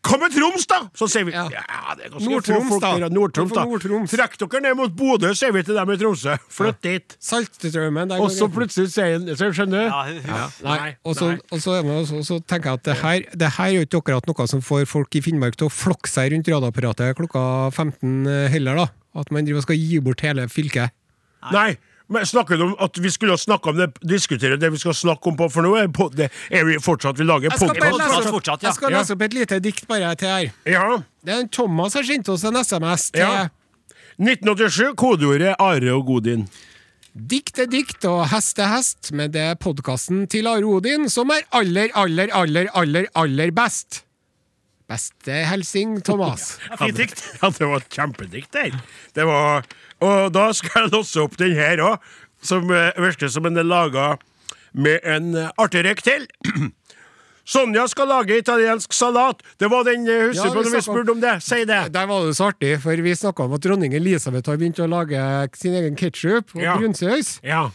Hva 0.00 0.16
med 0.16 0.32
Troms, 0.32 0.64
da? 0.70 0.78
Så 0.96 1.06
sier 1.12 1.26
vi 1.28 1.32
Ja. 1.34 1.42
ja, 1.52 1.94
det 1.94 2.06
er 2.06 2.12
ganske 2.14 2.30
Nord-Troms, 2.30 2.80
da. 2.80 2.90
ja. 3.02 3.08
Nord-Troms, 3.12 3.52
da. 3.52 3.64
Nord-Troms. 3.68 4.10
Trekk 4.14 4.38
dere 4.40 4.60
ned 4.64 4.78
mot 4.78 4.94
Bodø, 4.96 5.32
sier 5.36 5.52
vi 5.52 5.62
til 5.66 5.76
dem 5.76 5.92
i 5.92 5.96
Tromsø. 6.00 6.36
Flytt 6.48 6.80
dit. 6.86 7.16
Saltstraumen 7.20 8.14
Og 8.16 8.30
så 8.32 8.48
plutselig 8.52 8.88
sier 8.94 9.18
han 9.18 9.28
Skjønner 9.36 9.76
du? 9.76 9.90
Ja, 10.24 10.46
Nei, 10.64 10.76
Nei, 10.78 10.90
og 11.04 11.16
så, 11.18 11.28
nei. 11.34 11.40
og 11.52 11.60
så, 11.60 11.76
er 11.76 12.24
så 12.24 12.38
tenker 12.48 12.70
jeg 12.72 12.80
at 12.80 12.84
det 12.88 12.96
her, 13.02 13.26
det 13.44 13.52
her 13.58 13.66
er 13.68 13.76
jo 13.76 13.84
ikke 13.86 14.00
akkurat 14.00 14.30
noe 14.30 14.48
som 14.48 14.64
får 14.64 14.88
folk 14.88 15.20
i 15.20 15.22
Finnmark 15.24 15.58
til 15.60 15.68
å 15.68 15.74
flokke 15.74 16.08
seg 16.08 16.32
rundt 16.32 16.48
radioapparatet 16.48 17.16
klokka 17.20 17.44
15 17.74 18.24
heller, 18.56 18.80
da. 18.84 18.88
At 19.20 19.30
man 19.34 19.44
driver 19.44 19.60
og 19.60 19.68
skal 19.68 19.76
gi 19.80 20.00
bort 20.00 20.24
hele 20.24 20.48
fylket. 20.48 20.94
Nei. 21.52 21.74
Men 22.10 22.26
snakker 22.26 22.58
du 22.58 22.64
om 22.64 22.72
at 22.82 22.98
vi 22.98 23.10
skulle 23.14 23.36
snakke 23.38 23.70
om 23.70 23.76
det, 23.78 23.86
diskutere 24.02 24.56
det 24.58 24.72
vi 24.74 24.80
skal 24.82 24.96
snakke 24.98 25.30
om 25.30 25.36
på, 25.38 25.46
for 25.54 25.62
nå 25.62 25.76
er, 25.78 25.90
på, 25.94 26.08
det, 26.10 26.26
er 26.50 26.66
vi 26.66 26.78
fortsatt 26.82 27.20
vi 27.20 27.26
lager 27.28 27.52
ja. 27.52 27.58
jeg 27.60 28.74
skal 28.74 28.90
lese 28.96 29.14
opp 29.14 29.22
et 29.28 29.36
lite 29.36 29.60
dikt 29.62 29.86
bare 29.90 30.10
til 30.18 30.32
her. 30.32 30.48
Ja. 30.66 30.98
Det 31.22 31.36
er 31.36 31.44
en 31.44 31.52
Thomas 31.54 31.94
har 31.94 32.06
sendt 32.08 32.28
oss 32.32 32.42
en 32.48 32.58
SMS 32.58 33.10
til 33.14 33.22
Ja. 33.22 33.48
1987, 34.20 34.90
kodeordet 35.00 35.54
Are 35.62 35.94
og 35.94 36.04
Godin. 36.10 36.44
Dikt 37.14 37.58
er 37.62 37.70
dikt 37.70 38.04
og 38.06 38.26
hest 38.30 38.58
er 38.60 38.68
hest, 38.74 39.14
men 39.16 39.32
det 39.32 39.40
er 39.52 39.56
podkasten 39.58 40.26
til 40.30 40.50
Are 40.50 40.66
Odin 40.66 41.08
som 41.10 41.30
er 41.32 41.46
aller, 41.56 41.88
aller, 41.94 42.30
aller, 42.36 42.68
aller, 42.76 43.08
aller 43.18 43.54
best. 43.54 44.02
Beste 44.90 45.44
hilsing, 45.46 46.00
Thomas. 46.02 46.56
Fint 46.78 46.98
dikt. 46.98 47.22
Ja, 47.38 47.50
det 47.54 47.66
var 47.70 47.82
et 47.82 47.92
kjempedikt 47.94 48.56
det. 48.56 48.72
Det 49.14 49.26
var, 49.26 49.66
og 50.00 50.32
da 50.32 50.50
skal 50.56 50.84
jeg 50.84 50.92
låse 50.94 51.22
opp 51.22 51.36
den 51.40 51.54
her 51.58 51.82
òg, 51.84 52.10
som 52.42 52.70
eh, 52.72 52.92
virker 53.00 53.28
som 53.32 53.46
den 53.48 53.60
er 53.60 53.68
laga 53.68 54.14
med 54.72 55.00
en 55.04 55.34
eh, 55.36 55.96
til. 56.02 56.26
Sonja 57.50 57.88
skal 57.90 58.06
lage 58.08 58.36
italiensk 58.38 58.92
salat. 58.94 59.40
Det 59.58 59.68
var 59.70 59.84
den, 59.84 60.06
eh, 60.08 60.28
husker 60.28 60.46
Ja, 60.46 60.52
du 60.52 60.58
vi 60.60 60.64
når 60.68 60.76
vi 60.76 60.82
spurte 60.86 61.10
om 61.10 61.20
det? 61.20 61.42
Si 61.42 61.64
det. 61.64 61.92
Der 61.92 62.06
var 62.06 62.26
det 62.26 62.36
så 62.36 62.50
artig, 62.52 62.76
for 62.82 62.94
vi 62.96 63.14
snakka 63.14 63.42
om 63.44 63.52
at 63.56 63.60
dronning 63.64 63.94
Elisabeth 63.94 64.50
har 64.50 64.56
begynt 64.60 64.78
å 64.78 64.86
lage 64.86 65.50
sin 65.58 65.74
egen 65.74 65.96
ketsjup 65.96 66.54
og 66.54 66.62
Ja. 66.62 66.76
brunsaus. 66.78 67.40
Ja. 67.42 67.70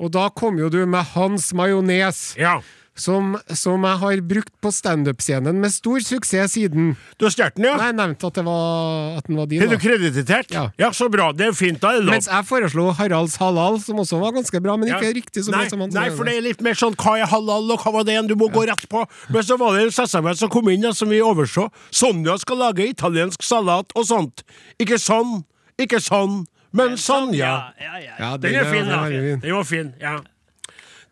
Og 0.00 0.10
da 0.10 0.28
kom 0.30 0.58
jo 0.58 0.68
du 0.68 0.86
med 0.86 1.04
Hans 1.14 1.52
majones, 1.52 2.34
ja. 2.36 2.60
Som, 3.00 3.32
som 3.56 3.84
jeg 3.88 4.00
har 4.02 4.20
brukt 4.30 4.52
på 4.62 4.70
standup-scenen 4.74 5.56
med 5.62 5.72
stor 5.72 6.02
suksess 6.04 6.54
siden. 6.56 6.92
Du 7.18 7.24
har 7.26 7.32
stjålet 7.34 7.56
den, 7.56 7.66
ja? 7.70 7.76
Nei, 7.80 7.88
jeg 7.90 7.96
nevnte 8.00 8.28
at, 8.28 8.36
det 8.38 8.44
var, 8.46 9.16
at 9.20 9.30
den 9.30 9.38
var 9.40 9.48
din. 9.50 9.62
Har 9.64 9.72
du 9.72 9.78
kreditert? 9.80 10.52
Ja. 10.52 10.90
så 10.96 11.08
bra. 11.12 11.30
Det 11.36 11.48
er 11.48 11.56
fint. 11.56 11.80
Da. 11.80 11.94
Mens 12.06 12.28
jeg 12.30 12.46
foreslo 12.48 12.90
Haralds 12.98 13.38
halal, 13.40 13.80
som 13.82 14.02
også 14.04 14.20
var 14.20 14.36
ganske 14.36 14.60
bra, 14.62 14.76
men 14.76 14.90
Ja. 14.92 15.00
ikke 15.00 15.14
riktig 15.20 15.44
så 15.46 15.54
bra 15.54 15.62
nei, 15.64 15.72
som 15.72 15.80
han 15.80 15.90
Nei, 15.96 16.08
for 16.14 16.28
det 16.28 16.36
er 16.36 16.44
litt 16.44 16.60
mer 16.64 16.76
sånn 16.78 16.94
hva 17.00 17.16
er 17.20 17.26
halal, 17.30 17.70
og 17.72 17.80
hva 17.84 17.92
var 17.98 18.04
det 18.04 18.14
igjen? 18.16 18.28
Du 18.30 18.36
må 18.36 18.50
gå 18.52 18.66
rett 18.68 18.86
på. 18.90 19.06
Men 19.30 19.42
så 19.46 19.56
var 19.60 19.76
det 19.76 19.88
en 19.88 19.92
SMS 19.96 20.38
som 20.44 20.50
kom 20.52 20.68
inn, 20.68 20.82
ja, 20.84 20.92
som 20.92 21.08
vi 21.08 21.20
overså. 21.24 21.70
Sonja 21.90 22.36
skal 22.42 22.60
lage 22.60 22.86
italiensk 22.88 23.42
salat 23.46 23.92
og 23.96 24.04
sånt. 24.08 24.44
Ikke 24.82 24.98
sånn, 25.00 25.42
ikke 25.80 26.00
sånn, 26.04 26.44
men 26.76 26.94
sånn, 27.00 27.32
ja. 27.34 27.72
Ja, 27.80 27.96
ja, 27.96 27.98
ja. 28.04 28.14
Ja, 28.18 28.36
det, 28.36 28.52
Den 28.52 28.60
er 28.60 28.68
fin, 28.70 28.86
da. 28.86 29.00
var. 29.02 29.10
Den 29.42 29.54
var 29.56 29.64
fin, 29.66 29.94
ja. 30.00 30.18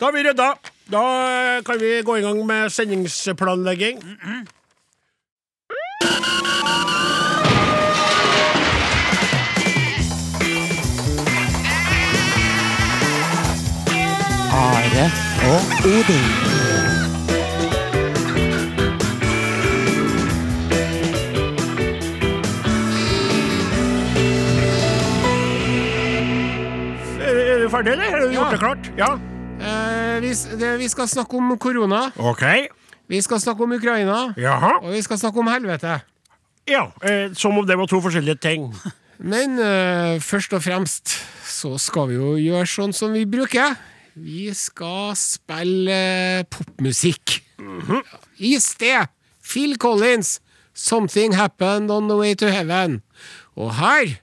Da 0.01 0.07
er 0.07 0.13
vi 0.15 0.23
rydda. 0.29 0.49
Da 0.93 1.03
eh, 1.57 1.63
kan 1.67 1.81
vi 1.81 2.03
gå 2.07 2.17
i 2.17 2.21
gang 2.23 2.47
med 2.47 2.71
sendingsplanlegging. 2.71 4.03
Are 14.53 15.05
og 15.53 15.63
Odin. 15.85 16.25
er 27.21 27.63
du 27.63 27.69
ferdig, 27.69 27.93
eller? 27.93 28.05
Har 28.11 28.21
du 28.21 28.27
Ja. 28.27 28.33
gjort 28.33 28.51
det 28.51 28.59
klart? 28.59 28.93
Ja. 28.99 29.19
Eh, 29.59 30.21
vi, 30.23 30.31
det, 30.61 30.79
vi 30.79 30.89
skal 30.89 31.09
snakke 31.11 31.37
om 31.37 31.57
korona, 31.59 32.11
Ok. 32.17 32.43
vi 33.09 33.21
skal 33.23 33.41
snakke 33.41 33.63
om 33.65 33.73
Ukraina, 33.73 34.35
Jaha. 34.37 34.79
og 34.83 34.93
vi 34.93 35.03
skal 35.03 35.19
snakke 35.19 35.39
om 35.39 35.47
helvete. 35.51 36.01
Ja, 36.69 36.87
eh, 37.03 37.33
som 37.35 37.59
om 37.59 37.67
det 37.67 37.79
var 37.79 37.87
to 37.87 38.01
forskjellige 38.01 38.39
ting. 38.41 38.75
Men 39.19 39.59
eh, 39.59 40.21
først 40.23 40.53
og 40.55 40.63
fremst 40.63 41.17
så 41.49 41.75
skal 41.79 42.09
vi 42.09 42.15
jo 42.15 42.35
gjøre 42.39 42.67
sånn 42.71 42.93
som 42.95 43.13
vi 43.17 43.25
bruker. 43.27 43.75
Vi 44.15 44.53
skal 44.55 45.15
spille 45.17 46.45
popmusikk. 46.51 47.41
popmusikk. 47.41 47.43
-hmm. 47.59 48.03
I 48.39 48.59
sted 48.59 49.07
Phil 49.43 49.77
Collins, 49.77 50.41
'Something 50.75 51.35
Happened 51.35 51.91
On 51.91 52.09
The 52.09 52.17
Way 52.17 52.35
To 52.35 52.47
Heaven'. 52.47 53.01
Og 53.57 53.75
her, 53.75 54.21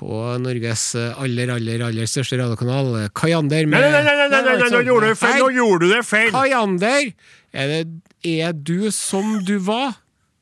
på 0.00 0.20
Norges 0.40 0.84
aller, 0.96 1.52
aller, 1.52 1.82
aller 1.84 2.08
største 2.08 2.38
radiokanal, 2.40 2.94
Kajander 3.12 3.68
med 3.68 3.84
Nei, 3.84 3.90
nei, 3.92 4.02
nei, 4.06 4.14
nei, 4.16 4.28
nei, 4.32 4.40
nei, 4.46 4.56
nei, 4.62 4.70
nå 4.72 4.80
gjorde 4.88 5.12
du 5.12 5.20
feil! 5.20 5.42
Nå 5.42 5.50
gjorde 5.58 5.84
du 5.84 5.92
det 5.92 6.00
feil! 6.08 6.32
Kajander! 6.32 7.12
er, 7.52 7.66
det, 7.68 7.82
er 8.24 8.52
du 8.52 8.90
som 8.94 9.38
du 9.44 9.58
var 9.58 9.94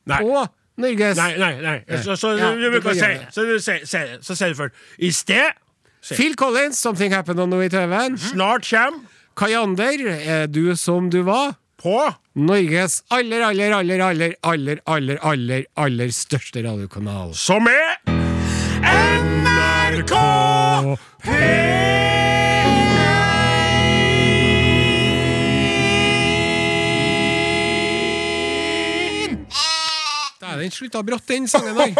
Nei. 0.09 0.21
på 0.23 0.45
Norges 0.79 1.17
Nei, 1.19 1.31
nei, 1.41 1.53
nei. 1.63 1.77
Så, 2.03 2.15
så, 2.15 2.35
Ja, 2.39 2.53
du, 2.55 2.69
bruker 2.71 2.93
kan 2.93 2.99
si, 2.99 3.31
så 3.35 3.45
du 3.47 3.55
sier- 3.59 4.49
det. 4.49 4.55
Først. 4.55 4.75
I 4.97 5.11
sted, 5.11 5.57
Phil 6.01 6.35
Collins, 6.39 6.79
'Something 6.79 7.11
Happened 7.11 7.39
On 7.39 7.49
The 7.51 7.57
Way 7.57 7.69
To 7.69 7.77
Heaven'. 7.83 8.17
snart 8.17 8.63
kjem, 8.63 9.01
Kajander, 9.35 10.07
er 10.07 10.47
du 10.47 10.75
som 10.75 11.09
du 11.09 11.21
var? 11.23 11.57
på 11.79 12.13
Norges 12.35 13.03
aller, 13.07 13.41
aller, 13.41 13.71
aller, 13.71 14.01
aller, 14.03 14.35
aller, 14.43 14.81
aller, 14.85 15.19
aller, 15.23 15.65
aller 15.79 16.11
største 16.11 16.63
radiokanal. 16.65 17.31
Som 17.33 17.67
er 17.71 18.18
NRK 18.83 20.13
Da 30.39 30.53
er 30.53 30.61
den 30.61 30.71
slutta 30.71 31.01
brått, 31.03 31.27
den 31.27 31.47
sangen 31.47 31.75
der. 31.75 31.93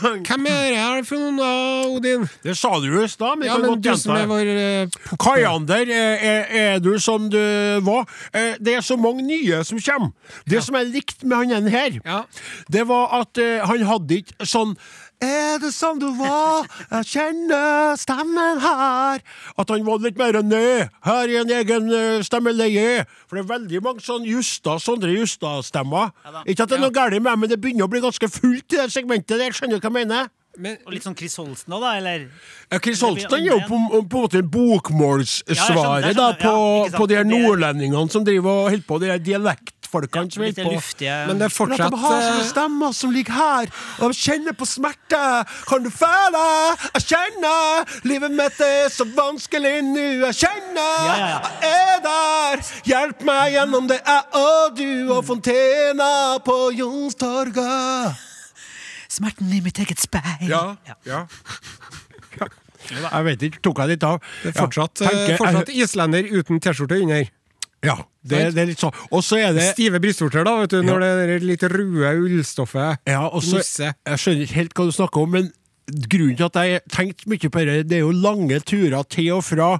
Hvem 0.00 0.46
er 0.50 0.68
det 0.72 0.78
her 0.80 1.02
for 1.08 1.20
noen, 1.20 1.38
da, 1.40 1.48
Odin? 1.90 2.26
Det 2.44 2.54
sa 2.58 2.70
du 2.80 2.86
jo 2.90 3.02
i 3.04 3.08
stad, 3.10 3.44
Ja, 3.46 3.56
men 3.62 3.80
du 3.82 3.90
som 3.98 4.14
er 4.16 4.28
vår 4.30 4.50
uh, 4.54 5.16
Kajander, 5.20 5.90
er, 5.92 6.22
er, 6.30 6.54
er 6.62 6.78
du 6.84 6.92
som 7.02 7.28
du 7.32 7.38
var? 7.86 8.06
Eh, 8.32 8.54
Det 8.60 8.74
er 8.78 8.84
så 8.86 8.96
mange 9.00 9.24
nye 9.26 9.62
som 9.66 9.80
kommer. 9.82 10.12
Det 10.48 10.62
som 10.64 10.78
jeg 10.78 10.90
likte 10.94 11.26
med 11.26 11.52
han 11.54 11.68
her, 11.72 11.98
Ja. 12.04 12.22
det 12.70 12.86
var 12.88 13.20
at 13.20 13.38
uh, 13.42 13.66
han 13.68 13.86
hadde 13.88 14.22
ikke 14.22 14.46
sånn 14.48 14.76
er 15.24 15.58
det 15.62 15.72
som 15.74 15.98
du 16.00 16.06
var? 16.18 16.68
Jeg 16.90 17.08
kjenner 17.12 17.98
stemmen 17.98 18.60
her. 18.62 19.22
At 19.58 19.72
han 19.72 19.84
var 19.86 20.02
litt 20.04 20.18
mer 20.20 20.40
ned 20.42 20.88
her 21.06 21.32
i 21.32 21.38
en 21.40 21.52
egen 21.58 21.92
eh, 21.92 22.22
stemmeleie. 22.26 23.04
For 23.26 23.38
det 23.38 23.44
er 23.44 23.52
veldig 23.54 23.82
mange 23.84 24.04
sånn 24.04 24.26
Justa, 24.28 24.78
Sondre 24.82 25.12
Justad-stemmer. 25.16 26.12
Ja, 26.24 26.42
ikke 26.46 26.66
at 26.66 26.72
det 26.72 26.78
er 26.78 26.84
noe 26.86 26.94
galt 26.94 27.16
med 27.18 27.26
meg, 27.28 27.38
men 27.44 27.52
det 27.52 27.60
begynner 27.62 27.88
å 27.88 27.92
bli 27.92 28.02
ganske 28.04 28.30
fullt 28.30 28.76
i 28.76 28.82
det 28.82 28.90
segmentet 28.94 29.40
der. 29.40 29.54
Skjønner 29.56 29.78
du 29.78 29.86
hva 29.86 29.92
jeg 29.92 30.00
mener? 30.00 30.34
Men, 30.58 30.74
Og 30.88 30.94
litt 30.94 31.04
sånn 31.06 31.14
Chris 31.14 31.36
Holsten 31.38 31.74
òg, 31.76 31.84
da, 31.84 31.92
eller? 32.00 32.24
Ja, 32.66 32.80
Chris 32.82 33.02
Holsten 33.04 33.36
er 33.36 33.44
jo 33.46 33.58
på, 33.68 33.78
på 33.78 34.00
en 34.00 34.08
måte 34.10 34.40
bokmålssvaret 34.42 36.16
Ja, 36.16 36.32
på, 36.40 36.54
Ja, 36.88 36.96
på 36.96 37.06
de 37.06 37.18
her 37.20 37.28
nordlendingene 37.28 38.10
som 38.10 38.24
driver 38.26 38.64
og 38.64 38.70
holder 38.72 38.86
på, 38.88 38.98
de 39.04 39.12
her 39.12 39.22
dialektfolkene 39.88 40.30
som 40.32 40.42
holder 40.42 40.64
på. 40.64 40.72
luftige 40.74 41.26
men 41.26 41.38
det 41.38 41.46
er 41.46 41.48
Men 41.48 41.48
at 41.48 41.52
fortsatt 41.52 41.90
de 41.92 41.96
har 41.98 42.20
sånne 42.22 42.40
eh, 42.42 42.48
stemmer 42.48 42.92
som 42.92 43.10
ligger 43.10 43.32
her, 43.32 43.70
og 43.98 44.12
de 44.12 44.18
kjenner 44.18 44.52
på 44.58 44.66
smerte. 44.66 45.22
Kan 45.68 45.82
du 45.84 45.90
føle? 45.90 46.44
Jeg 46.94 47.02
kjenner 47.08 47.94
livet 48.04 48.30
mitt 48.32 48.60
er 48.60 48.88
så 48.92 49.04
vanskelig 49.16 49.82
nå. 49.84 50.06
Jeg 50.28 50.34
kjenner 50.42 51.08
Ja, 51.08 51.40
jeg 51.62 51.72
er 51.72 52.00
der. 52.04 52.64
Hjelp 52.84 53.22
meg 53.24 53.52
gjennom 53.56 53.88
det 53.88 54.00
jeg 54.04 54.22
og 54.34 54.76
du 54.76 55.12
og 55.16 55.24
Fontena 55.24 56.38
på 56.44 56.56
Youngstorget. 56.76 58.24
Smerten 59.08 59.50
i 59.52 59.60
mitt 59.64 59.78
eget 59.80 60.00
speil. 60.00 60.48
Ja. 60.48 60.76
ja. 61.06 61.24
Jeg 62.88 63.24
vet 63.26 63.42
ikke, 63.42 63.60
tok 63.64 63.80
jeg 63.82 63.88
litt 63.96 64.04
av? 64.06 64.20
det 64.42 64.54
er 64.54 64.60
fortsatt, 64.62 65.00
Ja, 65.02 65.08
eh, 65.10 65.26
tenker- 65.26 65.36
fortsatt 65.42 65.68
islender 65.74 66.24
uten 66.24 66.60
T-skjorte 66.60 67.02
under. 67.02 67.26
Ja, 67.86 67.94
det, 68.26 68.40
det 68.56 68.62
er 68.64 68.70
litt 68.72 68.82
sånn. 68.82 68.94
Og 69.14 69.22
så 69.22 69.38
er 69.38 69.52
det 69.54 69.68
Stive 69.70 70.00
brystvorter, 70.02 70.42
da, 70.46 70.56
vet 70.64 70.72
du, 70.74 70.80
når 70.82 71.04
det 71.04 71.10
er 71.36 71.44
litt 71.46 71.62
røde 71.70 72.10
ullstoffet 72.24 73.06
Ja, 73.06 73.28
og 73.28 73.44
så. 73.46 73.62
Jeg 73.62 74.18
skjønner 74.18 74.48
ikke 74.48 74.58
helt 74.58 74.74
hva 74.74 74.88
du 74.88 74.96
snakker 74.96 75.22
om, 75.22 75.36
men 75.36 75.52
grunnen 76.10 76.36
til 76.36 76.48
at 76.48 76.58
jeg 76.66 76.82
tenkte 76.92 77.30
mye 77.30 77.50
på 77.54 77.64
det, 77.68 77.78
det 77.88 78.00
er 78.00 78.04
jo 78.04 78.10
lange 78.12 78.58
turer 78.66 79.06
til 79.08 79.30
og 79.38 79.46
fra 79.46 79.70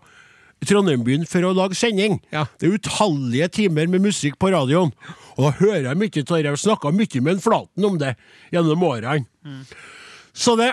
Trondheim-byen 0.66 1.26
for 1.28 1.46
å 1.46 1.52
lage 1.54 1.76
sending. 1.78 2.18
Ja. 2.34 2.46
Det 2.58 2.66
er 2.66 2.78
utallige 2.78 3.50
timer 3.60 3.90
med 3.90 4.02
musikk 4.08 4.38
på 4.42 4.50
radioen. 4.54 4.90
Og 5.36 5.44
da 5.44 5.52
hører 5.60 5.84
jeg 5.90 6.00
mye 6.00 6.10
av 6.10 6.32
det. 6.32 6.40
Jeg 6.42 6.50
har 6.50 6.62
snakka 6.64 6.90
mye 6.94 7.22
med 7.22 7.36
en 7.36 7.42
Flaten 7.44 7.86
om 7.86 7.98
det 8.00 8.14
gjennom 8.54 8.82
årene. 8.88 9.26
Så 10.34 10.56
det 10.58 10.72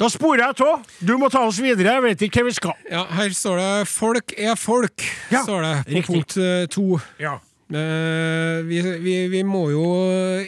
Da 0.00 0.08
sporer 0.08 0.40
jeg 0.46 0.64
av. 0.64 0.84
Du 1.04 1.12
må 1.20 1.28
ta 1.32 1.42
oss 1.44 1.58
videre. 1.60 1.92
Jeg 1.98 2.02
vet 2.06 2.22
ikke 2.24 2.40
hva 2.40 2.48
vi 2.48 2.56
skal. 2.56 2.76
Ja, 2.90 3.02
her 3.18 3.30
står 3.36 3.58
det 3.60 3.88
'Folk 3.90 4.32
er 4.38 4.54
folk', 4.56 5.04
Ja, 5.30 5.42
står 5.44 5.60
det 5.66 5.74
på 5.84 5.92
riktig. 5.92 6.06
punkt 6.14 6.36
eh, 6.40 6.66
to. 6.72 7.00
Ja. 7.20 7.34
Eh, 7.70 8.62
vi, 8.66 8.80
vi, 8.98 9.28
vi 9.28 9.42
må 9.46 9.68
jo 9.70 9.84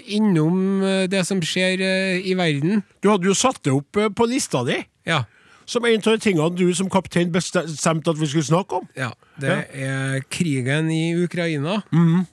innom 0.08 0.82
eh, 0.82 1.06
det 1.06 1.26
som 1.26 1.38
skjer 1.40 1.78
i 2.24 2.32
verden. 2.34 2.82
Du 3.02 3.10
hadde 3.12 3.28
jo 3.28 3.34
satt 3.34 3.60
det 3.62 3.72
opp 3.76 3.92
på 4.16 4.26
lista 4.26 4.64
di 4.64 4.80
Ja. 5.06 5.24
som 5.66 5.84
en 5.84 5.94
av 6.00 6.02
de 6.02 6.18
tingene 6.18 6.56
du 6.56 6.72
som 6.74 6.88
kaptein 6.90 7.30
bestemte 7.30 8.10
at 8.10 8.18
vi 8.18 8.26
skulle 8.26 8.44
snakke 8.48 8.72
om. 8.80 8.88
ja. 8.96 9.12
Det 9.38 9.66
er 9.74 10.20
krigen 10.30 10.90
i 10.90 11.14
Ukraina. 11.24 11.82
Mhm. 11.92 12.26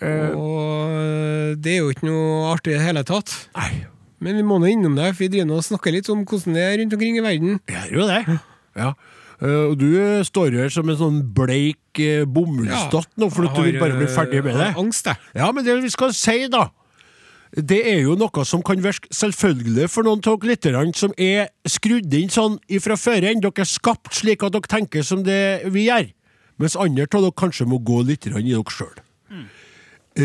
Eh. 0.00 0.30
Og 0.36 1.60
det 1.60 1.72
er 1.74 1.78
jo 1.82 1.90
ikke 1.90 2.06
noe 2.06 2.54
artig 2.54 2.72
i 2.74 2.78
det 2.78 2.86
hele 2.86 3.02
tatt. 3.04 3.48
Nei, 3.56 3.86
Men 4.24 4.38
vi 4.40 4.46
må 4.46 4.58
nå 4.58 4.72
innom 4.72 4.96
det, 4.98 5.12
for 5.14 5.26
vi 5.26 5.30
driver 5.36 5.60
og 5.60 5.66
snakker 5.66 5.94
litt 5.94 6.08
om 6.10 6.24
hvordan 6.26 6.56
det 6.58 6.64
er 6.64 6.76
rundt 6.80 6.96
omkring 6.96 7.18
i 7.20 7.24
verden. 7.24 7.60
Jeg 7.70 7.92
gjør 7.92 8.00
jo 8.00 8.08
det. 8.10 8.38
Ja. 8.78 8.90
Eh, 9.38 9.64
og 9.70 9.76
du 9.78 9.86
eh, 9.94 10.24
står 10.26 10.56
her 10.58 10.72
som 10.74 10.88
en 10.90 10.98
sånn 10.98 11.20
bleik 11.34 12.00
uh, 12.02 12.24
bomullsdott 12.26 13.12
nå, 13.20 13.28
for 13.30 13.46
at 13.46 13.54
du 13.54 13.62
vil 13.68 13.78
bare 13.78 13.94
bli 13.98 14.08
ferdig 14.10 14.42
med 14.42 14.58
det. 14.58 14.72
Angst, 14.80 15.06
jeg. 15.06 15.30
Ja, 15.38 15.52
men 15.54 15.66
det 15.66 15.78
vi 15.84 15.92
skal 15.94 16.14
si, 16.16 16.40
da 16.50 16.66
Det 17.48 17.78
er 17.88 18.02
jo 18.02 18.16
noe 18.18 18.44
som 18.44 18.60
kan 18.66 18.82
virke 18.82 19.08
selvfølgelig 19.14 19.86
for 19.88 20.04
noen 20.04 20.20
av 20.26 20.42
lytterne 20.44 20.92
som 20.98 21.14
er 21.16 21.48
skrudd 21.64 22.12
inn 22.18 22.28
sånn 22.28 22.58
ifra 22.68 22.98
føreren. 22.98 23.40
Dere 23.40 23.62
er 23.62 23.70
skapt 23.70 24.10
slik 24.18 24.42
at 24.42 24.52
dere 24.52 24.68
tenker 24.68 25.06
som 25.06 25.22
det 25.24 25.70
vi 25.70 25.86
gjør. 25.86 26.10
Mens 26.58 26.76
andre 26.76 27.06
av 27.06 27.22
dere 27.22 27.38
kanskje 27.38 27.68
må 27.70 27.78
gå 27.78 28.02
litt 28.10 28.26
grann 28.26 28.44
i 28.44 28.52
dere 28.52 28.74
sjøl. 28.74 28.98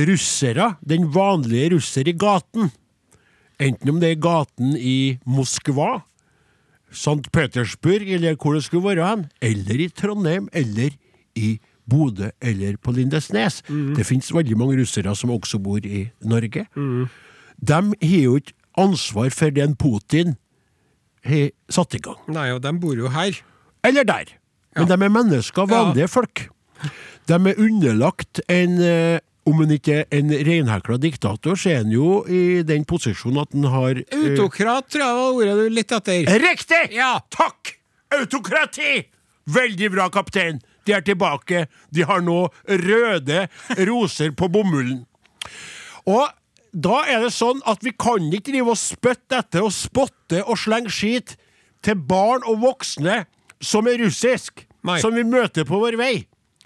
Russere, 0.10 0.74
den 0.82 1.06
vanlige 1.14 1.76
russer 1.76 2.10
i 2.10 2.16
gaten, 2.18 2.74
enten 3.64 3.90
om 3.94 4.00
det 4.02 4.12
er 4.14 4.20
gaten 4.24 4.76
i 4.78 5.18
Moskva, 5.26 6.02
St. 6.94 7.30
Petersburg, 7.34 8.06
eller 8.14 8.36
hvor 8.38 8.54
det 8.58 8.64
skulle 8.68 8.86
være 8.92 9.08
hen, 9.08 9.24
eller 9.42 9.82
i 9.82 9.90
Trondheim, 9.90 10.50
eller 10.54 10.92
i 11.40 11.56
Bodø, 11.90 12.30
eller 12.42 12.78
på 12.78 12.94
Lindesnes. 12.96 13.62
Det 13.98 14.06
finnes 14.08 14.30
veldig 14.34 14.58
mange 14.60 14.78
russere 14.80 15.16
som 15.18 15.34
også 15.34 15.60
bor 15.60 15.82
i 15.84 16.06
Norge. 16.22 16.68
De 17.64 17.74
har 17.74 18.22
jo 18.24 18.38
ikke 18.40 18.54
ansvar 18.80 19.30
for 19.34 19.50
det 19.54 19.66
Putin 19.82 20.36
har 21.24 21.50
satt 21.72 21.96
i 21.96 22.02
gang. 22.04 22.20
Nei, 22.28 22.50
og 22.54 22.62
de 22.64 22.72
bor 22.80 22.96
jo 23.00 23.10
her. 23.14 23.36
Eller 23.84 24.04
der. 24.08 24.32
Men 24.76 24.88
de 24.90 24.94
er 25.06 25.10
mennesker, 25.14 25.68
vanlige 25.70 26.08
folk. 26.10 26.48
De 27.30 27.34
er 27.38 27.60
underlagt 27.62 28.42
en 28.52 28.80
eh, 28.82 29.20
Om 29.44 29.58
han 29.60 29.74
ikke 29.76 29.96
er 30.06 30.20
en 30.22 30.30
reinhekla 30.32 30.96
diktator, 31.04 31.58
så 31.60 31.74
er 31.74 31.82
han 31.82 31.92
jo 31.92 32.22
i 32.32 32.62
den 32.68 32.86
posisjonen 32.88 33.42
at 33.42 33.56
han 33.56 33.66
har 33.74 34.00
eh, 34.00 34.22
Autokrat, 34.30 34.88
tror 34.88 35.04
jeg 35.04 35.18
var 35.18 35.40
ordet 35.40 35.56
du 35.60 35.74
litt 35.76 35.96
etter. 35.98 36.30
Riktig! 36.44 36.84
Ja. 36.96 37.18
Takk! 37.34 37.74
Autokrati! 38.16 39.02
Veldig 39.52 39.90
bra, 39.92 40.08
kaptein. 40.14 40.62
De 40.88 40.96
er 40.96 41.04
tilbake. 41.04 41.66
De 41.92 42.06
har 42.08 42.24
nå 42.24 42.46
røde 42.68 43.48
roser 43.90 44.32
på 44.36 44.48
bomullen. 44.52 45.04
Og 46.08 46.32
da 46.74 47.04
er 47.12 47.22
det 47.24 47.34
sånn 47.36 47.60
at 47.70 47.84
vi 47.86 47.94
kan 48.00 48.32
ikke 48.34 48.52
drive 48.52 48.74
og 48.74 48.80
spytte 48.80 49.44
etter 49.44 49.68
og 49.68 49.74
spotte 49.76 50.42
og 50.44 50.58
slenge 50.60 50.92
skit 50.92 51.36
til 51.84 52.00
barn 52.00 52.46
og 52.48 52.64
voksne 52.64 53.24
som 53.64 53.88
er 53.88 54.00
russisk, 54.02 54.66
Nei. 54.84 54.98
som 55.04 55.16
vi 55.16 55.24
møter 55.28 55.68
på 55.68 55.80
vår 55.80 56.00
vei. 56.00 56.26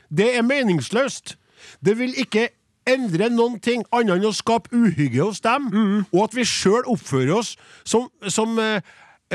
Det 0.09 0.29
er 0.37 0.45
meningsløst. 0.45 1.35
Det 1.83 1.97
vil 1.99 2.15
ikke 2.21 2.47
endre 2.87 3.29
noen 3.29 3.59
ting 3.59 3.83
annet 3.91 4.15
enn 4.17 4.29
å 4.29 4.33
skape 4.35 4.71
uhygge 4.73 5.21
hos 5.27 5.41
dem, 5.43 5.67
og 6.13 6.23
at 6.23 6.33
vi 6.37 6.45
sjøl 6.47 6.83
oppfører 6.87 7.33
oss 7.37 7.55
som, 7.83 8.07
som, 8.27 8.57
eh, 8.59 8.81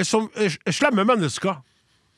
som 0.03 0.31
eh, 0.37 0.57
slemme 0.73 1.05
mennesker. 1.05 1.61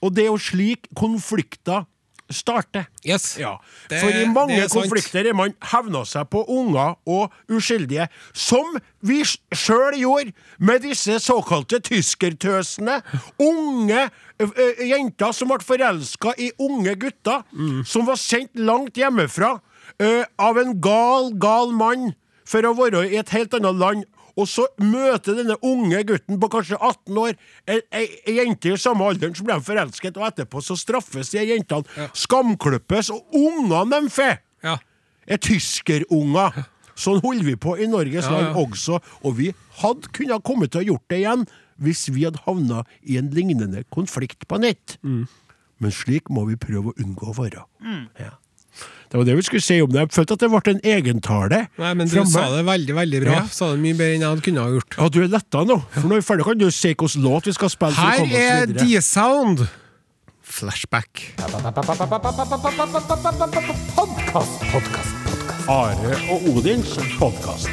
Og 0.05 0.15
det 0.15 0.25
er 0.27 0.33
jo 0.33 0.39
slik 0.39 0.87
konflikter 0.95 1.87
starter. 2.33 2.87
Yes. 3.05 3.37
Ja, 3.39 3.59
Det- 3.89 4.01
For 4.01 4.09
i 4.09 4.25
mange 4.25 4.57
er 4.57 4.69
konflikter 4.73 5.27
er 5.29 5.35
man 5.37 5.53
hevna 5.61 6.05
seg 6.09 6.25
på 6.33 6.41
unger 6.49 6.95
og 7.07 7.31
uskyldige, 7.53 8.09
som 8.33 8.79
vi 9.03 9.23
sjøl 9.53 9.93
gjorde 10.01 10.33
med 10.59 10.81
disse 10.83 11.19
såkalte 11.21 11.81
tyskertøsene. 11.85 13.03
Unge 13.39 14.11
ø, 14.41 14.47
jenter 14.89 15.33
som 15.37 15.49
ble 15.53 15.59
forelska 15.63 16.33
i 16.39 16.51
unge 16.59 16.97
gutter, 16.99 17.45
Mm. 17.53 17.85
som 17.87 18.07
var 18.07 18.17
sendt 18.17 18.57
langt 18.57 18.95
hjemmefra 18.97 19.61
av 20.39 20.59
en 20.59 20.75
gal, 20.81 21.33
gal 21.39 21.73
mann 21.73 22.13
for 22.45 22.67
å 22.69 22.75
være 22.77 23.07
i 23.11 23.17
et 23.21 23.31
helt 23.35 23.55
annet 23.55 23.81
land. 23.81 24.05
Og 24.35 24.49
så 24.51 24.65
møter 24.83 25.37
denne 25.39 25.55
unge 25.63 26.01
gutten 26.09 26.41
på 26.43 26.49
kanskje 26.51 26.75
18 26.83 27.19
år 27.23 27.37
ei, 27.71 28.09
jente 28.35 28.73
i 28.73 28.79
samme 28.83 29.07
alderen, 29.07 29.31
så 29.39 29.45
blir 29.47 29.61
de 29.61 29.67
forelsket, 29.69 30.17
og 30.19 30.27
etterpå 30.27 30.59
så 30.65 30.75
straffes 30.75 31.31
de 31.31 31.45
jentene, 31.53 32.09
skamklippes, 32.19 33.13
og 33.15 33.31
ungene 33.39 34.01
de 34.03 34.11
får, 34.11 34.39
Ja. 34.67 34.79
er 35.29 35.39
tyskerunger. 35.39 36.65
Sånn 36.99 37.21
holder 37.23 37.45
vi 37.45 37.55
på 37.59 37.77
i 37.79 37.87
Norges 37.91 38.25
Ja, 38.27 38.31
land 38.31 38.57
også, 38.59 39.01
og 39.25 39.37
vi 39.37 39.53
hadde 39.81 40.11
kunnet 40.15 40.43
kommet 40.47 40.71
til 40.73 40.83
å 40.83 40.87
gjort 40.93 41.09
det 41.11 41.19
igjen 41.23 41.47
hvis 41.83 42.09
vi 42.15 42.23
hadde 42.25 42.39
havna 42.47 42.85
i 43.03 43.17
en 43.19 43.31
lignende 43.31 43.85
konflikt 43.91 44.47
på 44.47 44.59
nett. 44.63 44.97
Mm. 45.03 45.27
Men 45.81 45.91
slik 45.91 46.29
må 46.31 46.45
vi 46.47 46.55
prøve 46.57 46.93
å 46.93 46.99
unngå 47.03 47.31
å 47.31 47.35
være. 47.35 47.65
Ja. 48.19 48.31
Det 49.15 49.19
var 49.21 49.27
det 49.29 49.35
vi 49.39 49.43
skulle 49.47 49.63
si 49.63 49.77
om 49.79 49.93
det. 49.95 50.01
Jeg 50.01 50.11
følte 50.11 50.35
at 50.35 50.41
det 50.43 50.49
ble 50.51 50.73
en 50.73 50.81
egentale. 50.91 51.59
Nei, 51.79 51.93
men 51.95 52.09
du 52.11 52.17
sa 52.27 52.49
det 52.51 52.65
veldig, 52.67 52.97
veldig 52.97 53.21
bra. 53.23 53.37
Ja. 53.37 53.43
Sa 53.47 53.69
det 53.71 53.79
mye 53.85 53.95
bedre 53.95 54.17
enn 54.17 54.25
jeg 54.27 54.43
kunne 54.49 54.65
ha 54.65 54.73
gjort. 54.75 54.97
Ja, 54.99 55.07
du 55.15 55.21
er 55.23 55.31
letta 55.31 55.63
nå. 55.69 55.77
For 55.95 56.09
når 56.09 56.17
vi 56.19 56.23
er 56.25 56.27
ferdig, 56.27 56.47
kan 56.49 56.59
du 56.59 56.67
si 56.75 56.91
hvilken 56.91 57.23
låt 57.23 57.47
vi 57.47 57.55
skal 57.55 57.71
spille. 57.71 57.95
for 57.95 58.03
å 58.03 58.27
Her 58.27 58.67
er. 58.67 58.75
D-Sound. 58.75 59.67
Flashback. 60.43 61.23
Are 65.71 66.19
og 66.35 66.51
Odins 66.51 66.99
podkast. 67.15 67.71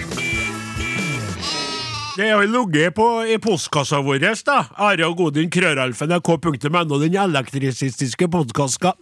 Det 2.15 2.27
har 2.29 2.45
ligget 2.45 2.93
på 2.93 3.07
i 3.25 3.41
postkassa 3.41 4.03
vår, 4.05 4.21
da. 4.45 4.61
Are 4.77 5.09
og 5.09 5.25
Odin, 5.25 5.49
krøralfen, 5.49 6.13
nrk.no, 6.21 7.01
den 7.01 7.17
elektrisistiske 7.17 8.29
postkassa. 8.29 8.93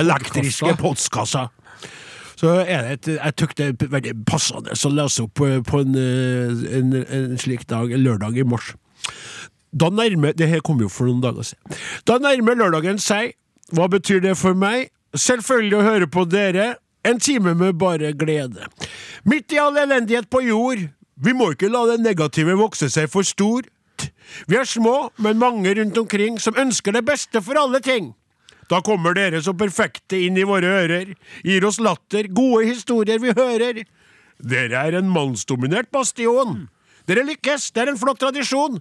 Elektriske 0.00 0.76
postkassa. 0.76 1.48
postkassa. 1.48 1.48
Så 2.42 2.50
er 2.66 2.82
det 2.82 2.92
et, 2.92 3.08
jeg 3.14 3.34
syns 3.38 3.54
det 3.58 3.66
er 3.70 3.90
veldig 3.92 4.14
passende 4.26 4.74
å 4.74 4.90
lese 4.90 5.22
opp 5.22 5.42
eh, 5.46 5.60
på 5.62 5.82
en, 5.84 5.94
eh, 5.94 6.64
en, 6.78 6.96
en 7.02 7.36
slik 7.38 7.68
dag, 7.70 7.92
en 7.92 8.02
lørdag 8.02 8.40
i 8.42 8.46
mars. 8.48 8.72
Da 9.72 9.88
nærmer 9.88 10.34
Det 10.36 10.48
her 10.50 10.60
kom 10.60 10.80
jo 10.82 10.88
for 10.92 11.08
noen 11.08 11.22
dager 11.22 11.46
siden. 11.46 11.78
Da 12.04 12.18
nærmer 12.18 12.58
lørdagen 12.58 12.98
seg. 13.00 13.36
Hva 13.72 13.86
betyr 13.88 14.20
det 14.20 14.34
for 14.36 14.58
meg? 14.58 14.90
Selvfølgelig 15.16 15.78
å 15.78 15.84
høre 15.86 16.08
på 16.10 16.24
dere. 16.28 16.74
En 17.06 17.20
time 17.22 17.54
med 17.58 17.78
bare 17.78 18.12
glede. 18.12 18.66
Midt 19.24 19.54
i 19.54 19.60
all 19.62 19.78
elendighet 19.78 20.28
på 20.30 20.42
jord. 20.44 20.82
Vi 21.22 21.32
må 21.36 21.52
ikke 21.54 21.70
la 21.70 21.84
det 21.92 22.00
negative 22.02 22.58
vokse 22.58 22.90
seg 22.90 23.06
for 23.12 23.26
stort. 23.26 23.70
Vi 24.50 24.58
er 24.58 24.66
små, 24.66 25.12
men 25.22 25.38
mange 25.38 25.72
rundt 25.78 25.98
omkring 25.98 26.38
som 26.42 26.58
ønsker 26.58 26.94
det 26.96 27.04
beste 27.06 27.42
for 27.44 27.58
alle 27.58 27.80
ting. 27.84 28.12
Da 28.72 28.78
kommer 28.80 29.12
dere 29.12 29.42
så 29.44 29.52
perfekte 29.52 30.16
inn 30.24 30.38
i 30.40 30.46
våre 30.48 30.70
ører, 30.80 31.10
gir 31.44 31.64
oss 31.68 31.76
latter, 31.82 32.30
gode 32.32 32.64
historier 32.70 33.20
vi 33.20 33.34
hører. 33.36 33.82
Dere 34.40 34.86
er 34.88 34.96
en 34.96 35.10
mannsdominert 35.12 35.90
bastion. 35.92 36.70
Dere 37.04 37.26
lykkes, 37.28 37.68
det 37.76 37.82
er 37.82 37.92
en 37.92 38.00
flott 38.00 38.22
tradisjon. 38.22 38.80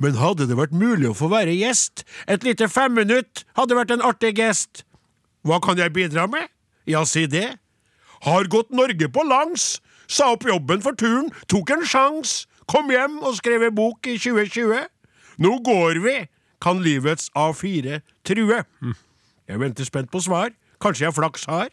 Men 0.00 0.16
hadde 0.16 0.46
det 0.48 0.56
vært 0.56 0.72
mulig 0.76 1.10
å 1.10 1.16
få 1.16 1.28
være 1.32 1.52
gjest? 1.56 2.06
Et 2.32 2.42
lite 2.48 2.68
femminutt 2.72 3.44
hadde 3.58 3.76
vært 3.76 3.92
en 3.92 4.04
artig 4.08 4.32
gest. 4.40 4.84
Hva 5.44 5.60
kan 5.64 5.76
jeg 5.80 5.92
bidra 5.92 6.26
med? 6.32 6.48
Ja, 6.88 7.04
si 7.04 7.26
det. 7.28 7.58
Har 8.24 8.48
gått 8.52 8.72
Norge 8.72 9.08
på 9.12 9.24
langs. 9.28 9.76
Sa 10.08 10.32
opp 10.32 10.46
jobben 10.48 10.80
for 10.84 10.96
turen, 10.96 11.28
tok 11.50 11.74
en 11.74 11.84
sjans. 11.84 12.44
Kom 12.70 12.88
hjem 12.90 13.20
og 13.20 13.36
skrev 13.38 13.68
en 13.68 13.76
bok 13.76 14.08
i 14.08 14.16
2020. 14.16 14.86
Nå 15.44 15.58
går 15.66 16.00
vi, 16.04 16.20
kan 16.62 16.80
livets 16.80 17.28
A4 17.36 18.00
true. 18.24 18.62
Jeg 19.48 19.60
venter 19.62 19.84
spent 19.88 20.10
på 20.10 20.20
svar. 20.24 20.50
Kanskje 20.82 21.06
jeg 21.06 21.14
flaks 21.16 21.46
har. 21.48 21.68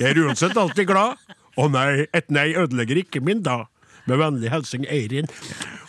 Jeg 0.00 0.10
er 0.16 0.22
uansett 0.26 0.56
alltid 0.58 0.88
glad. 0.90 1.18
Å 1.58 1.66
nei, 1.70 2.06
et 2.14 2.30
nei 2.34 2.52
ødelegger 2.58 3.02
ikke 3.04 3.20
min 3.24 3.42
da. 3.46 3.64
Med 4.08 4.16
vennlig 4.22 4.48
hilsen 4.48 4.86
Eirin. 4.88 5.26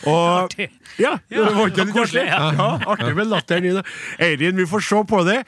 Og 0.08 0.52
Ja, 1.00 1.14
det 1.30 1.40
var 1.56 1.70
ikke 1.70 1.84
litt 1.86 1.94
koselig? 1.94 2.24
Ja, 2.28 2.68
artig 2.92 3.14
med 3.16 3.30
latteren 3.30 3.64
din. 3.64 3.78
Eirin, 4.20 4.56
vi 4.60 4.66
får 4.68 4.84
se 4.84 5.00
på 5.08 5.22
det. 5.24 5.38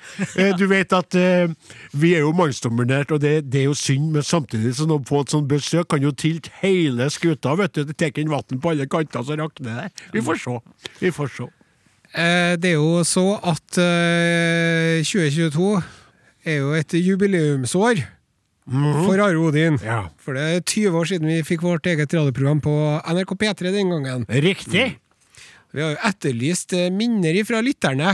Eh, 0.41 0.55
Du 0.57 0.65
vet 0.71 0.93
at 0.97 1.15
eh, 1.19 1.53
vi 1.93 2.15
er 2.17 2.25
jo 2.25 2.33
mannsdominert, 2.37 3.13
og 3.13 3.21
det, 3.21 3.35
det 3.53 3.61
er 3.63 3.69
jo 3.69 3.77
synd, 3.77 4.11
men 4.17 4.25
samtidig 4.25 4.73
som 4.79 4.93
å 4.97 5.01
få 5.09 5.21
et 5.27 5.35
sånt 5.35 5.49
besøk, 5.53 5.91
kan 5.93 6.05
jo 6.05 6.13
tilte 6.17 6.53
hele 6.63 7.11
skuta, 7.13 7.53
vet 7.61 7.75
du. 7.77 7.85
Det 7.91 7.97
tar 8.01 8.23
inn 8.23 8.33
vann 8.33 8.61
på 8.63 8.73
alle 8.73 8.89
kanter, 8.89 9.25
så 9.29 9.37
rakner 9.41 9.83
det. 9.85 10.07
Vi 10.17 10.25
får 10.25 10.41
se. 10.47 10.57
Vi 11.03 11.13
får 11.13 11.33
se. 11.37 11.49
Eh, 12.15 12.57
Det 12.61 12.71
er 12.73 12.79
jo 12.79 13.03
så 13.09 13.39
at 13.43 13.79
eh, 13.81 15.03
2022 15.03 15.83
er 16.45 16.59
jo 16.59 16.73
et 16.77 16.93
jubileumsår 16.99 18.03
for 18.67 19.19
Are 19.19 19.39
Odin. 19.39 19.79
Ja. 19.83 20.05
For 20.23 20.35
det 20.37 20.43
er 20.43 20.61
20 20.61 20.99
år 21.01 21.09
siden 21.11 21.27
vi 21.31 21.41
fikk 21.43 21.63
vårt 21.67 21.87
eget 21.87 22.13
radioprogram 22.15 22.61
på 22.63 22.75
NRK 23.11 23.35
P3 23.41 23.73
den 23.75 23.91
gangen. 23.91 24.27
Riktig. 24.29 24.97
Vi 25.73 25.81
har 25.81 25.95
jo 25.95 26.01
etterlyst 26.05 26.75
eh, 26.77 26.91
minner 26.93 27.39
fra 27.49 27.63
lytterne 27.65 28.13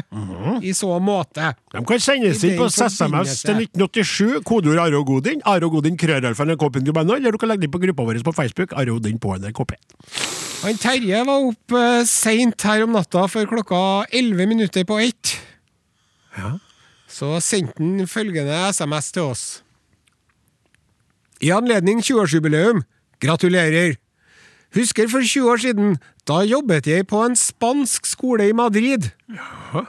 i 0.62 0.70
så 0.76 0.92
måte. 1.02 1.52
De 1.74 1.82
kan 1.86 2.02
sendes 2.02 2.44
inn 2.46 2.54
på 2.58 2.68
SMS 2.70 3.40
til 3.42 3.64
1987, 3.64 4.44
kodeord 4.46 4.78
Are 4.84 5.00
og 5.00 5.10
Godin, 5.10 5.42
Are 5.42 5.66
og 5.66 5.74
Godin 5.74 5.98
krøralfa 5.98 6.46
nrk.no, 6.46 6.94
eller 7.16 7.34
du 7.34 7.40
kan 7.40 7.50
legge 7.50 7.66
det 7.66 7.70
inn 7.70 7.74
på 7.74 7.82
gruppa 7.82 8.06
vår 8.06 8.22
på 8.26 8.36
Facebook, 8.36 8.76
Are 8.78 8.94
og 8.94 9.02
Godin 9.02 9.18
på 9.22 9.34
NRKP. 9.42 9.74
Han 10.62 10.78
Terje 10.78 11.20
var 11.26 11.50
oppe 11.50 11.82
uh, 11.82 12.06
seint 12.06 12.62
her 12.66 12.82
om 12.86 12.94
natta 12.94 13.26
for 13.30 13.46
klokka 13.50 13.82
11 14.10 14.50
minutter 14.50 14.86
på 14.86 14.98
ett. 15.02 15.36
Ja. 16.38 16.56
Så 17.10 17.36
sendte 17.42 17.82
han 17.82 18.10
følgende 18.10 18.68
SMS 18.70 19.10
til 19.14 19.30
oss. 19.34 19.46
I 21.42 21.50
anledning 21.54 22.02
20-årsjubileum, 22.02 22.82
gratulerer! 23.22 23.98
Husker 24.76 25.08
for 25.08 25.24
20 25.24 25.48
år 25.48 25.60
siden, 25.62 25.94
da 26.28 26.42
jobbet 26.44 26.86
jeg 26.86 27.06
på 27.08 27.22
en 27.24 27.36
spansk 27.36 28.06
skole 28.06 28.50
i 28.50 28.56
Madrid. 28.56 29.08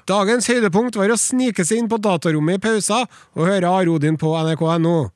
Dagens 0.08 0.48
høydepunkt 0.48 0.96
var 0.96 1.12
å 1.12 1.20
snike 1.20 1.66
seg 1.68 1.82
inn 1.82 1.90
på 1.92 2.00
datarommet 2.00 2.62
i 2.62 2.64
pausa 2.64 3.02
og 3.36 3.44
høre 3.44 3.68
Arodin 3.68 4.16
på 4.20 4.32
nrk.no. 4.40 5.10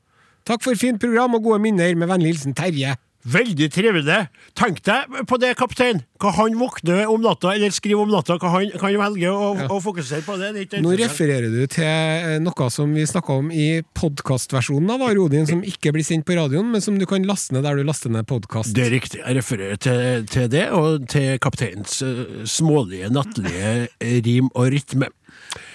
Takk 0.43 0.65
for 0.65 0.76
fint 0.76 0.99
program 0.99 1.38
og 1.38 1.45
gode 1.45 1.62
minner, 1.63 1.95
med 1.95 2.12
vennlig 2.12 2.34
hilsen 2.34 2.56
Terje. 2.58 2.97
Veldig 3.23 3.69
trivelig. 3.71 4.17
Tenk 4.57 4.81
deg 4.83 5.13
på 5.29 5.38
det, 5.39 5.53
kaptein. 5.55 6.01
Hva 6.19 6.33
han 6.36 6.57
våkner 6.59 7.07
om 7.12 7.23
natta, 7.23 7.53
eller 7.55 7.71
skriver 7.71 8.03
om 8.03 8.12
natta, 8.12 8.36
hva 8.39 8.51
han 8.51 8.73
kan 8.79 8.97
velge 8.99 9.31
å, 9.31 9.53
å 9.71 9.79
fokusere 9.83 10.25
på. 10.25 10.36
det. 10.41 10.51
det 10.73 10.81
Nå 10.83 10.91
refererer 10.99 11.47
du 11.47 11.63
til 11.71 11.88
eh, 11.88 12.36
noe 12.43 12.67
som 12.73 12.91
vi 12.95 13.07
snakka 13.07 13.39
om 13.39 13.49
i 13.55 13.67
podkastversjonen 13.95 14.91
av 14.97 15.07
Arodin, 15.07 15.47
som 15.47 15.63
ikke 15.63 15.95
blir 15.95 16.07
sendt 16.07 16.27
på 16.27 16.36
radioen, 16.39 16.67
men 16.75 16.83
som 16.83 16.99
du 16.99 17.07
kan 17.09 17.23
laste 17.27 17.55
ned 17.55 17.63
der 17.67 17.79
du 17.79 17.88
laster 17.88 18.12
ned 18.12 18.27
podkast. 18.27 18.75
Det 18.75 18.89
er 18.89 18.95
riktig. 18.97 19.23
Jeg 19.23 19.39
refererer 19.39 19.79
til, 19.79 20.27
til 20.27 20.51
det, 20.51 20.67
og 20.75 21.07
til 21.13 21.39
kapteinens 21.43 22.01
eh, 22.03 22.23
smålige, 22.43 23.12
nattlige 23.13 23.73
eh, 23.88 24.19
rim 24.27 24.51
og 24.51 24.73
rytme. 24.75 25.12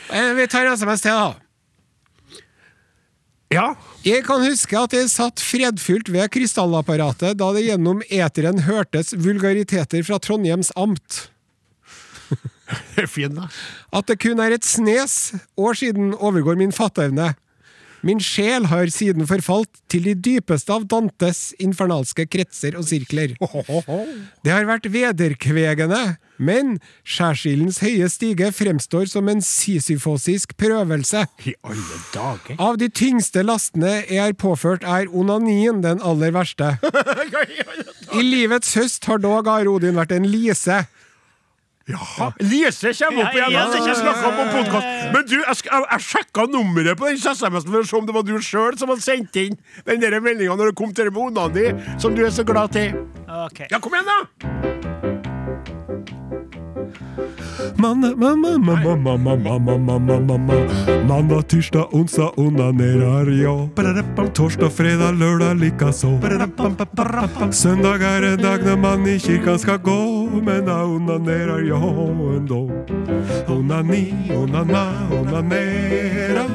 Vi 0.09 0.49
tar 0.53 0.69
SMS 0.77 1.05
til, 1.05 1.17
da. 1.17 1.48
Ja, 3.49 3.73
Jeg 4.05 4.27
kan 4.27 4.43
huske 4.45 4.77
at 4.77 4.93
jeg 4.93 5.09
satt 5.09 5.41
fredfylt 5.41 6.11
ved 6.13 6.29
krystallapparatet 6.35 7.39
da 7.41 7.49
det 7.57 7.65
gjennom 7.65 8.03
eteren 8.13 8.61
hørtes 8.67 9.15
vulgariteter 9.17 10.05
fra 10.05 10.19
Trondheims 10.21 10.69
amt. 10.77 11.31
fin, 13.15 13.33
da. 13.33 13.49
At 13.89 14.11
det 14.11 14.19
kun 14.21 14.41
er 14.45 14.53
et 14.53 14.69
snes 14.69 15.33
år 15.57 15.81
siden 15.81 16.13
overgår 16.15 16.61
min 16.61 16.77
fatteevne. 16.77 17.33
Min 18.07 18.21
sjel 18.23 18.69
har 18.71 18.91
siden 18.95 19.27
forfalt 19.27 19.81
til 19.91 20.05
de 20.07 20.15
dypeste 20.15 20.71
av 20.71 20.87
Dantes 20.91 21.51
infernalske 21.63 22.29
kretser 22.31 22.77
og 22.79 22.87
sirkler. 22.87 23.35
Det 24.45 24.53
har 24.55 24.69
vært 24.69 24.87
vederkvegende, 24.93 26.03
men 26.39 26.77
skjærsildens 27.03 27.81
høye 27.83 28.07
stige 28.13 28.53
fremstår 28.55 29.09
som 29.11 29.29
en 29.31 29.43
sisyfosisk 29.45 30.55
prøvelse. 30.61 31.25
I 31.43 31.57
alle 31.67 32.01
dager. 32.15 32.61
Av 32.63 32.79
de 32.79 32.89
tyngste 32.89 33.43
lastene 33.47 33.99
jeg 34.07 34.23
er 34.31 34.39
påført, 34.39 34.87
er 34.87 35.11
onanien 35.11 35.83
den 35.83 36.03
aller 36.05 36.35
verste. 36.37 36.77
I 38.19 38.23
livets 38.23 38.77
høst 38.79 39.11
har 39.11 39.21
dog 39.23 39.51
Are 39.51 39.69
Odin 39.69 39.99
vært 39.99 40.15
en 40.15 40.29
lise. 40.29 40.85
Jaha. 41.89 42.33
Lise 42.45 42.93
kommer 42.93 43.25
opp 43.25 43.37
igjen! 43.39 43.53
ja, 43.53 43.65
ja, 43.65 43.67
om 43.67 43.77
ja, 43.81 44.45
ja, 44.45 44.47
podcast. 44.53 44.87
ja. 44.87 45.11
Men 45.15 45.27
du, 45.29 45.37
jeg, 45.41 45.57
jeg, 45.73 46.05
sjekka 46.11 46.47
nummeret 46.53 47.01
på 47.01 47.09
den 47.09 47.17
SMS-en 47.17 47.73
for 47.73 47.81
å 47.81 47.89
se 47.89 48.01
om 48.01 48.09
det 48.09 48.17
var 48.19 48.29
du 48.29 48.35
sjøl 48.45 48.77
som 48.81 48.93
hadde 48.93 49.07
sendt 49.07 49.41
inn 49.41 49.57
den 49.89 50.19
meldinga 50.25 50.59
når 50.59 50.75
det 50.75 50.79
kom 50.81 50.93
til 50.93 51.09
det 51.09 51.17
med 51.17 51.31
ungene 51.31 51.49
dine, 51.57 51.99
som 52.01 52.17
du 52.17 52.25
er 52.27 52.35
så 52.35 52.45
glad 52.45 52.77
til. 52.77 52.93
Okay. 53.49 53.71
Ja, 53.73 53.81
kom 53.81 53.97
igjen, 53.97 54.13
da! 54.13 55.08
Mandag, 61.09 61.43
tirsdag, 61.49 61.87
onsdag 61.93 62.39
onanerer 62.39 63.31
jeg. 63.31 63.69
Torsdag, 64.35 64.71
fredag, 64.71 65.13
lørdag 65.19 65.55
likaså. 65.57 66.19
Søndag 67.51 68.03
er 68.03 68.33
en 68.33 68.43
dag 68.43 68.65
når 68.65 68.77
man 68.77 69.07
i 69.07 69.19
kirka 69.19 69.59
skal 69.59 69.79
gå, 69.79 70.01
men 70.43 70.67
da 70.67 70.83
onanerer 70.85 71.65
jeg 71.67 71.95
endå. 72.37 72.63
Onani, 73.49 74.05
onana, 74.37 74.85
onanera. 75.21 76.47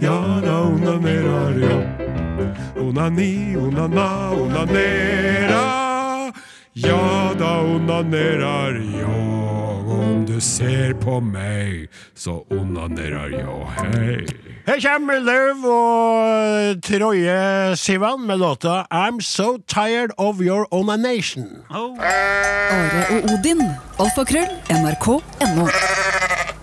Ja, 0.00 0.18
da 0.44 0.60
onanerer 0.66 1.58
jeg. 1.62 1.82
Onani, 2.80 3.56
onana, 3.56 4.08
onanera. 4.36 5.62
Ja, 6.74 7.34
da 7.38 7.60
onanerer 7.60 8.80
jeg. 8.80 9.31
Om 10.22 10.26
du 10.26 10.40
ser 10.40 10.92
på 11.02 11.16
meg, 11.18 11.88
så 12.14 12.36
onanerer 12.54 13.32
jeg. 13.34 13.46
Hei. 13.74 14.20
Her 14.68 14.78
kommer 14.84 15.18
Løv 15.18 15.64
og 15.66 16.78
Troje 16.86 17.74
Sivan 17.74 18.22
med 18.28 18.38
låta 18.38 18.84
I'm 18.94 19.18
So 19.18 19.56
Tired 19.66 20.14
of 20.22 20.38
Your 20.38 20.68
Onanation. 20.70 21.66
Are 21.74 23.02
og 23.10 23.32
Odin. 23.34 23.66
Alfakrøll. 23.98 24.46
NRK.no. 24.70 25.66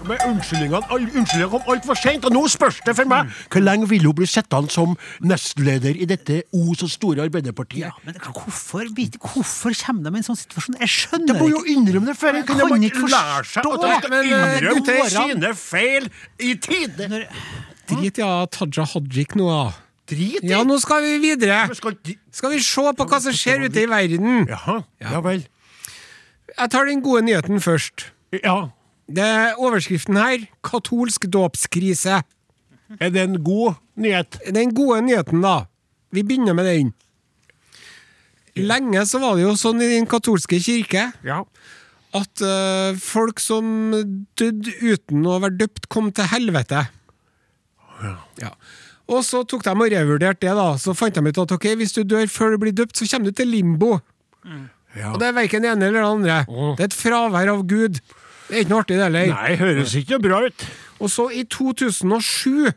Med 0.10 0.24
unnskyldningene 0.26 0.80
all, 0.90 1.04
Unnskyldningene 1.06 1.50
kom 1.54 1.68
altfor 1.70 1.98
seint, 2.00 2.26
og 2.26 2.34
nå 2.34 2.42
spørs 2.50 2.80
det 2.88 2.96
for 2.98 3.10
meg 3.10 3.30
hvor 3.52 3.62
lenge 3.62 3.90
vil 3.92 4.08
hun 4.10 4.16
bli 4.18 4.28
sittende 4.30 4.72
som 4.74 4.96
nestleder 5.22 5.98
i 6.02 6.08
dette 6.10 6.42
o 6.56 6.74
så 6.80 6.90
store 6.90 7.28
Arbeiderpartiet? 7.28 7.84
Ja, 7.86 7.92
men 8.08 8.18
hvorfor, 8.18 8.88
hvorfor 8.90 9.76
kommer 9.84 10.10
de 10.10 10.16
i 10.18 10.22
en 10.24 10.28
sånn 10.32 10.40
situasjon? 10.40 10.80
Jeg 10.82 10.94
skjønner 10.96 11.28
De 11.30 11.36
skjønner 11.36 11.42
må 11.44 11.50
jo 11.52 11.62
innrømme 11.76 12.10
det 12.10 12.18
før. 12.18 12.40
Jeg 12.40 12.48
Kan 12.50 12.64
de 12.82 12.90
ikke 12.90 13.12
lære 13.14 13.46
seg 13.52 13.70
at 13.70 13.84
de 13.86 13.92
skal 14.00 14.16
eh, 14.18 14.32
innrømme 14.32 14.86
til 14.90 15.12
sine 15.14 15.54
feil 15.60 16.10
i 16.40 16.56
tide? 16.66 17.10
Når, 17.14 17.28
Drit 17.90 18.20
ja, 18.22 18.32
Taja 18.54 18.86
Hajik 18.86 19.38
nå, 19.40 19.48
da. 19.50 19.62
Drit 20.10 20.44
i 20.46 20.50
Ja, 20.52 20.64
nå 20.66 20.78
skal 20.82 21.06
vi 21.06 21.16
videre. 21.22 21.62
Skal 21.78 21.98
de- 22.06 22.18
Skal 22.34 22.54
vi 22.54 22.60
se 22.66 22.82
på 22.98 23.06
hva 23.10 23.22
som 23.22 23.34
skjer 23.34 23.66
ute 23.68 23.84
i 23.84 23.88
verden. 23.90 24.46
Jaha, 24.50 24.80
ja 25.02 25.22
vel. 25.26 25.46
Jeg 26.58 26.70
tar 26.74 26.86
den 26.90 27.02
gode 27.06 27.24
nyheten 27.26 27.62
først. 27.62 28.10
Ja. 28.44 28.70
Det 29.10 29.26
er 29.26 29.58
overskriften 29.58 30.18
her. 30.20 30.44
Katolsk 30.66 31.26
dåpskrise. 31.34 32.20
Er 33.00 33.10
det 33.14 33.22
en 33.24 33.38
god 33.46 33.78
nyhet? 33.98 34.38
Den 34.54 34.74
gode 34.78 35.02
nyheten, 35.06 35.42
da. 35.46 35.64
Vi 36.14 36.24
begynner 36.26 36.54
med 36.58 36.66
den. 36.70 36.94
Lenge 38.60 39.06
så 39.08 39.22
var 39.22 39.38
det 39.38 39.46
jo 39.46 39.54
sånn 39.58 39.82
i 39.86 39.88
den 39.94 40.08
katolske 40.10 40.58
kirke 40.60 41.06
Ja. 41.24 41.44
at 42.18 42.42
uh, 42.44 42.98
folk 43.00 43.40
som 43.40 43.94
døde 44.40 44.74
uten 44.82 45.24
å 45.30 45.38
være 45.40 45.58
døpt, 45.62 45.88
kom 45.94 46.10
til 46.12 46.28
helvete. 46.32 46.88
Ja. 48.42 48.52
Og 49.10 49.24
så 49.26 49.44
tok 49.48 49.64
de 49.66 49.72
og 49.74 49.90
revurderte 49.94 50.46
det, 50.48 50.56
da. 50.58 50.68
Så 50.82 50.94
fant 50.98 51.16
de 51.16 51.22
ut 51.30 51.42
at 51.46 51.52
ok, 51.56 51.68
hvis 51.80 51.94
du 51.96 52.04
dør 52.04 52.28
før 52.30 52.56
du 52.56 52.64
blir 52.66 52.76
døpt, 52.76 52.98
så 52.98 53.08
kommer 53.10 53.30
du 53.32 53.38
til 53.40 53.50
limbo. 53.54 54.00
Ja. 54.98 55.14
Og 55.14 55.20
det 55.22 55.30
er 55.30 55.38
verken 55.38 55.64
det 55.64 55.72
ene 55.72 55.88
eller 55.90 56.02
det 56.02 56.10
andre. 56.10 56.38
Det 56.78 56.84
er 56.84 56.90
et 56.90 56.98
fravær 56.98 57.52
av 57.54 57.64
Gud. 57.70 58.02
Det 58.50 58.56
er 58.58 58.64
ikke 58.66 58.74
noe 58.74 58.84
artig, 58.84 58.98
det 58.98 59.06
heller. 59.06 59.34
Nei, 59.34 59.56
høres 59.60 59.96
ikke 60.00 60.20
bra 60.24 60.44
ut. 60.50 60.68
Og 61.00 61.12
så 61.14 61.30
i 61.32 61.46
2007 61.46 62.72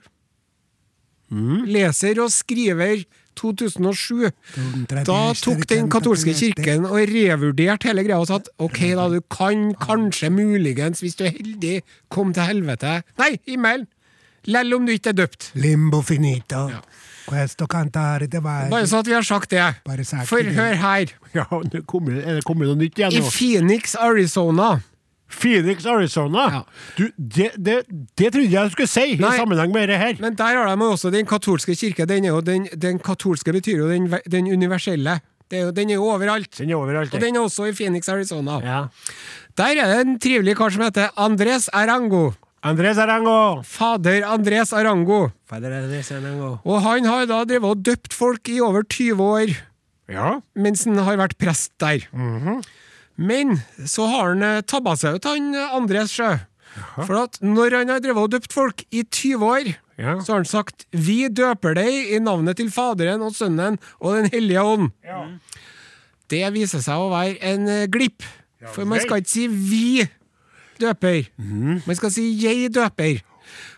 Leser 1.73 2.19
og 2.21 2.29
skriver 2.33 3.05
2007. 3.41 4.29
Da 4.93 5.21
tok 5.41 5.63
den 5.71 5.89
katolske 5.93 6.35
kirken 6.37 6.85
og 6.85 6.99
revurderte 7.09 7.89
hele 7.89 8.05
greia 8.05 8.21
og 8.21 8.29
sa 8.29 8.37
at 8.43 8.51
ok, 8.61 8.83
da, 8.99 9.07
du 9.09 9.23
kan 9.33 9.71
kanskje 9.81 10.29
muligens, 10.35 11.01
hvis 11.01 11.17
du 11.17 11.25
er 11.25 11.33
heldig, 11.39 11.79
komme 12.13 12.37
til 12.37 12.45
helvete. 12.51 13.01
Nei, 13.23 13.33
himmelen! 13.49 13.89
Lell 14.51 14.75
om 14.75 14.85
du 14.85 14.91
ikke 14.91 15.13
er 15.13 15.21
døpt. 15.23 15.53
Limbo 15.63 16.01
finito. 16.03 16.67
Questo 17.29 17.69
cantare 17.71 18.27
te 18.29 18.41
vai. 18.43 18.67
Bare 18.73 18.89
så 18.91 18.99
at 19.01 19.07
vi 19.07 19.15
har 19.15 19.23
sagt 19.23 19.53
det. 19.55 19.63
For 20.27 20.43
hør 20.43 20.75
her. 20.83 21.13
Ja, 21.33 21.47
det 21.73 21.87
kommer, 21.87 22.19
er 22.19 22.41
det 22.41 22.45
kommet 22.45 22.67
noe 22.67 22.81
nytt 22.81 22.99
igjen 22.99 23.15
I? 23.15 23.23
Phoenix, 23.31 23.95
Arizona 23.95 24.75
Phoenix, 25.35 25.87
Arizona. 25.89 26.45
Ja. 26.53 26.61
Du, 26.99 27.05
det, 27.17 27.51
det, 27.57 27.77
det 28.19 28.31
trodde 28.35 28.51
jeg 28.53 28.71
du 28.71 28.77
skulle 28.77 28.91
si 28.93 29.17
Nei. 29.17 29.33
i 29.33 29.41
sammenheng 29.41 29.73
med 29.75 29.89
dette 29.89 29.99
her. 30.03 30.17
Men 30.23 30.37
der 30.39 30.61
har 30.61 30.71
de 30.77 30.89
også 30.93 31.11
den 31.15 31.27
katolske 31.27 31.75
kirke. 31.79 32.07
Den, 32.07 32.25
er 32.29 32.35
jo, 32.37 32.41
den, 32.45 32.69
den 32.77 32.99
katolske 33.03 33.53
betyr 33.57 33.83
jo 33.85 33.89
den, 33.91 34.09
den 34.31 34.51
universelle. 34.53 35.19
Det 35.51 35.59
er 35.61 35.65
jo, 35.67 35.73
den 35.77 35.91
er 35.91 35.99
jo 35.99 36.05
overalt. 36.09 36.53
Den 36.59 36.71
er 36.71 36.79
overalt. 36.81 37.13
Og 37.15 37.21
den 37.21 37.37
er 37.37 37.41
også 37.45 37.67
i 37.69 37.75
Phoenix, 37.77 38.09
Arizona. 38.09 38.61
Ja. 38.65 38.79
Der 39.59 39.77
er 39.83 39.91
det 39.91 39.99
en 40.07 40.15
trivelig 40.23 40.55
kar 40.57 40.73
som 40.73 40.85
heter 40.87 41.11
Andres 41.21 41.69
Arango. 41.77 42.31
Andres 42.65 42.97
Arango. 43.03 43.61
Fader 43.67 44.23
Andres 44.31 44.73
Arango. 44.73 45.27
Fader 45.51 45.75
Andres 45.83 46.13
Arango. 46.15 46.55
Og 46.65 46.79
han 46.85 47.05
har 47.11 47.27
da 47.27 47.41
drevet 47.45 47.67
og 47.75 47.83
døpt 47.85 48.15
folk 48.15 48.49
i 48.49 48.61
over 48.63 48.87
20 48.87 49.21
år, 49.27 49.53
Ja. 50.13 50.41
mens 50.55 50.85
han 50.85 50.97
har 51.03 51.17
vært 51.19 51.35
prest 51.43 51.73
der. 51.83 52.07
Men 53.17 53.59
så 53.87 54.07
har 54.09 54.29
han 54.33 54.43
eh, 54.43 54.61
tabba 54.63 54.95
seg 54.97 55.17
ut, 55.19 55.25
han 55.29 55.55
eh, 55.55 55.75
Andres 55.77 56.11
sjø. 56.17 56.33
For 56.97 57.19
at 57.25 57.37
når 57.45 57.75
han 57.83 57.91
har 57.93 58.01
drevet 58.01 58.23
og 58.25 58.31
døpt 58.33 58.53
folk 58.57 58.85
i 58.91 59.03
20 59.05 59.45
år, 59.45 59.75
Ja. 60.01 60.15
så 60.25 60.33
har 60.33 60.39
han 60.41 60.45
sagt 60.49 60.87
'Vi 60.91 61.29
døper 61.29 61.75
deg 61.77 62.15
i 62.17 62.19
navnet 62.19 62.57
til 62.57 62.71
Faderen 62.73 63.21
og 63.23 63.35
Sønnen 63.37 63.77
og 64.01 64.15
Den 64.17 64.31
hellige 64.33 64.59
ånd'. 64.65 64.91
Det 66.33 66.47
viser 66.55 66.81
seg 66.81 66.97
å 66.97 67.11
være 67.13 67.37
en 67.43 67.69
eh, 67.69 67.87
glipp. 67.87 68.23
For 68.73 68.85
man 68.89 69.01
skal 69.01 69.21
ikke 69.21 69.29
si 69.29 69.47
'vi 69.47 70.09
døper'. 70.81 71.29
Man 71.87 71.95
skal 71.95 72.11
si 72.11 72.33
'jeg 72.41 72.73
døper'. 72.73 73.21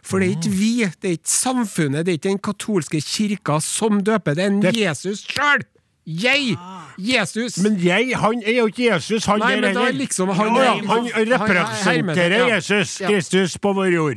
For 0.05 0.19
det 0.21 0.29
er 0.29 0.37
ikke 0.37 0.55
vi, 0.55 0.85
det 1.03 1.09
er 1.09 1.17
ikke 1.19 1.35
samfunnet, 1.35 2.05
det 2.07 2.13
er 2.13 2.19
ikke 2.19 2.29
den 2.31 2.39
katolske 2.39 3.01
kirka 3.03 3.59
som 3.61 4.01
døper, 4.05 4.35
det 4.35 4.43
er 4.45 4.47
en 4.47 4.61
Det- 4.63 4.77
Jesus 4.77 5.25
sjøl! 5.27 5.65
Jeg! 6.07 6.57
Jesus! 6.99 7.57
Men 7.65 7.79
jeg, 7.81 8.13
han 8.21 8.43
er 8.45 8.59
jo 8.59 8.67
ikke 8.69 8.91
Jesus, 8.91 9.25
han 9.25 9.39
Nei, 9.41 9.55
der 9.55 9.61
men 9.61 9.75
da 9.75 9.85
heller. 9.87 9.99
liksom 9.99 10.29
han- 10.29 10.57
ja, 10.57 10.63
ja, 10.75 10.83
han 10.87 11.07
representerer 11.49 12.37
ja. 12.49 12.55
Jesus 12.57 13.01
Ja. 13.01 13.09
Kristus 13.09 13.57
på 13.59 13.73
vår 13.73 13.93
jord. 13.95 14.17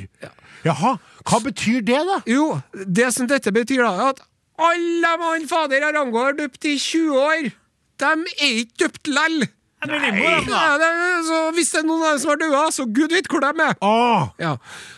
Jaha, 0.65 0.97
hva 1.23 1.39
betyr 1.43 1.81
det, 1.81 2.01
da? 2.09 2.17
Jo, 2.27 2.59
det 2.73 3.13
som 3.13 3.27
dette 3.27 3.51
betyr, 3.51 3.83
da, 3.83 3.91
er 3.93 4.09
at 4.09 4.21
alle 4.59 5.13
mann 5.21 5.47
fader 5.47 5.83
har 5.85 5.93
har 5.93 6.33
døpt 6.33 6.65
i 6.65 6.77
20 6.77 7.13
år, 7.17 7.51
de 7.99 8.05
er 8.05 8.57
ikke 8.63 8.83
døpt 8.83 9.07
lell! 9.07 9.47
Jeg 9.77 9.89
blir 9.91 9.99
limbo, 10.01 10.29
da. 10.49 10.57
Ja, 10.57 10.77
det, 10.81 10.87
så 11.27 11.39
hvis 11.53 11.69
det 11.69 11.79
er 11.83 11.85
noen 11.85 12.01
av 12.01 12.15
dem 12.15 12.21
som 12.23 12.31
har 12.31 12.39
dødd, 12.41 12.73
så 12.73 12.85
gud 12.97 13.11
vet 13.13 13.27
hvor 13.29 13.43
de 13.45 13.51
er! 13.61 13.75
Ah, 13.85 14.23
Ja. 14.41 14.55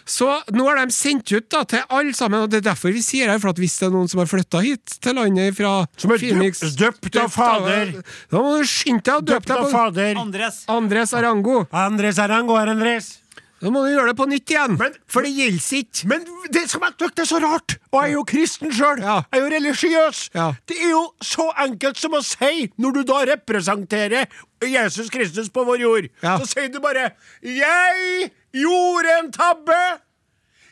Så 0.07 0.29
nå 0.55 0.63
har 0.69 0.79
de 0.79 0.95
sendt 0.95 1.29
ut 1.35 1.49
da, 1.51 1.65
til 1.67 1.83
alle 1.91 2.13
sammen, 2.15 2.45
og 2.47 2.49
det 2.49 2.61
er 2.63 2.69
derfor 2.71 2.95
vi 2.95 3.03
sier 3.03 3.27
her, 3.29 3.37
for 3.43 3.51
at 3.51 3.59
hvis 3.59 3.75
det 3.77 3.89
er 3.89 3.91
noen 3.93 4.07
som 4.09 4.23
har 4.23 4.29
flytta 4.31 4.63
hit 4.63 4.95
til 5.03 5.19
landet 5.19 5.53
fra 5.59 5.85
Som 5.99 6.15
er 6.15 6.17
Phoenix 6.23 6.63
døpt- 6.63 7.11
døpt 7.11 7.19
av 7.19 7.29
fader. 7.35 7.91
Da 8.31 8.39
må 8.41 8.55
du 8.57 8.63
skynde 8.71 9.03
deg 9.03 9.19
å 9.19 9.21
døpe 9.21 9.43
døpt 9.43 9.51
deg 9.51 10.07
på. 10.07 10.15
Andres. 10.23 10.63
Andres 10.71 11.13
Arango. 11.13 11.65
Andres 11.75 12.17
Arango 12.17 12.55
er 12.55 12.71
Andres. 12.73 13.18
Da 13.61 13.69
må 13.69 13.81
du 13.83 13.89
gjøre 13.91 14.07
det 14.07 14.15
på 14.17 14.25
nytt 14.29 14.49
igjen, 14.53 14.77
Men- 14.79 14.93
for 15.07 15.21
det 15.21 15.31
gjelder 15.35 15.77
ikke. 15.83 16.07
Men 16.07 16.25
det 16.51 16.69
som 16.69 16.81
jeg 16.81 16.93
det 16.97 17.19
er 17.19 17.25
så 17.25 17.39
rart, 17.43 17.77
og 17.91 18.01
jeg 18.03 18.09
er 18.09 18.13
jo 18.13 18.23
kristen 18.23 18.71
sjøl, 18.71 18.99
Ja. 19.01 19.21
jeg 19.33 19.41
er 19.41 19.43
jo 19.43 19.49
religiøs, 19.55 20.29
Ja. 20.33 20.53
det 20.67 20.77
er 20.81 20.89
jo 20.89 21.13
så 21.21 21.51
enkelt 21.57 21.97
som 21.97 22.11
å 22.13 22.21
si, 22.23 22.71
når 22.79 22.91
du 22.93 23.03
da 23.03 23.25
representerer 23.25 24.25
Jesus 24.63 25.09
Kristus 25.09 25.49
på 25.49 25.65
vår 25.65 25.77
jord, 25.79 26.07
Ja. 26.23 26.37
så 26.39 26.45
sier 26.47 26.69
du 26.71 26.79
bare 26.79 27.11
'Jeg 27.43 28.31
gjorde 28.53 29.19
en 29.23 29.31
tabbe'. 29.31 29.99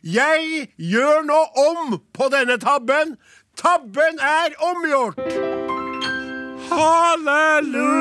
Jeg 0.03 0.69
gjør 0.79 1.25
nå 1.25 1.47
om 1.57 2.01
på 2.13 2.29
denne 2.31 2.57
tabben. 2.57 3.17
Tabben 3.57 4.19
er 4.21 4.49
omgjort. 4.61 5.17
Halleluja! 6.69 7.97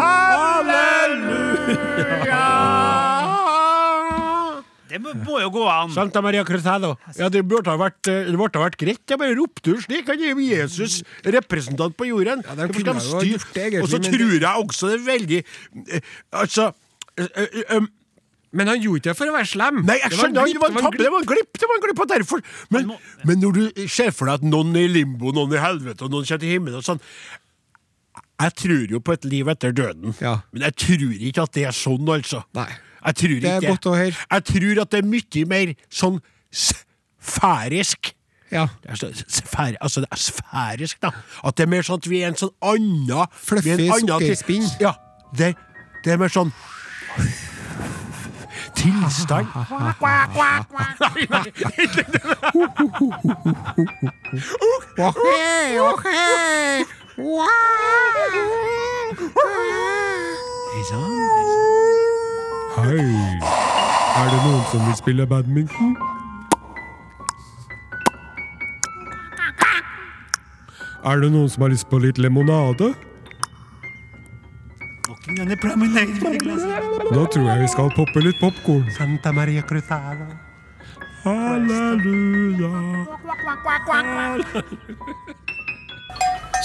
Halleluja! 0.00 0.87
Det 4.98 5.04
må, 5.04 5.12
må 5.28 5.36
jo 5.44 5.50
gå 5.54 5.64
an. 5.70 5.92
Santa 5.94 6.20
Maria 6.24 6.42
Cruzado. 6.46 6.96
Ja, 7.18 7.28
det 7.30 7.44
burde 7.46 7.70
ha 7.70 7.78
vært, 7.78 8.00
eh, 8.10 8.26
det 8.26 8.38
burde 8.38 8.58
ha 8.58 8.64
vært 8.66 8.78
greit. 8.80 9.04
Jeg 9.06 9.20
bare 9.20 9.36
ropte 9.38 9.76
ut 9.76 9.84
slik. 9.84 10.08
Han 10.10 10.24
er 10.24 10.32
jo 10.32 10.42
Jesus 10.42 10.96
representant 11.22 11.94
på 11.98 12.08
jorden. 12.08 12.42
Ja, 12.42 12.56
de 12.58 12.66
kunne 12.74 12.96
jo 12.98 13.20
gjort 13.30 13.54
det, 13.54 13.62
egentlig, 13.68 13.84
Og 13.84 13.92
så 13.92 14.00
tror 14.02 14.34
jeg 14.34 14.64
også 14.64 14.90
det 14.90 14.96
er 14.98 15.04
veldig 15.06 15.38
eh, 15.94 16.10
Altså 16.42 16.66
eh, 17.18 17.76
um, 17.76 17.86
Men 18.50 18.70
han 18.72 18.80
gjorde 18.82 19.02
ikke 19.02 19.10
det 19.12 19.16
for 19.20 19.30
å 19.30 19.36
være 19.36 19.50
slem. 19.52 19.82
Nei, 19.86 19.98
jeg 20.02 20.16
skjønner, 20.18 20.40
det 20.40 20.54
glipp, 20.54 20.62
var 20.64 20.72
en 20.72 20.86
tabbe, 20.88 21.02
det 21.02 21.12
var 21.12 21.22
en 21.22 21.28
glipp, 21.30 21.60
det 21.62 21.68
var 21.70 21.78
en 21.78 21.84
glipp, 21.86 22.02
og 22.04 22.08
derfor 22.14 22.42
Men, 22.74 22.92
men 23.28 23.42
når 23.44 23.58
du 23.58 23.86
ser 23.92 24.10
for 24.16 24.30
deg 24.30 24.40
at 24.40 24.48
noen 24.48 24.74
er 24.74 24.88
i 24.88 24.92
limbo, 24.98 25.34
noen 25.36 25.52
er 25.54 25.60
i 25.60 25.64
helvete, 25.66 26.06
og 26.08 26.14
noen 26.14 26.26
kommer 26.26 26.42
til 26.42 26.54
himmelen 26.56 26.80
og 26.80 26.86
sånn 26.86 27.02
Jeg 28.40 28.54
tror 28.64 28.94
jo 28.96 29.00
på 29.04 29.14
et 29.18 29.24
liv 29.28 29.48
etter 29.52 29.74
døden, 29.76 30.14
Ja. 30.24 30.38
men 30.52 30.64
jeg 30.68 30.78
tror 30.80 31.16
ikke 31.30 31.44
at 31.44 31.56
det 31.58 31.66
er 31.68 31.76
sånn, 31.76 32.08
altså. 32.16 32.42
Nei. 32.56 32.70
Jeg 33.08 33.16
tror 33.16 33.40
Det 33.40 33.50
er 33.50 33.64
godt 33.64 33.86
å 33.88 33.96
høre. 33.96 34.14
Jeg 34.30 34.44
tror 34.52 34.80
at 34.84 34.92
det 34.92 34.98
er 35.00 35.06
mye 35.08 35.44
mer 35.48 35.74
sånn 35.88 36.18
sfærisk. 36.52 38.12
Ja. 38.52 38.66
Sfære, 38.96 39.76
altså 39.80 40.00
det 40.04 40.08
er 40.12 40.20
sfærisk, 40.20 41.00
da. 41.02 41.10
At 41.44 41.56
det 41.56 41.66
er 41.66 41.70
mer 41.72 41.84
sånn 41.84 42.00
at 42.02 42.08
vi 42.08 42.22
er 42.22 42.32
en 42.32 42.40
sånn 42.40 42.52
anna 42.64 43.26
Fluffy 43.32 43.74
er 43.76 44.00
sukkerspinn. 44.00 44.68
Ja. 44.80 44.94
Det, 45.36 45.54
det 46.04 46.14
er 46.14 46.20
mer 46.20 46.32
sånn 46.32 46.52
tilstand. 48.78 49.48
Nei, 49.70 51.26
nei, 51.28 51.42
ikke. 51.48 52.78
Hei 60.68 60.82
sann. 60.84 61.77
Hei. 62.78 63.40
Er 64.18 64.28
det 64.30 64.38
noen 64.44 64.62
som 64.70 64.84
vil 64.86 64.96
spille 64.98 65.26
badminton? 65.26 65.96
Er 71.08 71.22
det 71.22 71.30
noen 71.32 71.48
som 71.50 71.64
har 71.64 71.72
lyst 71.72 71.88
på 71.90 71.98
litt 72.02 72.18
limonade? 72.22 72.92
Da 77.08 77.24
tror 77.32 77.48
jeg 77.48 77.60
vi 77.64 77.68
skal 77.74 77.90
poppe 77.96 78.22
litt 78.22 78.38
popkorn. 78.40 78.86
Santa 78.94 79.32
Maria 79.32 79.62
Cruzada. 79.66 80.28
Halleluja. 81.24 82.72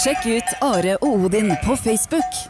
Sjekk 0.03 0.25
ut 0.29 0.57
Are 0.61 0.97
og 1.01 1.27
Odin 1.27 1.55
på 1.65 1.75
Facebook. 1.75 2.43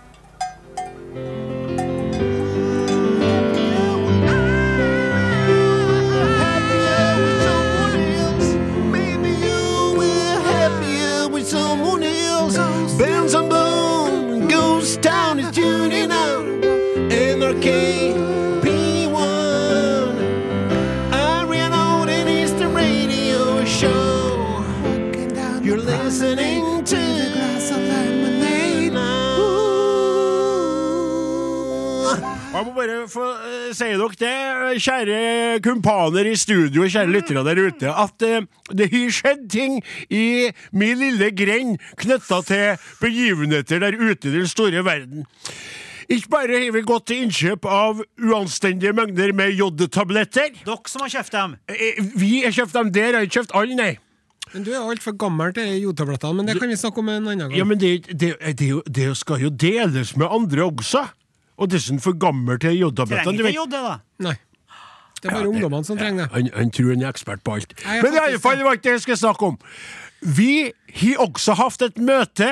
Ghost 14.94 15.02
Town 15.02 15.39
is 15.39 15.50
tuning 15.50 16.12
out. 16.12 16.46
NRK 17.10 18.22
Jeg 32.64 32.70
må 32.72 32.78
bare 32.80 32.97
få 33.11 33.24
uh, 33.28 33.72
si 33.76 33.89
dere 33.91 34.05
det, 34.22 34.78
kjære 34.80 35.16
kumpaner 35.66 36.30
i 36.32 36.36
studio, 36.39 36.86
kjære 36.88 37.11
lyttere 37.11 37.41
der 37.43 37.59
ute, 37.59 37.89
at 37.91 38.24
uh, 38.24 38.45
det 38.72 38.86
har 38.88 39.09
skjedd 39.11 39.41
ting 39.51 39.74
i 40.07 40.47
min 40.72 40.93
lille 41.01 41.28
grend 41.36 41.74
knytta 41.99 42.38
til 42.47 42.86
begivenheter 43.01 43.82
der 43.84 43.97
ute 43.99 44.30
i 44.30 44.36
den 44.38 44.47
store 44.47 44.80
verden. 44.88 45.26
Ikke 46.07 46.32
bare 46.32 46.61
har 46.61 46.72
vi 46.72 46.84
gått 46.88 47.09
til 47.11 47.26
innkjøp 47.26 47.68
av 47.68 47.99
uanstendige 48.24 48.93
mengder 48.95 49.34
med 49.36 49.51
jodtabletter. 49.59 50.53
Dere 50.64 50.93
som 50.93 51.03
har 51.03 51.11
kjøpt 51.18 51.36
dem. 51.36 51.57
Eh, 51.68 51.99
Vi 52.16 52.32
har 52.45 52.55
kjøpt 52.55 52.78
dem 52.78 52.93
der, 52.95 53.09
jeg 53.09 53.18
har 53.18 53.28
ikke 53.28 53.39
kjøpt 53.41 53.57
alle, 53.59 53.76
nei. 53.76 53.89
Men 54.53 54.64
Du 54.64 54.72
er 54.72 54.80
altfor 54.80 55.18
gammel 55.20 55.51
til 55.51 55.68
jodtablettene, 55.82 56.39
men 56.39 56.47
det 56.47 56.55
kan 56.61 56.72
vi 56.72 56.80
snakke 56.80 57.03
om 57.03 57.11
en 57.11 57.28
annen 57.28 57.43
gang. 57.43 57.57
Ja, 57.59 57.68
men 57.68 57.82
det, 57.82 58.07
det, 58.07 58.38
det, 58.55 58.72
det 58.88 59.09
skal 59.20 59.43
jo 59.43 59.51
deles 59.51 60.16
med 60.16 60.32
andre 60.32 60.70
også. 60.70 61.03
Og 61.64 61.70
dessuten 61.72 62.01
for 62.03 62.18
gammel 62.20 62.59
til 62.59 62.76
jodtablettene. 62.82 63.24
Trenger 63.24 63.39
ikke 63.39 63.47
vet. 63.47 63.55
jodde, 63.61 63.84
da. 63.88 63.93
Nei. 64.28 64.36
Det 65.24 65.30
er 65.32 65.36
bare 65.38 65.47
ungdommene 65.53 65.88
som 65.88 65.95
trenger 65.97 66.26
det. 66.26 66.32
Han, 66.34 66.49
han 66.57 66.72
tror 66.76 66.89
han 66.91 67.03
er 67.05 67.14
ekspert 67.14 67.43
på 67.47 67.53
alt. 67.55 67.74
Nei, 67.86 67.99
Men 68.03 68.18
i 68.18 68.22
alle 68.26 68.39
fall, 68.43 68.57
det 68.59 68.66
var 68.68 68.76
ikke 68.76 68.89
det 68.89 68.95
jeg 68.97 69.03
skal 69.05 69.20
snakke 69.22 69.47
om. 69.53 69.57
Vi 70.36 70.49
har 70.99 71.22
også 71.24 71.55
hatt 71.59 71.86
et 71.88 72.01
møte 72.03 72.49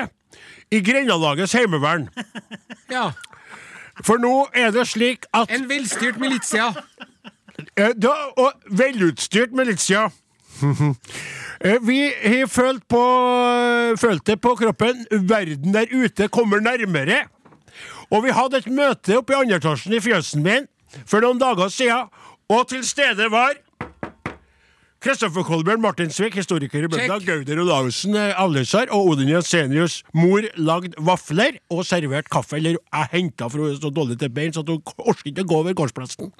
i 0.72 0.80
Grendalagets 0.86 1.52
heimevern. 1.58 2.06
Ja. 2.88 3.10
For 4.08 4.16
nå 4.22 4.32
er 4.56 4.72
det 4.72 4.86
slik 4.88 5.26
at 5.36 5.52
En 5.52 5.66
velstyrt 5.68 6.16
militia. 6.20 6.70
eh, 7.76 7.92
da, 8.00 8.14
Og 8.40 8.52
velutstyrt 8.72 9.52
militia. 9.52 10.08
Eh, 11.62 11.76
Vi 11.86 11.96
har 12.24 12.48
følt, 12.50 12.82
på, 12.90 13.00
følt 14.00 14.24
det 14.26 14.34
på 14.42 14.56
kroppen. 14.58 15.04
Verden 15.30 15.70
der 15.76 15.86
ute 15.94 16.26
kommer 16.28 16.58
nærmere. 16.58 17.20
Og 18.12 18.26
vi 18.26 18.34
hadde 18.36 18.60
et 18.60 18.68
møte 18.68 19.16
oppe 19.18 19.32
i 19.32 19.40
andre 19.40 19.58
etasjen 19.60 19.96
i 19.96 20.00
fjøsen 20.04 20.44
min 20.44 20.68
for 21.08 21.24
noen 21.24 21.40
dager 21.40 21.70
siden, 21.72 22.10
og 22.52 22.66
til 22.68 22.82
stede 22.84 23.30
var 23.32 23.56
Kristoffer 25.02 25.42
Kolbjørn 25.42 25.80
Martinsvik, 25.82 26.36
historiker 26.38 26.84
i 26.84 26.88
Bømda, 26.92 27.16
Gauder 27.26 27.58
Olavsen 27.64 28.14
eh, 28.14 28.36
Alnesar 28.38 28.92
og 28.94 29.08
Odin 29.10 29.32
Jensenius' 29.32 30.04
mor 30.14 30.46
lagd 30.54 30.94
vafler 31.02 31.56
og 31.74 31.82
servert 31.88 32.28
kaffe. 32.30 32.60
Eller 32.60 32.76
jeg 32.78 33.08
henta 33.10 33.48
for 33.50 33.64
hun 33.64 33.72
er 33.72 33.80
så 33.80 33.90
dårlig 33.90 34.20
til 34.20 34.30
bein, 34.30 34.54
så 34.54 34.62
hun 34.62 34.78
orket 35.02 35.32
ikke 35.32 35.42
å 35.42 35.50
gå 35.50 35.58
over 35.64 35.74
gårdsplassen. 35.80 36.30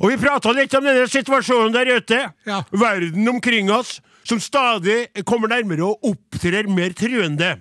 Og 0.00 0.10
vi 0.10 0.18
prata 0.18 0.50
litt 0.56 0.74
om 0.74 0.90
denne 0.90 1.06
situasjonen 1.10 1.76
der 1.76 1.92
ute. 2.00 2.18
Ja. 2.50 2.64
Verden 2.74 3.30
omkring 3.30 3.70
oss 3.70 4.00
som 4.28 4.40
stadig 4.42 5.08
kommer 5.26 5.48
nærmere 5.52 5.86
og 5.86 6.10
opptrer 6.12 6.68
mer 6.68 6.92
truende. 6.96 7.54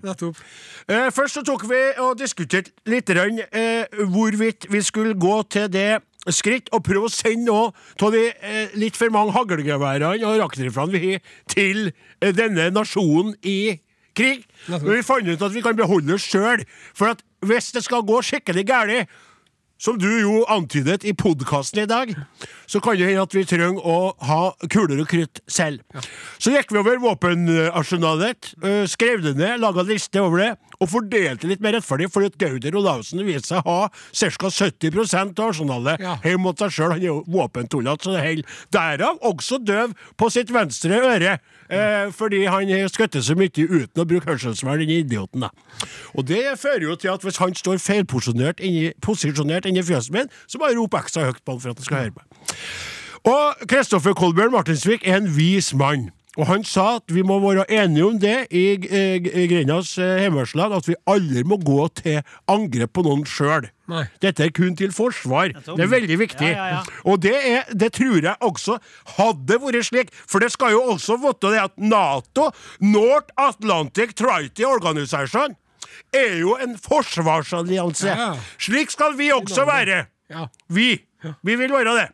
Eh, 0.88 1.07
først 1.15 1.39
så 1.39 1.45
tok 1.47 1.63
vi 1.70 1.80
og 2.03 2.18
diskuterte 2.20 2.76
litt 2.89 3.09
rann, 3.15 3.39
eh, 3.51 3.88
hvorvidt 4.11 4.68
vi 4.72 4.84
skulle 4.84 5.15
gå 5.15 5.41
til 5.51 5.72
det 5.72 5.89
skritt 6.34 6.72
og 6.76 6.84
prøve 6.86 7.07
å 7.07 7.13
sende 7.13 7.47
noe 7.47 7.72
av 8.03 8.13
de 8.15 8.24
eh, 8.28 8.74
litt 8.80 8.97
for 8.99 9.11
mange 9.13 9.36
haglgeværene 9.36 10.28
og 10.28 10.39
raktriflene 10.43 10.95
vi 10.95 11.13
har, 11.13 11.22
til 11.51 11.89
eh, 11.91 12.34
denne 12.36 12.70
nasjonen 12.76 13.36
i 13.47 13.78
krig. 14.18 14.43
Men 14.68 14.97
vi 14.97 15.05
fant 15.05 15.30
ut 15.30 15.45
at 15.45 15.55
vi 15.55 15.63
kan 15.63 15.78
beholde 15.78 16.18
oss 16.18 16.26
sjøl. 16.28 16.63
For 16.97 17.13
at 17.13 17.24
hvis 17.45 17.72
det 17.76 17.86
skal 17.86 18.05
gå 18.07 18.22
skikkelig 18.26 18.65
galt, 18.68 19.18
som 19.78 19.97
du 20.01 20.07
jo 20.21 20.43
antydet 20.49 21.05
i 21.05 21.13
podkasten 21.13 21.84
i 21.84 21.88
dag, 21.89 22.13
så 22.65 22.80
kan 22.84 22.97
det 22.97 23.07
hende 23.11 23.21
at 23.28 23.36
vi 23.36 23.43
trenger 23.47 23.78
å 23.86 24.13
ha 24.25 24.39
kuler 24.73 25.01
og 25.03 25.07
krutt 25.11 25.41
selv. 25.47 25.82
Så 26.41 26.51
gikk 26.53 26.71
vi 26.73 26.82
over 26.82 26.97
våpenarsenalet, 27.03 28.53
øh, 28.63 28.86
skrev 28.89 29.21
det 29.23 29.36
ned, 29.38 29.59
laga 29.61 29.84
liste 29.86 30.21
over 30.21 30.38
det, 30.41 30.49
og 30.82 30.89
fordelte 30.91 31.47
litt 31.49 31.61
mer 31.63 31.73
rettferdig, 31.78 32.09
fordi 32.13 32.30
Gauder 32.38 32.75
Olavsen 32.78 33.23
viste 33.25 33.53
seg 33.53 33.63
å 33.65 33.78
ha 33.84 33.89
ca. 33.89 34.49
70 34.49 35.39
av 35.39 35.49
arsenalet 35.49 35.99
Ja. 36.01 36.17
hjemme 36.23 36.43
mot 36.43 36.57
seg 36.57 36.69
sjøl. 36.71 36.91
Han 36.93 37.01
er 37.01 37.07
jo 37.07 37.23
våpentullete, 37.28 38.03
så 38.03 38.13
det 38.13 38.25
holder. 38.25 38.45
Derav 38.71 39.19
også 39.21 39.59
døv 39.63 39.93
på 40.17 40.30
sitt 40.32 40.49
venstre 40.53 41.01
øre, 41.01 41.39
eh, 41.70 42.11
fordi 42.13 42.43
han 42.45 42.72
skøtter 42.89 43.22
så 43.22 43.36
mye 43.38 43.51
uten 43.51 44.03
å 44.03 44.07
bruke 44.07 44.30
hørselsvern, 44.30 44.80
den 44.80 44.89
idioten. 44.89 45.41
da. 45.41 45.49
Og 46.13 46.28
det 46.28 46.43
fører 46.59 46.84
jo 46.84 46.95
til 46.95 47.13
at 47.13 47.24
hvis 47.24 47.38
han 47.38 47.55
står 47.55 47.78
feilposisjonert 47.78 48.61
posisjonert 49.01 49.65
inni 49.65 49.84
fjøset 49.84 50.13
min, 50.13 50.30
så 50.47 50.59
bare 50.59 50.78
rop 50.78 50.93
ekstra 50.93 51.28
høyt 51.30 51.43
på 51.45 51.51
han 51.51 51.61
for 51.61 51.70
at 51.72 51.82
han 51.82 51.86
skal 51.86 51.97
høre 51.97 52.15
meg. 52.18 52.26
Og 53.28 53.68
Kristoffer 53.68 54.13
Kolbjørn 54.13 54.51
Martinsvik 54.51 55.07
er 55.07 55.18
en 55.18 55.38
vis 55.38 55.74
mann. 55.74 56.11
Og 56.38 56.45
han 56.45 56.63
sa 56.67 56.97
at 56.99 57.09
vi 57.13 57.23
må 57.25 57.39
være 57.41 57.65
enige 57.73 58.05
om 58.05 58.17
det 58.21 58.35
i, 58.53 58.65
i 58.77 59.45
Grendas 59.49 59.95
eh, 60.01 60.27
at 60.27 60.89
vi 60.89 60.95
aldri 61.09 61.43
må 61.47 61.57
gå 61.57 61.88
til 61.97 62.21
angrep 62.51 62.93
på 62.93 63.03
noen 63.07 63.25
sjøl. 63.25 63.69
Dette 64.21 64.45
er 64.45 64.51
kun 64.53 64.75
til 64.77 64.91
forsvar. 64.93 65.53
Det 65.65 65.85
er 65.85 65.89
veldig 65.89 66.17
viktig. 66.19 66.49
Ja, 66.51 66.67
ja, 66.67 66.81
ja. 66.81 66.97
Og 67.09 67.21
det, 67.23 67.35
er, 67.35 67.63
det 67.73 67.93
tror 67.97 68.19
jeg 68.21 68.35
også 68.43 68.77
hadde 69.17 69.59
vært 69.63 69.88
slik, 69.89 70.11
for 70.27 70.43
det 70.43 70.51
skal 70.53 70.75
jo 70.75 70.83
også 70.93 71.17
vite 71.23 71.53
det 71.55 71.63
at 71.63 71.77
Nato, 71.81 72.51
North 72.83 73.33
Atlantic 73.41 74.13
Treaty 74.19 74.67
Organization, 74.67 75.55
er 76.13 76.38
jo 76.39 76.53
en 76.61 76.77
forsvarsallianse. 76.79 78.13
Slik 78.61 78.93
skal 78.93 79.17
vi 79.17 79.31
også 79.33 79.65
være. 79.67 80.05
Ja. 80.29 80.47
Vi. 80.69 80.91
Vi 81.43 81.55
vil 81.57 81.73
være 81.73 81.95
det. 81.97 82.07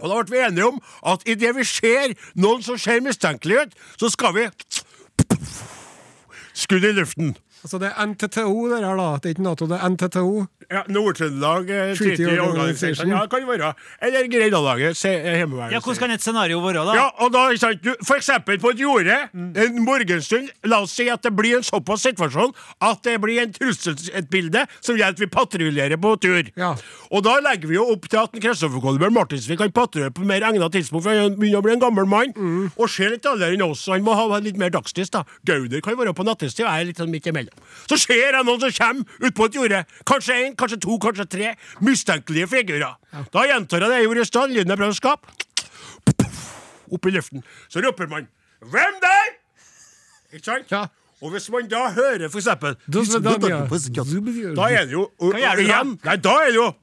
Og 0.00 0.08
da 0.10 0.22
ble 0.22 0.36
vi 0.36 0.44
enige 0.46 0.70
om 0.72 0.80
at 1.12 1.24
idet 1.28 1.52
vi 1.56 1.66
ser 1.68 2.16
noen 2.34 2.64
som 2.64 2.78
ser 2.80 3.02
mistenkelig 3.04 3.66
ut, 3.66 3.78
så 4.00 4.10
skal 4.12 4.36
vi 4.36 4.48
Skudd 6.62 6.84
i 6.84 6.92
luften. 6.96 7.36
Altså 7.60 7.78
det 7.82 7.90
er 7.92 8.06
NTTO 8.08 8.68
det 8.70 8.78
her 8.84 8.96
da. 8.96 9.06
Det 9.20 9.28
er 9.30 9.34
ikke 9.34 9.42
Nato, 9.44 9.66
det 9.68 9.76
er 9.76 9.88
NTTO. 9.92 10.46
Ja, 10.70 10.80
Nord-Trøndelag 10.88 11.70
eh, 11.74 11.90
Treaty 11.98 12.24
Organization. 12.40 13.08
Ja, 13.10 13.20
det 13.26 13.30
kan 13.32 13.46
være. 13.48 13.72
Eller 14.06 14.28
Greinalaget 14.32 14.96
se- 14.96 15.10
eh, 15.18 15.36
Heimevernet. 15.40 15.72
Ja, 15.74 15.80
Hvordan 15.80 15.98
kan 15.98 16.10
et 16.14 16.22
scenario 16.22 16.60
være, 16.62 16.84
da? 16.86 16.94
Ja, 16.94 17.08
og 17.20 17.32
da, 17.34 17.42
ikke 17.50 17.60
sant, 17.64 17.82
du, 17.84 17.90
For 18.06 18.16
eksempel 18.16 18.60
på 18.62 18.70
et 18.72 18.80
jorde, 18.80 19.16
en 19.34 19.80
morgenstund, 19.84 20.48
la 20.64 20.78
oss 20.86 20.94
si 20.96 21.08
at 21.12 21.22
det 21.26 21.34
blir 21.36 21.56
en 21.58 21.66
såpass 21.66 22.06
situasjon 22.06 22.54
at 22.86 23.02
det 23.04 23.18
blir 23.20 23.42
en 23.42 23.52
trusselbilde 23.52 24.64
som 24.80 24.96
gjør 24.96 25.12
at 25.14 25.20
vi 25.20 25.26
patruljerer 25.30 26.00
på 26.00 26.14
tur. 26.22 26.48
Ja. 26.56 26.72
Og 27.10 27.24
da 27.26 27.36
legger 27.44 27.68
vi 27.68 27.76
jo 27.76 27.88
opp 27.92 28.08
til 28.08 28.22
at 28.22 28.32
Kristoffer 28.40 28.80
Kolbjørn 28.84 29.12
Martinsvik 29.16 29.58
kan 29.60 29.72
patruljere 29.74 30.14
på 30.16 30.24
mer 30.28 30.46
egnet 30.48 30.72
tidspunkt, 30.72 31.04
for 31.04 31.12
han 31.18 31.36
begynner 31.36 31.60
å 31.60 31.66
bli 31.66 31.74
en 31.76 31.82
gammel 31.82 32.08
mann 32.08 32.32
og 32.76 32.88
ser 32.88 33.10
litt 33.16 33.26
annerledes 33.26 33.58
enn 33.58 33.66
oss, 33.68 33.84
så 33.84 33.96
han 33.98 34.06
må 34.06 34.14
ha 34.16 34.38
litt 34.40 34.56
mer 34.60 34.70
dagstid. 34.72 35.10
da. 35.10 35.24
Gauder 35.44 35.80
kan 35.82 35.96
være 35.98 36.14
på 36.14 36.24
nattestid, 36.24 36.64
og 36.64 36.70
jeg 36.70 36.80
er 36.80 36.88
litt 36.92 37.00
sånn 37.02 37.10
midt 37.12 37.26
imellom. 37.26 37.49
Så 37.90 37.96
ser 37.98 38.14
jeg 38.36 38.44
noen 38.46 38.60
som 38.60 38.70
kommer 38.70 39.04
ut 39.26 39.34
på 39.34 39.44
et 39.48 39.54
jorde, 39.58 39.84
kanskje 40.06 40.36
én, 40.46 40.54
kanskje 40.56 40.78
to, 40.80 40.98
kanskje 41.02 41.26
tre, 41.28 41.54
mistenkelige 41.82 42.46
figurer. 42.46 42.94
Da 43.34 43.46
gjentar 43.50 43.80
jeg 43.82 43.90
det 43.90 43.96
jeg 43.98 44.04
gjorde 44.06 44.20
i 44.20 44.30
stad, 44.30 44.50
lyden 44.54 44.70
jeg 44.70 44.78
prøvde 44.78 44.94
å 44.94 45.00
skape 45.00 45.26
opp 46.90 47.06
i 47.06 47.10
luften. 47.14 47.42
Så 47.68 47.80
roper 47.84 48.06
man 48.08 48.28
'Hvem 48.62 48.94
der?' 49.00 49.34
Ikke 50.32 50.44
sant? 50.44 50.70
Ja. 50.70 50.86
Og 51.22 51.30
hvis 51.32 51.50
man 51.50 51.68
da 51.68 51.90
hører 51.90 52.28
for 52.30 52.38
eksempel 52.38 52.76
Da- 52.88 53.02
da- 53.20 53.36
da- 53.38 53.48
ja. 53.48 53.66
Da 54.54 54.62
er 54.70 54.84
det 54.84 54.92
jo 54.92 55.02
og, 55.02 55.10
og 55.18 55.34
igjen, 55.34 55.98
Nei, 56.04 56.16
da 56.16 56.30
er 56.40 56.46
det 56.46 56.54
jo 56.54 56.74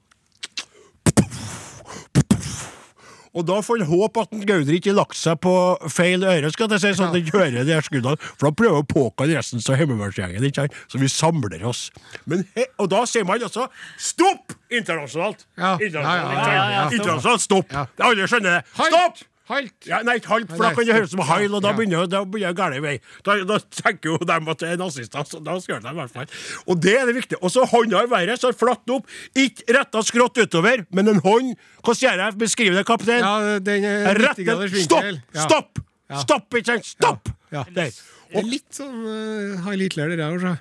Og 3.38 3.46
da 3.46 3.60
får 3.62 3.84
han 3.84 3.90
håpe 3.92 4.24
at 4.26 4.34
Gaudri 4.50 4.80
ikke 4.82 4.96
lagt 4.98 5.18
seg 5.20 5.38
på 5.44 5.54
feil 5.94 6.26
øre, 6.26 6.50
skal 6.54 6.72
jeg 6.74 6.82
si, 6.82 6.94
sånn 6.98 7.12
at 7.12 7.18
han 7.20 7.30
hører 7.36 7.68
de 7.68 7.76
her 7.76 7.86
skuddene. 7.86 8.18
For 8.34 8.50
da 8.50 8.54
prøver 8.58 8.82
å 8.82 8.88
påkalle 8.90 9.38
resten 9.38 9.62
av 9.62 9.78
heimevernsgjengen, 9.78 10.48
ikke 10.50 10.66
sant? 10.66 10.78
så 10.90 11.02
vi 11.02 11.10
samler 11.12 11.66
oss. 11.70 11.88
Men 12.26 12.44
he, 12.58 12.66
og 12.82 12.90
da 12.94 13.04
sier 13.10 13.28
man 13.30 13.44
altså 13.46 13.68
stopp! 14.02 14.56
Internasjonalt. 14.74 15.46
Internasjonalt, 15.58 16.52
Ja. 16.58 16.86
Internasjonalt 16.92 17.46
stopp! 17.46 17.74
Alle 18.02 18.28
skjønner 18.28 18.58
det. 18.58 18.64
Stopp! 18.74 19.22
Halt! 19.48 19.86
Ja, 19.88 20.02
nei, 20.04 20.18
ikke 20.20 20.28
halt, 20.34 20.50
for 20.52 20.60
da 20.60 20.74
kan 20.76 20.84
det 20.90 20.96
høres 20.98 21.14
ut 21.14 21.16
som 21.16 21.22
heil, 21.30 21.54
og 21.56 21.62
da 21.64 21.72
begynner 21.76 22.08
det 22.12 22.20
å 22.20 22.26
gæren 22.42 22.82
vei. 22.84 22.98
Da, 23.24 23.38
da 23.48 23.60
tenker 23.80 24.12
jo 24.12 24.18
dem 24.28 24.50
at 24.52 24.60
det 24.60 24.74
er 24.74 24.82
nazister, 24.82 25.24
så 25.30 25.40
da 25.44 25.56
skal 25.64 25.80
de 25.86 25.94
i 25.94 25.98
hvert 26.02 26.12
fall. 26.18 26.28
Og 26.68 26.82
det 26.84 26.96
er 27.00 27.08
det 27.08 27.16
viktige. 27.16 27.40
Og 27.40 27.54
så 27.54 27.64
hånda 27.72 28.02
i 28.04 28.10
været, 28.12 28.42
så 28.42 28.52
flatt 28.52 28.92
opp. 28.92 29.08
Ikke 29.40 29.64
retta 29.78 30.04
skrått 30.04 30.42
utover, 30.44 30.84
men 30.92 31.14
en 31.14 31.22
hånd. 31.24 31.54
Hvordan 31.80 32.02
gjør 32.04 32.24
jeg? 32.26 32.38
Beskriv 32.44 32.76
det, 32.76 32.84
kaptein. 32.90 33.24
Ja, 33.24 33.58
den 33.64 33.88
er 33.88 34.20
90 34.20 34.52
Rette 34.60 34.84
Stopp! 34.84 35.08
Ja. 35.08 35.46
Stopp! 35.48 35.84
Ja. 36.08 36.22
Stopp, 36.24 36.60
ikke 36.60 36.74
sant? 36.74 36.92
Stopp! 36.92 37.32
Ja. 37.56 37.64
Der. 37.72 37.96
Det 38.28 38.42
er 38.44 38.48
litt 38.52 38.68
sånn 38.76 39.00
uh, 39.08 39.64
Heil 39.70 39.86
Hitler, 39.88 40.12
det 40.12 40.20
der. 40.20 40.36
Altså. 40.36 40.58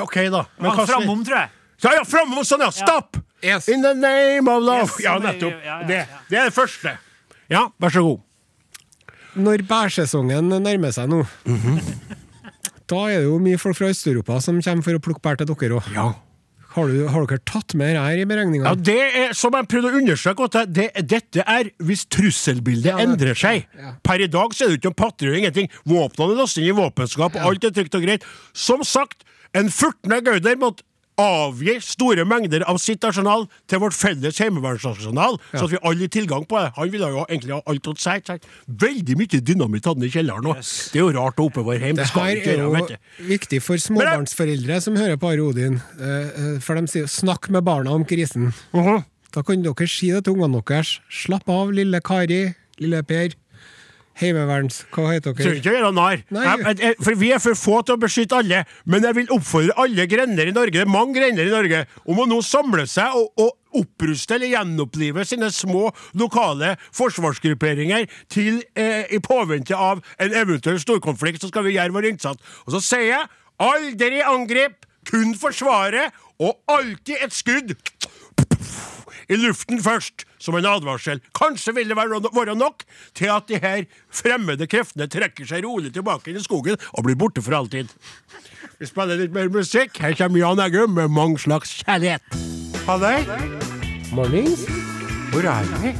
OK, 0.00 0.16
da. 0.32 0.46
Men 0.56 0.70
Ja, 0.70 0.76
hva- 0.78 0.88
Framom, 0.88 1.24
tror 1.28 1.42
jeg. 1.42 1.52
Ja, 1.84 1.92
ja, 1.96 2.02
framom 2.08 2.44
sånn, 2.44 2.64
ja. 2.64 2.72
Stopp! 2.72 3.20
Yes. 3.44 3.68
In 3.72 3.80
the 3.84 3.92
name 3.96 4.48
of 4.52 4.62
love. 4.64 4.88
Yes, 4.88 4.98
ja, 5.04 5.14
nettopp. 5.20 5.60
ja, 5.64 5.78
ja, 5.80 5.86
Det, 5.88 6.00
det 6.28 6.38
er 6.40 6.50
det 6.50 6.54
første. 6.56 6.96
Ja, 7.50 7.66
vær 7.80 7.92
så 7.94 8.02
god. 8.04 8.20
Når 9.38 9.62
bærsesongen 9.68 10.48
nærmer 10.62 10.90
seg 10.94 11.08
nå, 11.12 11.20
da 12.90 13.04
er 13.06 13.20
det 13.22 13.28
jo 13.28 13.36
mye 13.42 13.58
folk 13.62 13.76
fra 13.78 13.90
Øst-Europa 13.92 14.40
som 14.42 14.58
kommer 14.64 14.82
for 14.82 14.98
å 14.98 15.02
plukke 15.04 15.22
bær 15.22 15.38
til 15.38 15.46
dere 15.52 15.78
òg. 15.78 15.90
Ja. 15.94 16.08
Har, 16.70 16.86
du- 16.86 17.08
har 17.10 17.24
dere 17.26 17.42
tatt 17.46 17.74
med 17.74 17.96
her 17.98 18.18
i 18.18 18.24
beregninga? 18.30 18.64
Ja, 18.68 18.74
det 18.78 18.96
er, 19.20 19.32
som 19.34 19.54
jeg 19.58 19.66
prøvde 19.70 19.90
å 19.90 19.98
understreke, 19.98 20.46
det, 20.70 20.88
dette 21.10 21.42
er 21.46 21.70
hvis 21.82 22.04
trusselbildet 22.06 22.90
det- 22.94 23.06
endrer 23.06 23.34
seg. 23.38 23.66
ja. 23.78 23.94
Per 24.06 24.22
i 24.22 24.28
dag 24.30 24.54
så 24.54 24.64
er 24.64 24.68
det 24.74 24.78
ikke 24.80 24.90
noen 24.92 25.00
patrulje, 25.02 25.38
ingenting. 25.42 25.70
Våpnene 25.86 26.34
er 26.36 26.42
lastet 26.42 26.62
inn 26.62 26.70
i 26.70 26.78
våpenskap, 26.78 27.36
alt 27.42 27.64
er 27.64 27.70
trygt 27.74 27.94
og 27.98 28.02
greit. 28.06 28.22
Som 28.54 28.82
sagt, 28.86 29.24
en 29.54 29.66
furtende 29.70 30.20
Gauder 30.22 30.54
måtte 30.62 30.82
avgi 31.20 31.76
store 31.84 32.24
mengder 32.28 32.62
av 32.68 32.78
sitt 32.82 33.04
arsenal 33.04 33.46
til 33.70 33.78
vårt 33.82 33.94
felles 33.96 34.38
heimevernsarsenal, 34.42 35.38
så 35.54 35.64
at 35.66 35.70
vi 35.74 35.80
alle 35.82 36.06
har 36.06 36.12
tilgang 36.16 36.46
på 36.48 36.58
det. 36.60 36.72
Han 36.76 36.90
ville 36.92 37.08
jo 37.12 37.24
egentlig 37.28 37.54
ha 37.56 37.60
alt 37.66 37.86
hos 37.86 38.00
seg. 38.06 38.30
Veldig 38.66 39.16
mye 39.20 39.40
dynamitt 39.40 39.84
hadde 39.88 40.00
han 40.00 40.08
i 40.08 40.12
kjelleren 40.14 40.50
òg. 40.52 40.60
Det 40.92 41.00
er 41.00 41.04
jo 41.04 41.12
rart 41.18 41.36
å 41.42 41.46
oppbevare 41.50 41.80
hjem. 41.84 41.96
Det 41.96 42.08
her 42.14 42.42
er 42.54 42.64
jo 42.64 43.28
viktig 43.28 43.62
for 43.62 43.76
småbarnsforeldre 43.76 44.80
som 44.82 44.96
hører 44.96 45.16
på 45.20 45.30
Are 45.32 45.42
Odin. 45.50 45.80
eh, 46.00 46.06
eh, 46.06 46.58
For 46.60 46.74
de 46.74 46.86
sier 46.86 47.04
'snakk 47.06 47.48
med 47.50 47.64
barna 47.64 47.90
om 47.90 48.04
krisen'. 48.04 48.52
Mhm. 48.74 49.04
Da 49.32 49.42
kan 49.42 49.62
dere 49.62 49.86
si 49.86 50.10
det 50.10 50.24
til 50.24 50.34
ungene 50.34 50.62
deres. 50.64 50.98
Slapp 51.08 51.48
av, 51.48 51.70
lille 51.70 52.00
Kari, 52.00 52.54
lille 52.80 53.02
Per. 53.06 53.30
Heimeverns... 54.20 54.82
Hva 54.92 55.06
heter 55.14 55.32
dere? 55.32 55.46
dere? 55.46 55.58
ikke 55.60 55.70
å 55.72 55.76
gjøre 55.78 55.92
narr. 55.96 56.22
Jeg- 56.30 56.60
jeg- 56.66 56.80
jeg- 56.84 56.96
For 57.02 57.14
vi 57.20 57.30
er 57.32 57.38
for 57.40 57.54
få 57.58 57.78
til 57.86 57.96
å 57.96 58.00
beskytte 58.02 58.36
alle. 58.36 58.64
Men 58.84 59.02
jeg 59.08 59.14
vil 59.16 59.32
oppfordre 59.36 59.76
alle 59.80 60.06
grender 60.06 60.46
i 60.46 60.52
Norge, 60.52 60.72
det 60.76 60.82
er 60.86 60.90
mange 60.92 61.14
grender 61.16 61.46
i 61.48 61.54
Norge, 61.54 61.86
om 62.06 62.20
å 62.20 62.26
nå 62.28 62.40
samle 62.44 62.86
seg 62.86 63.14
og, 63.16 63.32
og 63.40 63.56
oppruste 63.80 64.34
eller 64.34 64.50
gjenopplive 64.50 65.24
sine 65.24 65.48
små 65.54 65.88
lokale 66.18 66.76
forsvarsgrupperinger 66.92 68.08
til 68.28 68.62
eh, 68.74 69.04
i 69.14 69.20
påvente 69.22 69.76
av 69.76 70.02
en 70.18 70.34
eventuell 70.34 70.80
storkonflikt, 70.82 71.40
så 71.42 71.48
skal 71.52 71.64
vi 71.68 71.76
gjøre 71.78 71.94
vår 71.94 72.10
innsats. 72.10 72.42
Og 72.66 72.74
så 72.76 72.80
sier 72.82 73.06
jeg 73.12 73.28
aldri 73.62 74.20
angrip, 74.26 74.84
kun 75.08 75.32
forsvare, 75.38 76.10
og 76.40 76.58
alltid 76.68 77.16
et 77.24 77.32
skudd 77.32 77.72
i 79.30 79.36
luften 79.38 79.80
først, 79.82 80.24
som 80.40 80.56
en 80.58 80.68
advarsel. 80.68 81.20
Kanskje 81.36 81.74
vil 81.76 81.92
det 81.92 81.96
være, 81.98 82.56
nok 82.56 82.84
til 83.14 83.30
at 83.32 83.48
de 83.48 83.60
her 83.62 83.84
fremmede 84.10 84.66
kreftene 84.66 85.08
trekker 85.10 85.46
seg 85.46 85.64
rolig 85.64 85.92
tilbake 85.94 86.32
inn 86.32 86.40
i 86.40 86.44
skogen 86.44 86.80
og 86.96 87.04
blir 87.06 87.18
borte 87.20 87.44
for 87.44 87.56
alltid. 87.56 87.92
Vi 88.80 88.88
spiller 88.88 89.20
litt 89.20 89.34
mer 89.36 89.50
musikk. 89.52 90.00
Her 90.00 90.16
kommer 90.16 90.40
Jan 90.40 90.62
Eggum 90.64 90.96
med 90.96 91.12
mange 91.12 91.38
slags 91.38 91.76
kjærlighet. 91.82 92.24
Ha 92.86 92.96
det. 93.02 93.16
Mornings? 94.12 94.64
Hvor 95.30 95.46
er 95.46 95.68
vi? 95.84 95.94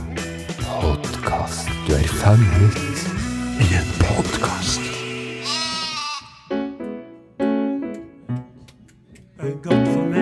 Podkast. 0.65 1.69
Du 1.87 1.95
er 1.95 2.09
fanget 2.23 2.81
i 3.61 3.69
en 3.77 3.93
podkast. 4.01 4.91
gang 9.63 9.87
for 9.93 10.05
meg 10.09 10.20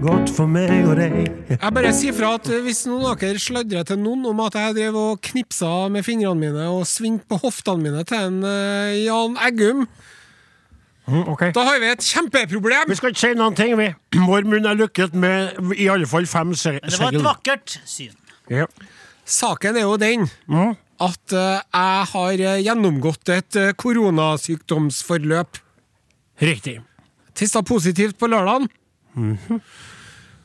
Godt 0.00 0.30
for 0.32 0.48
meg 0.48 0.86
og 0.88 0.94
deg. 0.96 1.26
Jeg 1.50 1.72
bare 1.76 1.90
sier 1.92 2.14
fra 2.16 2.30
at 2.38 2.46
eh, 2.48 2.62
hvis 2.64 2.86
noen 2.88 3.10
av 3.10 3.18
dere 3.20 3.40
sladrer 3.42 3.84
til 3.84 3.98
noen 4.00 4.22
om 4.30 4.38
at 4.46 4.54
jeg 4.56 4.76
drev 4.78 4.96
og 4.96 5.18
knipsa 5.28 5.90
med 5.92 6.06
fingrene 6.06 6.40
mine 6.40 6.68
og 6.72 6.86
svingte 6.88 7.28
på 7.28 7.36
hoftene 7.42 7.84
mine 7.84 8.04
til 8.08 8.16
en 8.30 8.38
uh, 8.46 8.94
Jan 8.96 9.36
Eggum, 9.44 9.84
da 11.10 11.64
har 11.66 11.80
vi 11.82 11.90
et 11.90 12.06
kjempeproblem! 12.06 12.88
Vi 12.88 12.96
skal 12.96 13.12
ikke 13.12 13.22
si 13.24 13.32
noen 13.36 13.56
ting, 13.58 13.74
vi. 13.76 13.90
Vår 14.14 14.48
munn 14.48 14.68
er 14.70 14.78
lukket 14.78 15.16
med 15.18 15.58
i 15.76 15.90
alle 15.90 16.08
fall 16.08 16.28
fem 16.30 16.54
se 16.56 16.76
det 16.78 17.00
var 17.02 17.16
et 17.16 17.26
vakkert 17.26 17.76
syn. 17.82 18.14
Ja. 18.48 18.70
Saken 19.26 19.76
er 19.76 19.88
jo 19.88 19.98
den 20.00 20.28
at 21.00 21.36
uh, 21.36 21.60
jeg 21.60 22.10
har 22.14 22.46
gjennomgått 22.64 23.36
et 23.36 23.60
uh, 23.60 23.70
koronasykdomsforløp. 23.76 25.60
Riktig. 26.40 26.80
Tista 27.36 27.60
positivt 27.66 28.16
på 28.20 28.30
lørdagen. 28.30 28.70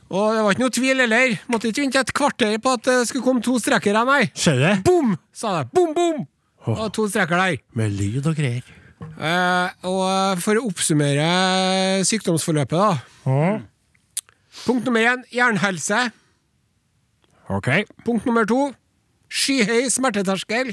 Og 0.06 0.36
det 0.36 0.42
var 0.44 0.54
ikke 0.54 0.62
noe 0.62 0.74
tvil 0.74 1.02
heller. 1.02 1.36
Måtte 1.50 1.70
ikke 1.70 1.82
vente 1.82 2.02
et 2.02 2.12
kvarter 2.14 2.56
på 2.62 2.74
at 2.78 2.86
det 2.86 2.96
skulle 3.08 3.26
komme 3.26 3.42
to 3.42 3.56
streker 3.58 3.96
her, 3.96 4.06
nei. 4.06 4.28
Skjer 4.38 4.60
det? 4.62 4.74
Bom! 4.86 5.16
sa 5.34 5.58
det. 5.58 5.70
Bom, 5.74 5.94
bom! 5.96 6.26
Og 6.76 6.86
to 6.94 7.06
streker 7.10 7.38
der. 7.40 7.58
Med 7.78 7.94
lyd 7.94 8.26
og 8.26 8.38
greier. 8.38 8.66
Eh, 8.96 9.74
og 9.86 10.02
eh, 10.06 10.38
for 10.42 10.58
å 10.58 10.66
oppsummere 10.70 11.26
sykdomsforløpet, 12.06 12.78
da. 12.78 13.42
Punkt 14.64 14.86
nummer 14.88 15.10
én 15.10 15.26
jernhelse. 15.34 16.06
Ok. 17.52 17.68
Punkt 18.06 18.26
nummer 18.26 18.46
to 18.48 18.70
skyhøy 19.30 19.90
smerteterskel. 19.92 20.72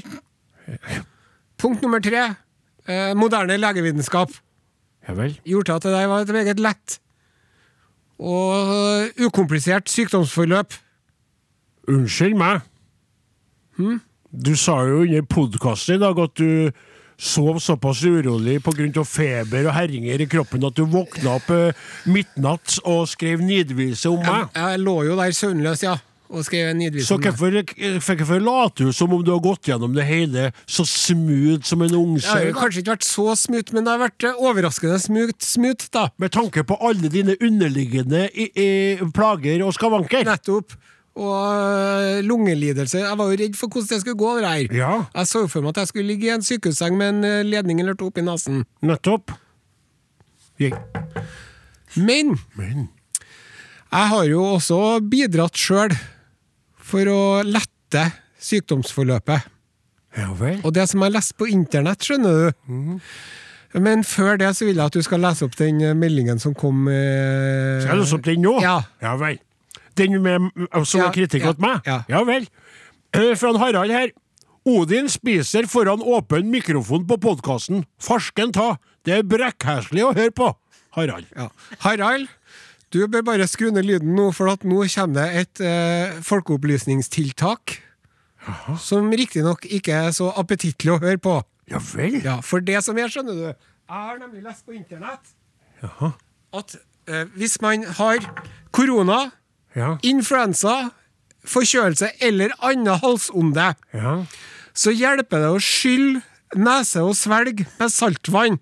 Punkt 1.60 1.82
nummer 1.84 2.02
tre 2.02 2.22
eh, 2.88 3.12
moderne 3.18 3.58
legevitenskap. 3.60 4.32
Ja 5.04 5.14
vel. 5.18 5.36
Gjorde 5.44 5.76
at 5.76 5.86
det 5.86 5.92
der 5.94 6.08
var 6.08 6.24
et 6.24 6.32
meget 6.34 6.62
lett 6.62 6.98
og 8.18 8.72
eh, 9.08 9.24
ukomplisert 9.26 9.90
sykdomsforløp. 9.90 10.74
Unnskyld 11.90 12.36
meg. 12.38 12.60
Du 14.34 14.54
sa 14.58 14.80
jo 14.86 15.02
under 15.04 15.24
podkasten 15.28 15.98
i 15.98 16.02
dag 16.02 16.18
at 16.22 16.36
du 16.38 16.70
sov 17.18 17.60
såpass 17.62 18.00
urolig 18.06 18.56
pga. 18.64 19.04
feber 19.06 19.68
og 19.68 19.74
herringer 19.76 20.20
i 20.20 20.26
kroppen 20.26 20.64
at 20.66 20.74
du 20.74 20.84
våkna 20.90 21.36
opp 21.38 21.50
eh, 21.54 21.74
midnatt 22.10 22.78
og 22.84 23.06
skrev 23.08 23.42
nidvise 23.42 24.10
om 24.10 24.18
Jeg, 24.22 24.30
meg. 24.30 24.48
jeg 24.54 24.80
lå 24.82 24.96
jo 25.10 25.16
der 25.18 25.30
søvnløs, 25.30 25.82
ja, 25.82 25.96
og 26.30 26.44
skrev 26.46 26.70
en 26.70 26.80
Så 27.04 27.14
om 27.14 27.20
det. 27.22 27.32
hvorfor 27.36 28.16
hvorfor 28.16 28.40
later 28.40 28.84
du 28.88 28.92
som 28.92 29.12
om 29.12 29.22
du 29.24 29.30
har 29.30 29.40
gått 29.44 29.68
gjennom 29.68 29.94
det 29.94 30.04
hele 30.08 30.52
så 30.66 30.84
smooth 30.88 31.62
som 31.62 31.82
en 31.82 31.88
Jeg 31.90 31.98
har 31.98 32.06
ungsau? 32.06 32.46
jo 32.48 32.54
kanskje 32.56 32.80
ikke 32.82 32.94
vært 32.96 33.04
så 33.04 33.26
smooth, 33.36 33.74
men 33.74 33.84
det 33.84 33.92
har 33.92 34.00
vært 34.00 34.24
eh, 34.24 34.40
overraskende 34.40 34.98
smooth, 34.98 35.36
smooth 35.44 35.90
da. 35.92 36.08
Med 36.18 36.32
tanke 36.32 36.64
på 36.64 36.78
alle 36.80 37.08
dine 37.12 37.36
underliggende 37.40 38.30
i, 38.34 38.48
i, 38.56 38.96
plager 39.14 39.62
og 39.66 39.74
skavanker. 39.74 40.24
Nettopp. 40.24 40.72
Og 41.14 41.54
øh, 41.54 42.24
lungelidelse. 42.26 42.98
Jeg 42.98 43.18
var 43.18 43.30
jo 43.30 43.36
redd 43.38 43.54
for 43.54 43.68
hvordan 43.68 43.88
det 43.92 44.00
skulle 44.00 44.18
gå. 44.18 44.30
over 44.32 44.48
her. 44.48 44.66
Ja. 44.74 45.04
Jeg 45.14 45.26
så 45.30 45.46
for 45.46 45.60
meg 45.62 45.68
at 45.76 45.84
jeg 45.84 45.88
skulle 45.92 46.06
ligge 46.08 46.26
i 46.26 46.34
en 46.34 46.42
sykehusseng 46.42 46.96
med 46.98 47.08
en 47.14 47.46
ledning 47.46 47.80
eller 47.80 47.94
to 47.94 48.08
oppi 48.10 48.24
nesen. 48.24 48.64
Nettopp. 48.82 49.30
Yeah. 50.60 50.78
Men 51.96 52.38
men 52.56 52.88
jeg 53.92 54.08
har 54.10 54.24
jo 54.26 54.42
også 54.56 55.00
bidratt 55.10 55.54
sjøl 55.58 55.94
for 56.94 57.10
å 57.10 57.20
lette 57.42 58.04
sykdomsforløpet. 58.44 59.50
Ja 60.14 60.28
vel. 60.38 60.60
Og 60.62 60.70
det 60.76 60.84
som 60.90 61.02
jeg 61.02 61.10
har 61.10 61.16
lest 61.16 61.34
på 61.40 61.48
internett, 61.50 62.04
skjønner 62.06 62.36
du. 62.52 62.76
Men 63.82 64.04
før 64.06 64.36
det 64.38 64.52
så 64.54 64.68
vil 64.68 64.78
jeg 64.78 64.86
at 64.86 64.94
du 64.94 65.02
skal 65.02 65.24
lese 65.24 65.42
opp 65.48 65.56
den 65.58 65.80
øh, 65.82 65.96
meldingen 65.98 66.38
som 66.38 66.54
kom 66.54 66.84
eh... 66.86 67.80
Skal 67.82 67.96
jeg 67.96 68.02
lese 68.04 68.14
opp 68.20 68.28
den 68.28 68.44
nå? 68.46 68.52
Ja. 68.62 68.76
Ja 69.02 69.16
vel. 69.18 69.40
Den 69.98 70.14
med, 70.22 70.46
som 70.86 71.00
Ja, 71.02 71.08
er 71.08 71.14
kritikk 71.16 71.42
ja, 71.48 71.54
meg? 71.58 71.82
ja. 72.10 72.20
vel. 72.28 72.46
Eh, 73.14 73.32
Fra 73.38 73.50
Harald 73.58 73.90
her. 73.94 74.12
Odin 74.64 75.10
spiser 75.10 75.66
foran 75.70 76.02
åpen 76.06 76.46
mikrofon 76.54 77.02
på 77.10 77.18
podkasten. 77.20 77.82
Farsken 78.02 78.54
ta! 78.54 78.76
Det 79.04 79.18
er 79.18 79.26
brekkheslig 79.28 80.06
å 80.06 80.14
høre 80.14 80.32
på! 80.34 80.52
Harald. 80.94 81.26
Ja. 81.34 81.48
Harald, 81.82 82.30
du 82.94 83.08
bør 83.10 83.22
bare 83.26 83.46
skru 83.50 83.70
ned 83.74 83.84
lyden 83.88 84.14
nå, 84.16 84.28
for 84.36 84.48
at 84.52 84.62
nå 84.64 84.84
kommer 84.94 85.14
det 85.18 85.40
et 85.42 85.60
eh, 85.64 86.14
folkeopplysningstiltak. 86.22 87.78
Som 88.78 89.08
riktignok 89.16 89.64
ikke 89.72 89.94
er 90.06 90.10
så 90.12 90.28
appetittlig 90.36 90.92
å 90.92 90.98
høre 91.00 91.16
på. 91.18 91.38
Ja 91.70 91.78
vel? 91.80 92.18
Ja, 92.24 92.40
For 92.44 92.60
det 92.60 92.82
som 92.84 92.98
er, 93.00 93.08
skjønner 93.08 93.32
du 93.38 93.44
Jeg 93.46 93.54
har 93.88 94.18
nemlig 94.20 94.42
lest 94.44 94.66
på 94.66 94.74
internett 94.76 95.32
at 96.54 96.74
eh, 97.08 97.24
hvis 97.36 97.56
man 97.64 97.84
har 97.98 98.18
korona, 98.72 99.30
Ja. 99.74 99.96
influensa 100.06 100.90
forkjølelse 101.44 102.12
eller 102.22 102.52
annet 102.62 103.00
halsonde, 103.02 103.74
Ja. 103.92 104.12
så 104.72 104.92
hjelper 104.94 105.40
det 105.42 105.50
å 105.50 105.58
skylle 105.60 106.22
nese 106.54 107.02
og 107.02 107.16
svelg 107.18 107.64
med 107.80 107.90
saltvann. 107.90 108.60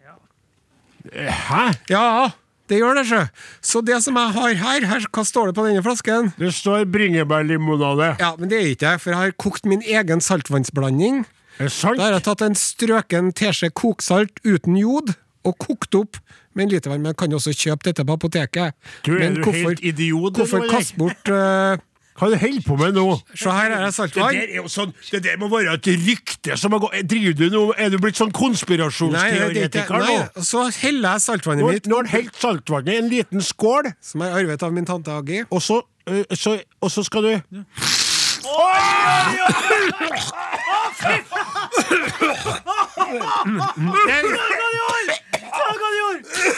Hæ? 1.13 1.65
Ja, 1.91 2.31
det 2.73 2.81
gjør 2.81 2.97
det, 2.97 3.05
sjø. 3.11 3.21
Så 3.61 3.83
det 3.85 3.99
som 4.05 4.17
jeg 4.17 4.35
har 4.39 4.59
her, 4.63 4.89
her 4.89 5.07
Hva 5.13 5.25
står 5.29 5.51
det 5.51 5.57
på 5.59 5.67
denne 5.69 5.85
flasken? 5.85 6.33
Det 6.41 6.53
står 6.57 6.87
bringebærlimonade. 6.93 8.15
Ja, 8.23 8.33
men 8.39 8.49
det 8.49 8.59
er 8.59 8.71
ikke 8.73 8.87
det, 8.87 8.95
for 9.05 9.13
jeg 9.13 9.21
har 9.21 9.37
kokt 9.45 9.69
min 9.69 9.85
egen 9.85 10.25
saltvannsblanding. 10.25 11.25
Er 11.59 11.69
det 11.69 11.75
sant? 11.75 12.01
Da 12.01 12.09
har 12.09 12.17
jeg 12.17 12.25
tatt 12.31 12.45
en 12.47 12.57
strøken 12.57 13.33
teskje 13.37 13.69
koksalt 13.77 14.41
uten 14.47 14.79
jod 14.81 15.13
og 15.45 15.59
kokt 15.61 15.95
opp 15.99 16.17
med 16.57 16.67
en 16.67 16.75
liter 16.75 16.93
vann. 16.93 17.03
Men 17.05 17.13
jeg 17.13 17.21
kan 17.23 17.37
også 17.37 17.55
kjøpe 17.57 17.91
dette 17.91 18.07
på 18.09 18.17
apoteket. 18.17 18.77
Du, 19.05 19.15
er 19.17 19.25
men 19.25 19.41
du 19.41 19.49
helt 19.51 19.83
idiot, 19.85 20.39
Hvorfor 20.41 20.65
kaste 20.71 20.97
bort 21.01 21.33
eh, 21.33 21.83
Hva 22.19 22.27
er 22.29 22.33
du 22.35 22.39
holder 22.43 22.63
på 22.67 22.77
med 22.77 22.93
nå? 22.99 23.05
Se 23.35 23.49
her 23.51 23.71
er 23.73 23.79
det 23.81 23.87
Det 23.87 23.95
saltvann. 23.97 24.35
der 24.37 24.43
er 24.53 24.57
jo 24.61 24.67
sånn 24.69 24.93
Det 25.11 25.23
der 25.25 25.37
må 25.41 25.49
være 25.49 25.73
et 25.79 25.87
rykte 26.07 26.57
som 26.61 26.73
har 26.77 26.81
gått 26.85 26.95
Driver 27.09 27.33
du 27.39 27.47
nå 27.55 27.63
Er 27.77 27.89
du 27.93 27.97
blitt 28.03 28.17
sånn 28.21 28.29
Nei, 28.29 28.33
det 28.35 28.39
er 28.43 28.45
konspirasjonsteoretiker 28.45 29.99
nei, 29.99 30.07
nå? 30.09 30.15
og 30.37 30.45
så 30.47 30.61
heller 30.83 31.09
jeg 31.17 31.21
saltvannet 31.27 31.65
mitt, 31.71 31.87
nå 31.89 31.95
har 31.97 32.03
han 32.05 32.13
helt 32.13 32.37
saltvannet 32.37 32.93
i 32.93 32.97
en 33.01 33.09
liten 33.13 33.41
skål, 33.45 33.85
som 34.01 34.21
jeg 34.27 34.33
arvet 34.43 34.63
av 34.63 34.73
min 34.77 34.85
tante 34.89 35.11
Agi. 35.13 35.43
og 35.51 35.63
så, 35.63 35.81
øh, 36.09 36.25
så, 36.37 36.59
og 36.81 36.91
så 36.91 37.03
skal 37.07 37.23
du 37.23 37.33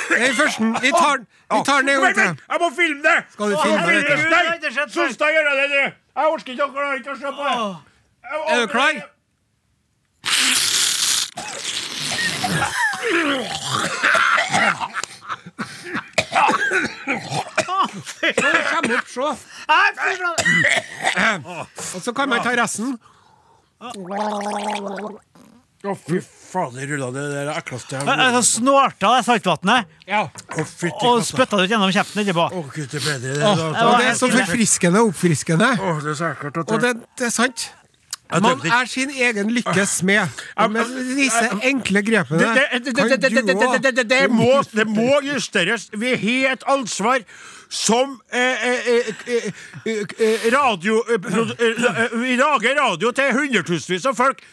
Den 0.08 0.34
første. 0.36 0.70
Vi 0.84 0.90
tar 0.90 1.16
Vi 1.54 1.60
tar 1.64 1.80
den 1.80 1.88
en 1.88 2.00
gang 2.02 2.14
til. 2.14 2.22
Jeg 2.50 2.58
må 2.60 2.70
filme 2.76 3.02
det! 3.02 3.18
Skal 3.32 3.50
du 3.50 3.56
filme 3.62 3.78
det? 3.78 4.04
Nei, 4.30 4.88
Solstad 4.88 5.34
gjør 5.34 5.50
det 5.50 5.66
du! 5.74 5.82
Jeg 6.14 6.26
orker 6.36 6.52
ikke 6.52 6.64
å 6.64 6.72
klare 6.76 6.96
ikke 7.00 7.12
å 7.14 7.18
se 7.18 7.34
på 7.38 7.42
det. 7.48 7.56
Er 8.54 8.60
du 8.60 8.66
klar? 8.72 8.94
Kom 18.74 18.92
opp, 18.92 19.08
se. 19.08 19.20
Og 21.96 22.02
så 22.02 22.12
kan 22.12 22.28
man 22.28 22.42
ta 22.44 22.54
resten. 22.58 22.98
Å, 25.84 25.94
fy 26.00 26.20
Fader, 26.54 26.86
rulla 26.86 27.10
det 27.14 27.24
der 27.32 27.52
ekleste 27.54 27.96
jeg 27.98 28.06
har 28.06 28.20
vært 28.20 28.46
Snorta 28.46 29.12
det 29.16 29.22
saltvannet 29.26 29.94
ja. 30.06 30.24
og 30.54 31.22
spytta 31.26 31.58
det 31.58 31.64
ut 31.64 31.72
gjennom 31.72 31.94
kjeften 31.94 32.22
etterpå. 32.22 32.44
Å, 32.46 32.66
Gud, 32.70 32.90
det, 32.92 33.00
bedre, 33.02 33.32
det, 33.34 33.46
Åh, 33.48 33.62
det, 33.62 33.86
det 33.98 34.10
er 34.10 34.18
så 34.20 34.28
forfriskende 34.32 35.02
og 35.02 35.14
oppfriskende. 35.14 35.70
Åh, 35.80 36.04
det 36.04 36.12
er 36.14 36.20
så 36.20 36.30
ekkelt 36.34 36.62
Og 36.64 36.84
det, 36.84 36.92
det 37.18 37.26
er 37.30 37.34
sant. 37.34 37.66
Man 38.32 38.62
er 38.64 38.86
sin 38.88 39.10
egen 39.10 39.50
lykkes 39.52 39.98
smed. 40.00 40.44
Med 40.72 40.94
disse 41.14 41.50
enkle 41.68 42.02
grepene 42.02 42.54
Det 44.72 44.86
må 44.88 45.20
justeres. 45.26 45.90
Vi 45.92 46.14
har 46.22 46.56
et 46.56 46.64
ansvar 46.66 47.20
som 47.68 48.18
radio 50.56 51.02
Vi 52.24 52.36
lager 52.40 52.76
radio 52.80 53.10
til 53.12 53.32
hundretusenvis 53.38 54.06
av 54.10 54.18
folk. 54.18 54.44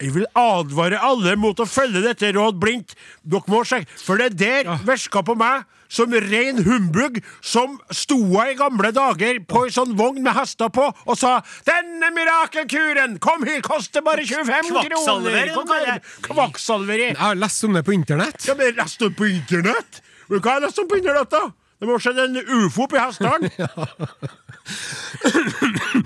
Jeg 0.00 0.14
vil 0.14 0.24
advare 0.38 1.00
alle 1.04 1.34
mot 1.36 1.58
å 1.60 1.66
følge 1.68 2.00
dette 2.04 2.32
råd 2.32 2.56
blindt. 2.60 2.96
Dere 3.28 3.52
må 3.52 3.60
sjekke, 3.68 3.90
for 4.00 4.20
det 4.20 4.32
der 4.40 4.70
virka 4.86 5.22
på 5.26 5.36
meg 5.36 5.66
som 5.90 6.14
ren 6.14 6.62
humbug 6.64 7.18
som 7.42 7.74
sto 7.90 8.16
i 8.44 8.54
gamle 8.58 8.92
dager 8.94 9.40
på 9.50 9.64
ei 9.66 9.72
sånn 9.74 9.96
vogn 9.98 10.22
med 10.22 10.36
hester 10.36 10.70
på 10.72 10.86
og 10.86 11.16
sa 11.18 11.40
'Denne 11.66 12.12
mirakelkuren! 12.14 13.18
Kom 13.18 13.44
hit, 13.44 13.66
koster 13.66 14.00
bare 14.00 14.24
25 14.24 14.70
kroner!' 14.86 16.00
Kvakksalveri. 16.22 17.10
Jeg 17.10 17.16
har 17.18 17.34
lest 17.34 17.64
om 17.64 17.74
det 17.74 17.84
på 17.84 17.92
internett. 17.92 18.46
Ja, 18.46 18.54
men 18.54 18.74
lest 18.74 19.02
opp 19.02 19.16
på 19.18 19.26
internett? 19.26 20.00
Hva 20.30 20.40
har 20.46 20.60
jeg 20.60 20.68
lest 20.68 20.78
om 20.78 20.88
på 20.88 20.96
internett, 21.02 21.30
da? 21.30 21.50
Det 21.80 21.88
må 21.88 21.94
ha 21.96 22.00
skjedd 22.04 22.18
en 22.20 22.36
ufo 22.60 22.84
oppi 22.84 22.98
Hessdalen! 23.00 23.48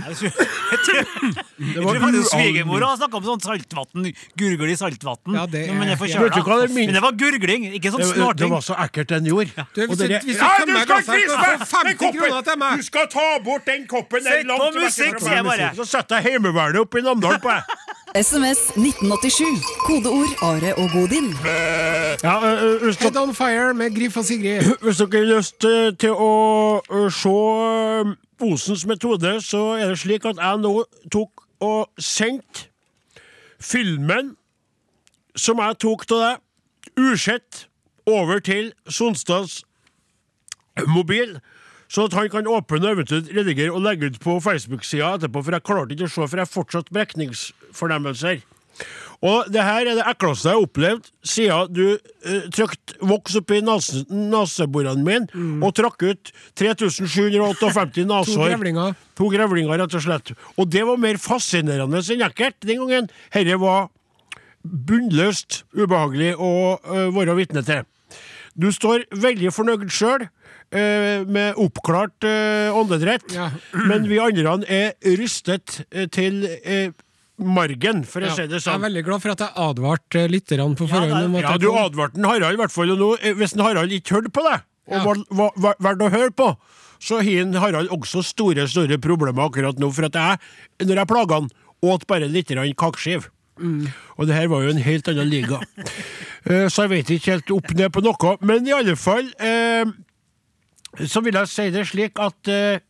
Jeg 0.05 1.83
tror 1.83 1.99
faktisk 2.01 2.31
svigermora 2.31 2.91
har 2.93 2.99
snakka 3.01 3.18
om 3.18 3.25
sånn 3.27 3.43
saltvann. 3.45 4.07
gurgle 4.39 4.70
i 4.72 4.77
saltvann. 4.79 5.35
Ja, 5.37 5.45
det 5.51 5.64
er. 5.68 5.75
Vet 5.99 6.35
du 6.37 6.41
hva 6.47 6.61
det 6.62 6.70
min- 6.75 6.87
Men 6.91 6.95
det 6.99 7.03
var 7.05 7.12
gurgling, 7.18 7.66
ikke 7.75 7.91
sånn 7.93 8.01
Det, 8.05 8.09
det 8.09 8.14
snorting. 8.20 8.51
var 8.55 8.61
så 8.64 8.75
ekkelt 8.87 9.09
den 9.09 9.25
gjorde. 9.27 9.66
Du, 9.75 9.83
Og 9.89 9.97
dere- 9.99 10.20
hvis 10.22 10.39
du 10.39 10.45
Ja, 10.45 10.51
du 10.64 10.72
skal 10.72 10.87
glasset, 10.87 11.07
kan 11.07 11.14
meg! 11.14 11.59
du 11.59 11.64
få 11.64 11.68
50 11.85 12.12
kroner 12.18 12.43
til 12.43 12.57
Du 12.79 12.83
skal 12.83 13.07
ta 13.09 13.39
bort 13.45 13.64
den 13.66 13.87
koppen 13.87 14.22
Sett 14.22 14.47
på 14.47 14.70
musikk, 14.75 15.18
sier 15.20 15.35
jeg 15.35 15.45
bare. 15.45 15.72
Så 15.75 15.85
setter 15.87 16.20
jeg 16.20 16.25
Heimevernet 16.33 16.81
opp 16.81 16.95
i 16.95 17.01
Namdalen 17.01 17.41
på 17.41 17.51
deg. 17.51 17.62
SMS 18.15 18.59
1987. 18.59 19.62
Kodeord 19.79 20.43
Are 20.43 20.75
og 20.75 20.91
Godin. 20.93 21.35
Ja, 22.23 22.37
uh, 22.39 22.95
Head 23.01 23.17
on 23.17 23.35
fire 23.35 23.75
med 23.75 24.01
Griff 24.01 24.17
og 24.17 24.25
Sigrid. 24.25 24.62
hvis 24.83 24.97
dere 24.97 25.09
har 25.12 25.37
lyst 25.37 25.59
til 25.99 26.12
å 26.12 27.09
se 27.11 27.35
Osens 28.45 28.87
metode, 28.87 29.41
så 29.43 29.65
er 29.81 29.91
det 29.91 29.99
slik 29.99 30.27
at 30.31 30.39
jeg 30.39 30.62
nå 30.62 30.85
tok 31.12 31.43
og 31.61 31.91
sendte 31.99 32.69
filmen 33.59 34.37
som 35.35 35.59
jeg 35.59 35.81
tok 35.83 36.07
av 36.12 36.23
deg, 36.23 36.43
usett, 37.11 37.67
over 38.07 38.39
til 38.39 38.71
Sonstads 38.87 39.65
mobil. 40.87 41.41
Så 41.89 42.09
at 42.09 42.16
han 42.16 42.30
kan 42.32 42.49
åpne 42.51 42.80
og 42.89 42.97
eventuelt 42.99 43.30
redigere 43.35 43.74
og 43.74 43.85
legge 43.85 44.11
ut 44.11 44.18
på 44.22 44.39
Facebook-sida 44.43 45.14
etterpå, 45.18 45.45
for 45.45 45.57
jeg 45.57 45.66
klarte 45.68 45.97
ikke 45.97 46.09
å 46.09 46.14
se, 46.14 46.26
for 46.26 46.41
jeg 46.41 46.47
har 46.47 46.55
fortsatt 46.55 46.93
brekningsfornemmelser. 46.95 48.43
Og 49.24 49.49
det 49.53 49.62
her 49.64 49.89
er 49.89 49.97
det 49.97 50.05
ekleste 50.11 50.51
jeg 50.51 50.59
har 50.59 50.66
opplevd 50.66 51.07
siden 51.24 51.70
du 51.72 51.85
uh, 51.95 52.49
trykte 52.53 52.99
voks 53.09 53.39
oppi 53.41 53.61
neseborene 53.64 55.05
mine 55.07 55.45
og 55.64 55.72
trakk 55.78 56.05
ut 56.05 56.32
3758 56.61 57.95
To 58.05 58.43
grevlinger. 58.43 58.99
To 59.16 59.30
grevlinger, 59.32 59.78
rett 59.80 59.97
og 59.97 60.05
slett. 60.05 60.35
Og 60.59 60.68
det 60.68 60.85
var 60.89 61.01
mer 61.01 61.20
fascinerende 61.22 62.03
enn 62.03 62.26
ekkelt 62.26 62.59
den 62.66 62.82
gangen. 62.82 63.11
Herre 63.35 63.59
var 63.62 63.89
bunnløst 64.64 65.62
ubehagelig 65.76 66.35
å 66.41 66.53
uh, 66.85 67.09
være 67.14 67.39
vitne 67.39 67.64
til. 67.64 67.85
Du 68.57 68.68
står 68.72 69.05
veldig 69.11 69.50
fornøyd 69.52 69.88
sjøl, 69.90 70.28
med 71.26 71.55
oppklart 71.61 72.24
øh, 72.26 72.74
åndedrett, 72.78 73.26
Ja. 73.34 73.50
men 73.86 74.07
vi 74.09 74.18
andre 74.22 74.57
er 74.66 74.92
rystet 75.18 75.84
øh, 75.92 76.07
til 76.11 76.40
margen, 77.38 78.05
for 78.07 78.22
å 78.22 78.28
Ja, 78.30 78.34
si 78.36 78.42
det 78.46 78.61
jeg 78.61 78.62
er 78.62 78.64
sånn. 78.72 78.82
veldig 78.84 79.02
glad 79.07 79.22
for 79.22 79.30
at 79.34 79.42
jeg 79.42 79.52
advarte 79.57 80.22
lytterne 80.30 80.76
på 80.78 80.86
forhånd. 80.88 81.34
Ja, 81.34 81.50
Ja, 81.50 81.57
du 81.59 81.68
advarte 81.72 82.22
Harald, 82.24 82.55
i 82.55 82.62
hvert 82.62 82.70
fall. 82.74 82.90
Og 82.94 82.98
nå, 82.98 83.11
eh, 83.22 83.34
hvis 83.34 83.55
Harald 83.59 83.90
ikke 83.90 84.16
hørte 84.20 84.30
på 84.30 84.42
deg, 84.46 84.62
og 84.86 84.94
Ja. 84.94 85.50
valgte 85.80 86.07
å 86.07 86.11
høre 86.14 86.30
på, 86.30 86.57
så 87.00 87.20
har 87.22 87.61
Harald 87.61 87.88
også 87.90 88.22
store 88.24 88.66
store 88.68 88.98
problemer 88.98 89.50
akkurat 89.50 89.76
nå. 89.78 89.92
For 89.92 90.05
at 90.07 90.12
jeg, 90.14 90.38
når 90.86 90.94
jeg 91.02 91.07
plager 91.09 91.34
han, 91.40 91.50
åt 91.82 92.07
bare 92.07 92.28
litt 92.28 92.48
kakeskive. 92.48 93.28
Mm. 93.59 93.86
Og 94.18 94.26
det 94.26 94.34
her 94.34 94.48
var 94.50 94.62
jo 94.64 94.70
en 94.74 94.82
helt 94.82 95.09
annen 95.09 95.28
liga. 95.30 95.61
Eh, 96.44 96.66
så 96.68 96.82
jeg 96.84 96.90
vet 96.90 97.11
ikke 97.14 97.30
helt 97.32 97.50
opp 97.55 97.70
ned 97.72 97.88
på 97.88 98.02
noe. 98.05 98.34
Men 98.44 98.66
i 98.68 98.72
alle 98.76 98.92
fall 99.00 99.30
eh, 99.40 99.88
så 101.09 101.22
vil 101.24 101.32
jeg 101.38 101.48
si 101.48 101.64
det 101.72 101.86
slik 101.88 102.20
at 102.20 102.50
eh, 102.52 102.82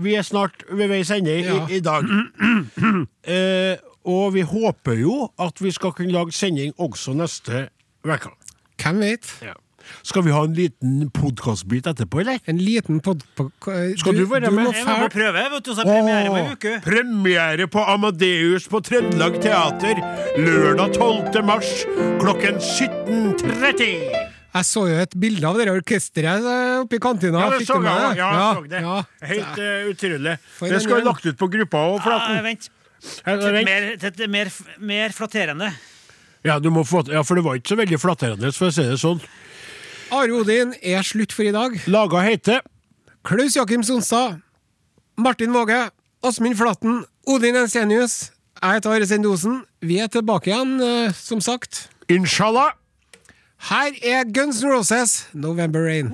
vi 0.00 0.14
er 0.16 0.24
snart 0.24 0.64
ved 0.70 0.88
veis 0.88 1.10
ende 1.12 1.34
i, 1.36 1.42
Ja. 1.44 1.66
i 1.68 1.80
dag. 1.84 2.08
Og 4.08 4.32
vi 4.34 4.40
håper 4.40 4.96
jo 4.98 5.28
at 5.38 5.60
vi 5.62 5.70
skal 5.70 5.92
kunne 5.92 6.16
lage 6.16 6.32
sending 6.32 6.72
også 6.80 7.12
neste 7.14 7.66
uke. 8.08 8.32
Hvem 8.80 9.04
vet? 9.04 9.28
Skal 10.02 10.24
vi 10.26 10.32
ha 10.34 10.42
en 10.46 10.54
liten 10.56 11.10
podkastbit 11.14 11.86
etterpå, 11.92 12.20
eller? 12.24 12.40
En 12.50 12.58
liten 12.58 13.00
pod... 13.04 13.22
Skal 13.98 14.16
du 14.18 14.24
være 14.30 14.50
med? 14.50 14.70
må 14.70 14.74
Jeg 14.76 14.98
må 15.04 15.08
prøve, 15.12 15.46
vet 15.54 15.64
du, 15.66 15.72
så 15.74 15.84
er 15.84 15.90
premiere 15.90 16.28
på 16.28 16.40
en 16.40 16.52
uke. 16.56 16.74
Premiere 16.84 17.68
på 17.70 17.86
Amadeus 17.94 18.68
på 18.70 18.80
Trøndelag 18.84 19.40
Teater 19.42 20.02
lørdag 20.38 20.94
12. 20.98 21.42
mars 21.46 21.72
klokken 22.22 22.60
17.30. 22.62 24.30
Jeg 24.52 24.68
så 24.68 24.82
jo 24.84 24.96
et 25.00 25.14
bilde 25.16 25.48
av 25.48 25.56
det 25.56 25.70
orkesteret 25.72 26.44
eh, 26.44 26.74
oppe 26.82 26.98
i 26.98 27.00
kantina. 27.00 27.40
Ja, 27.46 27.54
det 27.56 27.64
så 27.64 27.78
jeg. 27.80 28.18
Ja, 28.18 28.26
jeg 28.36 28.58
så 28.58 28.66
det. 28.68 28.82
ja. 28.84 28.96
Helt 29.30 29.62
uh, 29.62 29.88
utrolig. 29.94 30.34
For 30.58 30.74
Det 30.74 30.82
skal 30.84 31.00
vi 31.00 31.06
lagt 31.06 31.24
ut 31.30 31.38
på 31.40 31.48
gruppa 31.54 31.84
òg, 31.88 31.94
Ah, 31.96 32.04
Flaten. 32.04 32.42
vent. 32.44 32.68
Ja, 33.24 33.36
vent. 33.40 33.70
Mer, 33.70 33.86
det 34.02 34.12
er 34.12 34.28
mer, 34.30 34.50
mer 34.92 35.16
flatterende. 35.16 35.70
Ja, 36.44 36.58
du 36.58 36.68
må 36.74 36.84
få, 36.84 37.00
ja, 37.08 37.22
for 37.24 37.38
det 37.38 37.46
var 37.46 37.56
ikke 37.56 37.72
så 37.72 37.78
veldig 37.80 38.00
flatterende, 38.02 38.52
for 38.52 38.68
å 38.68 38.74
si 38.74 38.84
det 38.90 38.98
sånn. 39.00 39.22
Are 40.12 40.28
Odin 40.36 40.74
er 40.84 41.00
slutt 41.08 41.32
for 41.32 41.46
i 41.48 41.52
dag. 41.54 41.72
Laga 41.88 42.20
heter 42.26 42.60
Klaus 43.24 43.54
Jakim 43.56 43.80
Sonstad, 43.86 44.42
Martin 45.16 45.54
Våge, 45.54 45.86
Åsmund 46.22 46.58
Flatten, 46.58 47.04
Odin 47.26 47.56
Ensenius. 47.56 48.30
Jeg 48.60 48.74
heter 48.76 48.90
Are 48.92 49.06
Sendosen. 49.08 49.62
Vi 49.80 49.96
er 50.04 50.10
tilbake 50.12 50.50
igjen, 50.52 50.74
eh, 50.84 51.14
som 51.16 51.40
sagt. 51.40 51.88
Inshallah. 52.08 52.74
Her 53.70 53.96
er 54.02 54.24
Guns 54.34 54.60
N' 54.62 54.68
Roses, 54.68 55.28
'November 55.32 55.80
Rain'. 55.80 56.12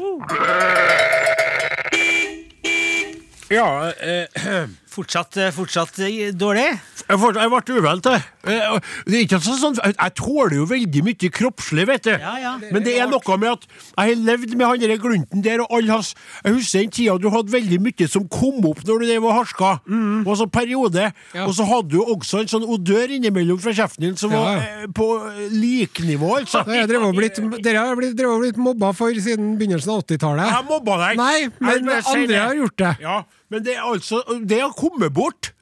Ja, 3.51 3.91
eh, 4.01 4.27
Fortsatt, 4.89 5.37
eh, 5.37 5.51
fortsatt 5.53 5.99
eh, 6.05 6.31
dårlig? 6.33 6.65
Jeg, 7.09 7.19
jeg 7.21 7.51
ble 7.53 7.79
uvel 7.79 8.01
til. 8.05 8.17
Eh, 8.49 8.79
er 9.09 9.17
ikke 9.21 9.39
sånn, 9.45 9.77
jeg, 9.77 9.95
jeg 9.99 10.15
tåler 10.17 10.57
jo 10.59 10.67
veldig 10.71 11.03
mye 11.07 11.31
kroppslig, 11.39 11.85
vet 11.91 12.07
du. 12.09 12.13
Ja, 12.15 12.35
ja. 12.41 12.53
Men 12.73 12.85
det 12.87 12.95
er 12.97 13.11
noe 13.11 13.37
med 13.41 13.51
at 13.53 13.67
jeg 13.69 13.97
har 14.15 14.23
levd 14.31 14.55
med 14.57 14.67
han 14.67 14.83
der 14.83 15.01
glunten 15.03 15.45
der, 15.45 15.63
og 15.65 15.75
alle 15.79 15.99
hans 15.99 16.15
Jeg 16.45 16.57
husker 16.57 16.83
den 16.85 16.93
tida 16.95 17.17
du 17.21 17.29
hadde 17.35 17.53
veldig 17.53 17.81
mye 17.85 18.09
som 18.11 18.27
kom 18.33 18.65
opp 18.71 18.81
når 18.87 19.03
du 19.05 19.07
drev 19.11 19.29
og 19.29 19.37
harska. 19.37 19.73
Mm. 19.87 20.23
Og 20.25 20.39
så 20.41 20.49
periode. 20.51 21.09
Og 21.45 21.53
så 21.57 21.67
hadde 21.69 21.93
du 21.93 22.01
også 22.03 22.43
en 22.43 22.53
sånn 22.55 22.67
odør 22.69 23.13
innimellom 23.19 23.61
fra 23.63 23.75
kjeften 23.77 24.09
din 24.09 24.17
som 24.21 24.33
Ja. 24.33 24.41
var 24.45 24.63
eh, 24.65 24.87
på 24.95 25.09
eh, 25.29 25.45
liknivå, 25.53 26.35
altså. 26.41 26.65
Dere 26.69 27.01
har 27.01 27.13
jeg 27.13 27.19
blitt, 27.19 27.43
blitt, 27.59 28.23
blitt 28.45 28.61
mobba 28.63 28.93
for 28.97 29.13
siden 29.13 29.57
begynnelsen 29.61 29.93
av 29.95 30.05
80-tallet. 30.07 30.49
Jeg 30.53 30.69
mobba 30.69 30.99
deg. 31.05 31.21
Nei, 31.21 31.37
Jeg 31.49 31.59
men 31.61 31.91
andre 31.99 32.43
har 32.45 32.57
gjort 32.59 32.79
det. 32.81 32.93
Ja, 33.05 33.19
men 33.51 33.63
det 33.65 33.77
er 33.77 33.85
altså 33.89 34.23
Det 34.45 34.61
har 34.61 34.73
kommet 34.77 35.13
bort. 35.13 35.53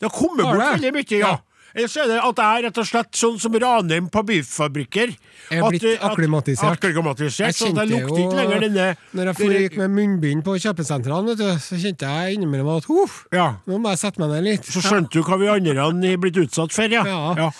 Det 0.00 0.08
har 0.10 0.16
kommet 0.18 0.44
Har 0.46 0.54
bort 0.56 0.64
det? 0.66 0.74
veldig 0.80 0.92
mye, 0.98 1.18
ja. 1.20 1.38
Eller 1.72 1.86
så 1.86 2.00
er 2.02 2.08
det 2.10 2.16
at 2.18 2.40
jeg 2.42 2.58
er 2.58 2.64
rett 2.66 2.78
og 2.82 2.86
slett 2.88 3.12
sånn 3.14 3.36
som 3.38 3.54
Ranheim 3.62 4.08
på 4.10 4.22
bilfabrikker. 4.26 5.12
Jeg 5.52 5.60
er 5.60 5.68
blitt 5.70 5.84
At, 5.86 6.00
akklimatisert. 6.10 6.80
akklimatisert, 6.80 7.44
Jeg 7.46 7.54
så 7.54 7.68
kjente 7.68 7.84
det 7.86 8.00
jo 8.00 8.08
lukter 8.08 8.36
lenger 8.40 8.60
denne 8.64 8.86
Når 9.14 9.24
jeg 9.30 9.36
for 9.38 9.54
gikk 9.54 9.76
med 9.78 9.90
munnbind 9.94 10.42
på 10.42 10.56
kjøpesentrene, 10.64 11.36
så 11.62 11.78
kjente 11.78 12.10
jeg 12.10 12.34
innimellom 12.40 12.72
at 12.76 12.90
Ja. 13.32 13.46
nå 13.68 13.78
må 13.78 13.88
jeg 13.94 13.98
sette 14.02 14.18
meg 14.18 14.30
ned 14.34 14.42
litt. 14.44 14.64
Så 14.66 14.82
skjønte 14.82 15.10
du 15.14 15.22
hva 15.22 15.38
vi 15.38 15.46
andre 15.46 15.74
har 15.78 16.16
blitt 16.18 16.36
utsatt 16.42 16.72
for, 16.74 16.88
ja. 16.90 17.04
Ja. 17.06 17.50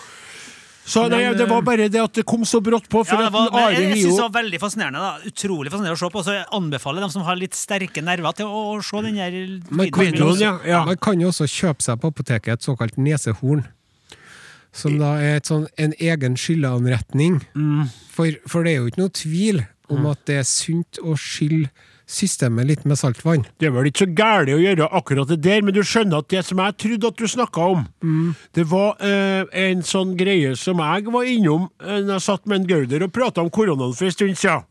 Så 0.90 1.04
nei, 1.10 1.22
det 1.38 1.46
var 1.46 1.62
bare 1.66 1.86
det 1.92 2.00
at 2.02 2.16
det 2.18 2.24
kom 2.28 2.42
så 2.48 2.58
brått 2.64 2.88
på. 2.90 3.04
For 3.06 3.14
Ja, 3.14 3.28
det 3.28 3.34
var, 3.34 3.50
men 3.52 3.62
Are 3.62 3.74
jeg, 3.76 3.90
jeg 3.92 4.04
synes 4.04 4.16
det 4.18 4.24
var 4.24 4.32
veldig 4.36 4.60
fascinerende. 4.62 5.02
da 5.04 5.30
Utrolig 5.30 5.72
fascinerende 5.72 5.98
å 5.98 6.02
se 6.02 6.10
på. 6.14 6.22
Så 6.26 6.34
jeg 6.34 6.46
anbefaler 6.58 7.04
dem 7.06 7.12
som 7.14 7.26
har 7.26 7.38
litt 7.38 7.58
sterke 7.58 8.02
nerver, 8.02 8.34
til 8.38 8.50
å, 8.50 8.62
å 8.74 8.80
se 8.84 9.02
den 9.06 9.20
der 9.20 9.36
Man 9.70 9.92
Videoen, 10.00 10.40
ja, 10.42 10.54
ja. 10.66 10.80
man 10.88 10.98
kan 10.98 11.22
jo 11.22 11.30
også 11.30 11.46
kjøpe 11.50 11.86
seg 11.86 12.00
på 12.02 12.10
apoteket 12.10 12.58
et 12.58 12.66
såkalt 12.66 12.98
nesehorn. 12.98 13.66
Som 14.74 14.98
da 15.00 15.16
er 15.18 15.40
et 15.40 15.50
sånn, 15.50 15.66
en 15.82 15.94
egen 15.98 16.36
skylleanretning. 16.38 17.40
Mm. 17.58 17.88
For, 18.14 18.38
for 18.50 18.66
det 18.66 18.74
er 18.74 18.82
jo 18.82 18.90
ikke 18.90 19.02
noe 19.02 19.14
tvil 19.14 19.64
om 19.90 20.06
at 20.10 20.22
det 20.30 20.42
er 20.42 20.46
sunt 20.46 21.00
å 21.02 21.16
skylle 21.18 21.70
systemet 22.10 22.66
litt 22.66 22.82
med 22.90 22.98
saltvann. 22.98 23.44
Det 23.62 23.68
er 23.68 23.74
vel 23.74 23.86
ikke 23.90 24.02
så 24.04 24.08
gærent 24.18 24.50
å 24.56 24.58
gjøre 24.58 24.88
akkurat 24.98 25.28
det 25.30 25.38
der, 25.44 25.62
men 25.62 25.74
du 25.76 25.80
skjønner 25.86 26.24
at 26.24 26.28
det 26.32 26.42
som 26.48 26.58
jeg 26.58 26.76
trodde 26.82 27.10
at 27.12 27.20
du 27.20 27.28
snakka 27.30 27.66
om, 27.76 27.84
det 28.58 28.64
var 28.70 28.96
eh, 29.06 29.44
en 29.68 29.84
sånn 29.86 30.16
greie 30.18 30.56
som 30.58 30.82
jeg 30.82 31.06
var 31.14 31.28
innom 31.30 31.68
eh, 31.84 32.00
når 32.02 32.16
jeg 32.18 32.26
satt 32.26 32.50
med 32.50 32.60
en 32.62 32.66
Gauder 32.72 33.06
og 33.06 33.12
prata 33.14 33.44
om 33.44 33.50
koronaen 33.54 33.94
for 33.94 34.10
en 34.10 34.16
stund 34.16 34.36
siden. 34.40 34.66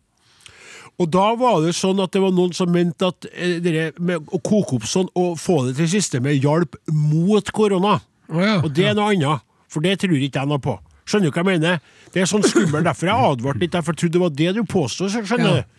Og 0.99 1.07
da 1.15 1.29
var 1.39 1.61
det 1.63 1.71
sånn 1.77 2.01
at 2.03 2.11
det 2.11 2.19
var 2.19 2.33
noen 2.35 2.51
som 2.51 2.71
mente 2.75 3.07
at 3.07 3.29
eh, 3.31 3.57
det 3.63 3.93
med 4.03 4.27
å 4.35 4.41
koke 4.43 4.75
opp 4.75 4.87
sånn 4.89 5.07
og 5.15 5.37
få 5.39 5.61
det 5.69 5.77
til 5.79 5.87
systemet 5.95 6.41
hjalp 6.43 6.75
mot 6.91 7.53
korona. 7.55 8.01
Oh 8.29 8.43
ja, 8.43 8.57
Og 8.59 8.67
det 8.75 8.89
er 8.91 8.97
noe 8.99 9.13
annet, 9.15 9.45
for 9.71 9.81
det 9.85 9.95
tror 10.03 10.19
ikke 10.19 10.43
jeg 10.43 10.51
noe 10.51 10.59
på. 10.61 10.75
Skjønner 11.09 11.31
du 11.31 11.33
hva 11.33 11.41
jeg 11.41 11.49
mener? 11.55 11.79
Det 12.13 12.21
er 12.21 12.27
sånn 12.29 12.43
skummelt, 12.45 12.83
derfor 12.85 13.07
jeg 13.09 13.29
advarte 13.31 13.63
litt, 13.63 13.71
derfor 13.73 13.95
jeg 13.95 14.01
trodde 14.03 14.17
det 14.19 14.21
var 14.21 14.35
det 14.43 14.51
du 14.59 14.63
påstod. 14.69 15.15
skjønner 15.25 15.55
Ja. 15.55 15.61
du? 15.63 15.75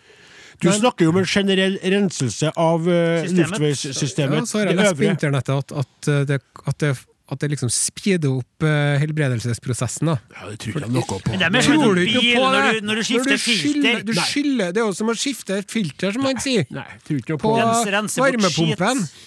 Du 0.60 0.68
snakker 0.76 1.06
jo 1.06 1.12
om 1.14 1.20
en 1.22 1.28
generell 1.28 1.78
renselse 1.82 2.50
av 2.56 2.88
uh, 2.88 3.22
luftveissystemet. 3.36 4.42
Ja, 4.42 4.48
så 4.48 4.58
har 4.60 4.70
jeg 4.70 4.76
det 4.76 4.84
lest 4.84 4.98
på 4.98 5.06
internettet 5.08 5.54
at, 5.56 5.72
at, 5.84 6.10
eh, 6.12 6.20
det, 6.28 6.38
at, 6.66 6.76
det, 6.82 6.90
at 7.32 7.40
det 7.40 7.50
liksom 7.54 7.70
speeder 7.72 8.34
opp 8.42 8.66
uh, 8.66 8.98
helbredelsesprosessen. 9.00 10.12
da. 10.12 10.18
Ja, 10.36 10.50
det 10.50 10.60
tror 10.64 10.80
jeg 10.84 10.92
noe 10.92 11.06
på. 11.08 11.18
Men 11.32 11.44
det 11.56 11.64
Tror 11.70 11.96
du 11.96 12.02
ikke 12.04 12.24
bil 12.26 12.36
på 12.36 12.44
når 12.44 12.68
du, 12.68 12.80
når 12.90 13.00
du 13.00 13.06
skifter 13.08 13.40
skyller, 13.40 13.64
filter. 13.64 14.04
du 14.04 14.14
skiller, 14.20 14.76
det 14.76 14.82
er 14.84 14.88
jo 14.90 14.94
som 15.00 15.12
å 15.12 15.16
skifte 15.16 15.60
et 15.62 15.72
filter, 15.72 16.12
som 16.16 16.26
man 16.28 16.40
sier. 16.44 16.68
Nei, 16.74 16.86
tror 17.06 17.22
ikke 17.22 17.36
noe 17.36 17.42
På 17.42 17.54
på. 17.54 17.58
Rense- 17.62 17.96
rense 17.96 18.24
varmepumpen. 18.26 19.04
skit. 19.08 19.26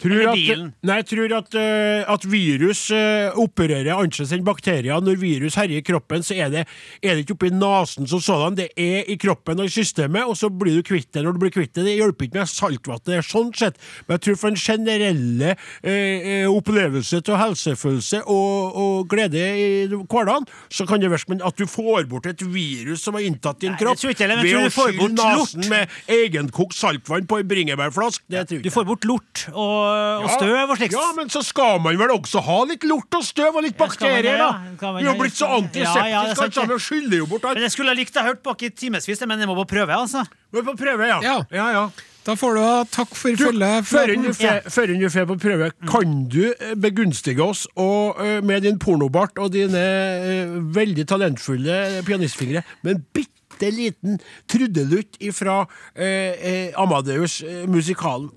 Tror 0.00 0.30
at, 0.32 0.64
nei, 0.86 0.98
jeg 1.02 1.08
tror 1.10 1.34
at, 1.36 1.56
uh, 1.56 2.12
at 2.14 2.26
virus 2.30 2.86
uh, 2.94 3.36
opererer 3.40 3.92
annerledes 3.92 4.32
enn 4.34 4.46
bakterier. 4.46 5.00
Når 5.04 5.20
virus 5.20 5.58
herjer 5.60 5.84
kroppen, 5.84 6.24
så 6.24 6.36
er 6.40 6.52
det, 6.52 6.64
er 7.02 7.16
det 7.16 7.24
ikke 7.26 7.36
oppi 7.36 7.52
nesen 7.52 8.08
som 8.10 8.22
sådan, 8.24 8.56
det 8.58 8.70
er 8.80 9.08
i 9.10 9.18
kroppen 9.20 9.60
og 9.60 9.68
i 9.68 9.74
systemet, 9.74 10.24
og 10.24 10.38
så 10.38 10.50
blir 10.50 10.78
du 10.78 10.86
kvitt 10.86 11.10
det 11.14 11.24
når 11.24 11.36
du 11.36 11.42
blir 11.44 11.54
kvitt 11.54 11.74
det. 11.76 11.86
Det 11.86 11.96
hjelper 11.98 12.28
ikke 12.28 12.40
med 12.40 12.50
saltvann, 12.50 13.22
sånn 13.26 13.52
sett. 13.56 13.80
Men 14.06 14.16
jeg 14.16 14.24
tror 14.26 14.40
for 14.40 14.54
den 14.54 14.60
generelle 14.60 15.54
eh, 15.54 15.92
eh, 15.92 16.46
opplevelse 16.50 17.20
av 17.30 17.40
helsefølelse 17.44 18.22
og, 18.30 18.80
og 18.80 19.10
glede 19.10 19.40
i 19.40 19.68
hverdagen, 19.90 20.48
så 20.72 20.86
kan 20.88 21.02
det 21.02 21.10
virke 21.12 21.38
at 21.46 21.58
du 21.60 21.66
får 21.68 22.08
bort 22.10 22.28
et 22.30 22.42
virus 22.42 23.04
som 23.04 23.16
har 23.18 23.26
inntatt 23.26 23.60
din 23.62 23.74
Nei, 23.74 23.80
kropp, 23.80 24.00
ikke 24.00 24.24
jeg, 24.24 24.32
jeg 24.32 24.46
ved 24.46 24.58
å 24.58 24.64
du 24.64 24.74
skylle 24.74 24.98
bort 24.98 25.18
nesen 25.20 25.68
med 25.70 26.00
egenkokt 26.10 26.76
saltvann 26.78 27.28
på 27.30 27.40
en 27.40 27.50
bringebærflask. 27.50 28.24
Det 28.30 28.46
tror 28.48 28.60
jeg 28.60 28.66
Du 28.66 28.74
får 28.74 28.88
bort 28.88 29.06
lort 29.08 29.44
og, 29.52 29.89
og 30.24 30.28
støv 30.34 30.74
og 30.74 30.76
slikt. 30.80 30.96
Ja, 30.96 31.06
men 31.16 31.32
så 31.32 31.42
skal 31.46 31.80
man 31.84 31.98
vel 32.00 32.12
også 32.14 32.42
ha 32.46 32.58
litt 32.70 32.84
lort 32.88 33.18
og 33.18 33.24
støv 33.26 33.60
og 33.60 33.64
litt 33.66 33.78
bakterier, 33.78 34.40
da! 34.40 34.92
Vi 34.98 35.08
har 35.08 35.18
blitt 35.18 35.38
så 35.38 35.50
antiseptiske 35.60 36.44
alt 36.44 36.54
sammen 36.54 36.76
og 36.76 36.84
skyller 36.84 37.22
jo 37.22 37.30
bort 37.30 37.48
Men 37.50 37.66
jeg 37.66 37.74
skulle 37.76 37.94
ha 37.94 37.98
likt 37.98 38.16
å 38.16 38.24
ha 38.24 38.32
hørt 38.32 38.44
bak 38.46 38.62
i 38.66 38.70
timevis, 38.70 39.26
men 39.26 39.42
jeg 39.42 39.50
må 39.50 39.58
bare 39.58 39.72
prøve. 39.74 39.98
altså. 40.04 40.24
Vi 40.50 40.62
får 40.66 40.78
prøve, 40.78 41.10
ja. 41.10 41.18
Ja. 41.24 41.36
ja, 41.54 41.66
ja. 41.76 41.88
Da 42.26 42.34
får 42.36 42.56
du 42.56 42.60
ha 42.60 42.80
takk 42.84 43.14
for 43.16 43.36
følget. 43.40 43.86
før 43.88 44.90
du 44.90 45.06
drar 45.08 45.28
på 45.30 45.36
prøve, 45.40 45.70
kan 45.88 46.16
du 46.28 46.42
eh, 46.52 46.74
begunstige 46.76 47.42
oss 47.42 47.64
og, 47.80 48.20
eh, 48.20 48.42
med 48.44 48.66
din 48.66 48.78
pornobart 48.78 49.40
og 49.40 49.54
dine 49.54 49.80
uh, 49.80 50.58
veldig 50.74 51.06
talentfulle 51.08 52.02
pianistfingre 52.06 52.62
med 52.82 52.98
en 52.98 53.06
bitte 53.16 53.70
liten 53.72 54.20
trudelutt 54.48 55.16
ifra 55.20 55.62
eh, 55.94 56.36
eh, 56.36 56.80
Amadeus, 56.80 57.40
eh, 57.42 57.64
musikalen? 57.68 58.30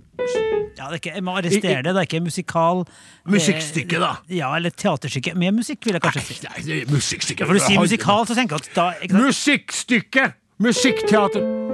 Ja, 0.77 0.87
det 0.89 0.97
er 0.97 1.01
ikke, 1.01 1.13
jeg 1.15 1.23
må 1.23 1.35
arrestere 1.37 1.81
det. 1.85 1.91
Det 1.93 2.01
er 2.01 2.07
ikke 2.07 2.23
musikal 2.25 2.85
Musikkstykke, 3.29 3.99
da. 4.01 4.11
Eh, 4.29 4.37
ja, 4.39 4.49
eller 4.57 4.73
teaterstykke. 4.73 5.35
Med 5.37 5.59
musikk, 5.59 5.85
vil 5.85 5.99
jeg 5.99 6.01
kanskje 6.01 6.25
si. 6.27 6.39
Nei, 6.47 6.81
er 6.81 6.91
musikkstykke. 6.91 7.45
Ja, 7.45 7.49
for 7.49 7.59
du 7.59 7.65
sier 7.67 7.83
musikal, 7.83 8.25
så 8.29 8.37
tenker 8.39 8.57
jeg 8.57 8.73
at 8.73 8.81
da? 9.11 9.17
Musikkstykke! 9.21 10.31
Musikkteater. 10.63 11.72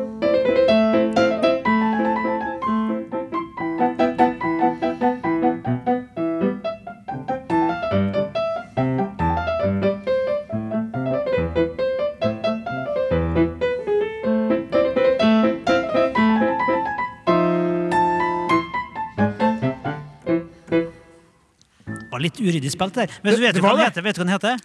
Var 22.19 22.27
litt 22.27 22.39
uryddig 22.43 22.71
spilt 22.75 22.99
der. 22.99 23.15
Men 23.23 23.33
det, 23.35 23.41
vet 23.47 23.57
du 23.57 23.63
hva 23.63 23.73
den 23.73 23.81
det. 23.83 23.89
heter? 23.89 24.05
Vet 24.09 24.19
du 24.19 24.21
hva 24.21 24.27
den 24.27 24.35
heter? 24.35 24.61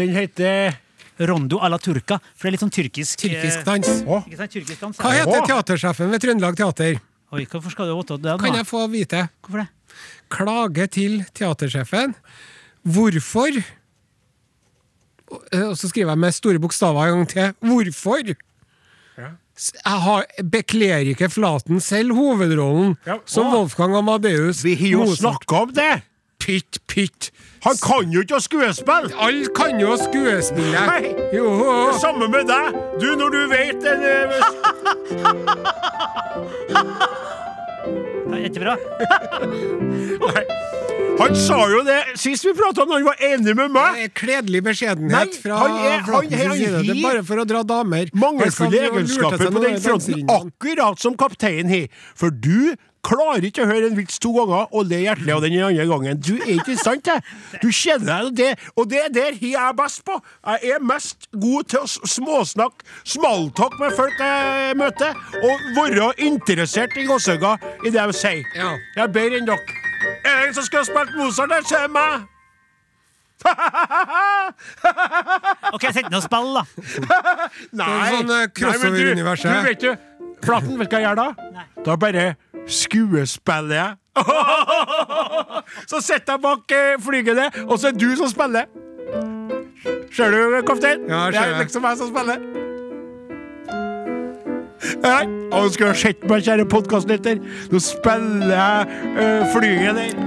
Den 0.00 0.14
heter 0.16 0.80
Rondo 1.28 1.58
à 1.60 1.68
la 1.68 1.76
turca. 1.78 2.16
For 2.34 2.46
det 2.46 2.52
er 2.52 2.54
litt 2.56 2.62
sånn 2.64 2.72
tyrkisk 2.72 3.20
Tyrkisk 3.20 3.60
eh, 3.60 3.66
dans. 3.68 3.90
Å, 4.08 4.22
Ikke 4.26 4.38
sant? 4.40 4.54
Tyrkisk 4.54 4.80
dans. 4.86 5.02
Hva 5.02 5.12
heter 5.18 5.44
teatersjefen 5.50 6.10
ved 6.14 6.22
Trøndelag 6.24 6.56
Teater? 6.58 6.96
Oi, 7.32 7.44
hvorfor 7.48 7.72
skal 7.72 7.88
du 7.88 7.94
vite 7.98 8.16
det? 8.24 8.38
Kan 8.42 8.56
jeg 8.58 8.66
få 8.68 8.80
vite? 8.92 9.26
Hvorfor 9.44 9.62
det? 9.62 9.68
Klage 10.32 10.86
til 10.94 11.18
teatersjefen. 11.36 12.14
Hvorfor 12.82 13.60
Og 15.32 15.76
så 15.80 15.88
skriver 15.88 16.10
jeg 16.12 16.20
med 16.20 16.34
store 16.36 16.60
bokstaver 16.60 17.08
en 17.12 17.22
gang 17.22 17.28
til. 17.30 17.52
Hvorfor? 17.64 18.32
Jeg 19.62 19.98
har, 20.04 20.24
bekler 20.48 21.10
ikke 21.12 21.28
Flaten 21.28 21.80
selv 21.84 22.16
hovedrollen 22.16 22.94
Ja, 23.06 23.18
som. 23.28 23.50
Wolfgang 23.52 23.94
Amadeus 23.98 24.62
Vi 24.64 24.72
har 24.80 24.94
jo 24.96 25.06
snakka 25.12 25.58
om 25.66 25.74
det! 25.76 25.90
Pytt, 26.42 26.80
pytt. 26.90 27.30
Han 27.62 27.76
kan 27.78 28.10
jo 28.10 28.24
ikke 28.24 28.34
å 28.40 28.42
skuespille! 28.42 29.12
Alle 29.22 29.46
kan 29.54 29.78
jo 29.78 29.92
å 29.94 29.98
skuespille. 30.00 30.80
Nei. 30.88 31.12
Jo. 31.36 31.46
Det 31.92 32.00
samme 32.02 32.26
med 32.32 32.50
deg. 32.50 32.74
Du, 32.98 33.12
når 33.20 33.30
du 33.30 33.42
vet 33.52 33.86
en, 33.92 34.02
eh, 34.02 34.42
er 38.42 38.50
ikke 38.50 38.64
bra? 38.64 38.74
Nei. 40.26 40.44
Han 41.20 41.34
sa 41.36 41.58
jo 41.70 41.82
det 41.86 41.98
sist 42.18 42.46
vi 42.46 42.54
prata, 42.56 42.86
når 42.88 42.94
han 42.96 43.04
var 43.06 43.24
enig 43.28 43.54
med 43.54 43.74
meg. 43.74 43.98
Det 43.98 44.06
er 44.08 44.14
Kledelig 44.18 44.62
beskjedenhet 44.66 45.12
Nei, 45.12 45.40
fra 45.44 45.58
Flåttens 46.08 46.56
side. 46.56 46.80
Det 46.88 46.94
er 46.96 47.02
bare 47.04 47.24
for 47.28 47.42
å 47.42 47.44
dra 47.46 47.60
damer. 47.68 48.10
Mangelfulle 48.18 48.80
egenskaper 48.88 49.52
på 49.52 49.62
den 49.62 49.76
fronten, 49.84 50.24
akkurat 50.32 51.02
som 51.02 51.14
kapteinen 51.20 51.70
har. 51.70 51.86
For 52.18 52.34
du 52.34 52.72
klarer 53.02 53.42
ikke 53.48 53.64
å 53.64 53.66
høre 53.70 53.86
en 53.90 53.96
vits 53.98 54.18
to 54.22 54.30
ganger 54.36 54.64
og 54.70 54.86
le 54.90 54.98
hjertelig 55.02 55.32
av 55.34 55.40
den 55.42 55.56
andre 55.66 55.86
gangen. 55.90 56.20
Du 56.22 56.34
er 56.38 56.52
ikke 56.54 56.72
i 56.74 56.78
stand 56.78 57.02
til. 57.06 57.18
Du 57.62 57.68
kjenner 57.74 58.28
deg 58.30 58.34
det, 58.38 58.52
og 58.78 58.84
det 58.92 59.00
er 59.04 59.10
der 59.14 59.32
jeg 59.42 59.54
er 59.58 59.72
best 59.78 60.00
på. 60.06 60.14
Jeg 60.46 60.58
er 60.76 60.80
mest 60.86 61.18
god 61.34 61.62
til 61.72 61.80
å 61.82 61.86
småsnakke, 62.14 62.80
smalltalk 63.14 63.74
med 63.82 63.90
folk 63.98 64.16
jeg 64.22 64.76
møter, 64.78 65.10
og 65.42 65.54
være 65.78 66.12
interessert 66.28 66.92
i 66.96 67.06
gåsehøyder 67.10 67.56
i 67.86 67.88
det 67.90 68.02
de 68.12 68.16
sier. 68.16 68.44
Ja. 68.56 68.70
Jeg 68.96 69.02
er 69.08 69.12
bedre 69.18 69.36
enn 69.42 69.48
dere. 69.50 69.64
Er 70.22 70.34
det 70.38 70.44
en 70.48 70.54
som 70.56 70.64
skulle 70.66 70.86
spilt 70.86 71.12
Mozart 71.18 71.50
der, 71.50 71.62
ser 71.66 71.82
er 71.88 71.92
meg. 71.94 72.12
Ok, 75.72 75.82
sett 75.90 76.06
ned 76.10 76.18
og 76.20 76.24
spill, 76.24 76.52
da. 76.54 76.62
Nei. 77.74 78.10
Sånn, 78.12 78.30
uh, 78.30 78.46
Nei, 78.46 78.78
men 78.78 78.92
du- 78.94 79.14
Du 79.18 79.22
vet 79.66 79.80
du, 79.82 79.90
Flaten, 80.42 80.74
vet 80.78 80.90
du 80.90 80.96
hva 80.96 81.00
jeg 81.00 81.06
gjør 81.06 81.16
da? 81.18 81.26
Nei. 81.54 81.64
Da 81.86 81.96
bare 81.96 82.24
skuespiller 82.66 83.76
jeg. 83.76 83.92
så 85.90 86.00
sitter 86.00 86.34
jeg 86.34 86.42
bak 86.42 86.74
eh, 86.76 86.96
flygene, 87.02 87.50
og 87.66 87.78
så 87.78 87.92
er 87.92 87.98
du 87.98 88.10
som 88.16 88.28
spiller. 88.28 88.68
Ser 90.12 90.30
du, 90.30 90.60
kaptein? 90.66 91.08
Ja, 91.08 91.26
det 91.32 91.40
er 91.40 91.58
liksom 91.58 91.84
jeg 91.84 91.98
som 91.98 92.12
spiller. 92.12 92.42
Nei, 95.02 95.24
og 95.52 95.64
du 95.64 95.72
skulle 95.72 95.90
ha 95.90 95.98
sett 95.98 96.24
meg, 96.30 96.44
kjære 96.46 96.66
podkastlytter. 96.70 97.40
Nå 97.72 97.80
spiller 97.82 98.54
jeg 98.54 98.86
uh, 99.16 99.46
flyget. 99.54 100.18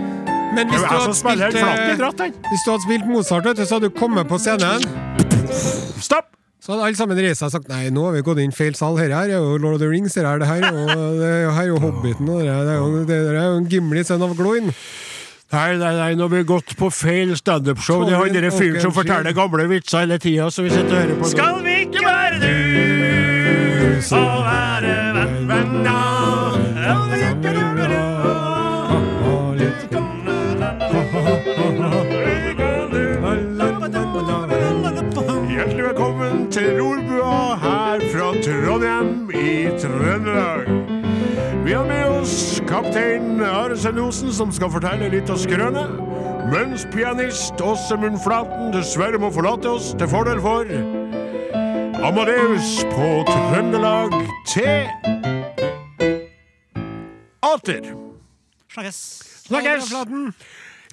Men 0.56 0.72
hvis 0.72 0.82
du 0.82 0.88
hadde 0.88 1.16
spilt, 1.16 1.44
eh, 1.44 1.86
hvis 1.88 2.66
du 2.66 2.72
hadde 2.72 2.84
spilt 2.88 3.08
Mozart, 3.12 3.52
så 3.58 3.76
hadde 3.76 3.92
du 3.92 4.00
kommet 4.00 4.28
på 4.28 4.40
scenen. 4.40 5.15
Så 6.66 6.74
hadde 6.74 6.86
alle 6.88 6.98
sammen 6.98 7.20
reist 7.22 7.44
seg 7.44 7.52
og 7.52 7.54
sagt 7.60 7.68
Nei, 7.70 7.92
nå 7.94 8.08
har 8.08 8.16
vi 8.16 8.24
gått 8.26 8.40
inn 8.42 8.54
feil 8.56 8.74
sal. 8.74 8.96
Her 8.98 9.12
er 9.14 9.36
jo 9.36 9.58
Lord 9.62 9.76
of 9.76 9.84
the 9.84 9.90
Rings, 9.92 10.16
her 10.18 10.26
er 10.26 10.42
det 10.42 10.48
her, 10.50 10.66
og 10.66 11.20
det 11.20 11.28
her 11.30 11.60
er 11.62 11.68
jo 11.70 11.76
Hobbiten, 11.84 12.32
og 12.32 12.42
det 12.42 12.50
er 12.50 12.72
er 12.74 12.80
jo, 12.80 13.04
det 13.06 13.20
er 13.20 13.38
jo 13.38 13.60
en 13.60 13.68
Gimli, 13.70 14.02
sønn 14.08 14.26
av 14.26 14.34
Gloin. 14.40 14.72
Nei, 15.54 15.68
nei, 15.78 15.92
nei, 15.94 16.10
nå 16.18 16.26
har 16.26 16.34
vi 16.34 16.42
gått 16.50 16.74
på 16.80 16.90
feil 16.90 17.36
standup-show. 17.38 18.02
Det 18.08 18.16
er 18.16 18.18
han 18.18 18.34
Colin 18.34 18.48
der 18.48 18.58
fyren 18.58 18.82
som 18.82 18.96
forteller 18.98 19.38
gamle 19.38 19.70
vitser 19.70 20.08
hele 20.08 20.18
tida, 20.18 20.50
så 20.50 20.66
vi 20.66 20.74
sitter 20.74 20.90
og 20.90 21.04
hører 21.04 21.22
på. 21.22 21.32
Skal 21.36 21.62
vi 21.70 21.78
ikke 21.86 22.02
være 22.10 22.42
du, 22.42 24.02
så 24.10 24.26
være 24.50 25.00
venn, 25.22 25.42
venner. 25.54 26.15
Trøndelag. 40.36 41.66
Vi 41.66 41.74
har 41.74 41.86
med 41.86 42.06
oss 42.06 42.62
kaptein 42.68 43.42
Aresen 43.42 44.00
Osen, 44.00 44.34
som 44.34 44.52
skal 44.52 44.72
fortelle 44.72 45.10
litt 45.10 45.30
av 45.32 45.38
skrønet. 45.40 45.90
Mens 46.52 46.86
pianist 46.94 47.62
Åsemund 47.64 48.20
Flaten 48.24 48.74
dessverre 48.74 49.18
må 49.22 49.32
forlate 49.34 49.70
oss 49.72 49.94
til 49.98 50.08
fordel 50.12 50.42
for 50.44 50.66
Amadeus 52.06 52.84
på 52.92 53.08
Trøndelag 53.32 54.12
Teater. 54.52 55.14
Snakkes. 58.76 59.00
Snakkes! 59.48 59.94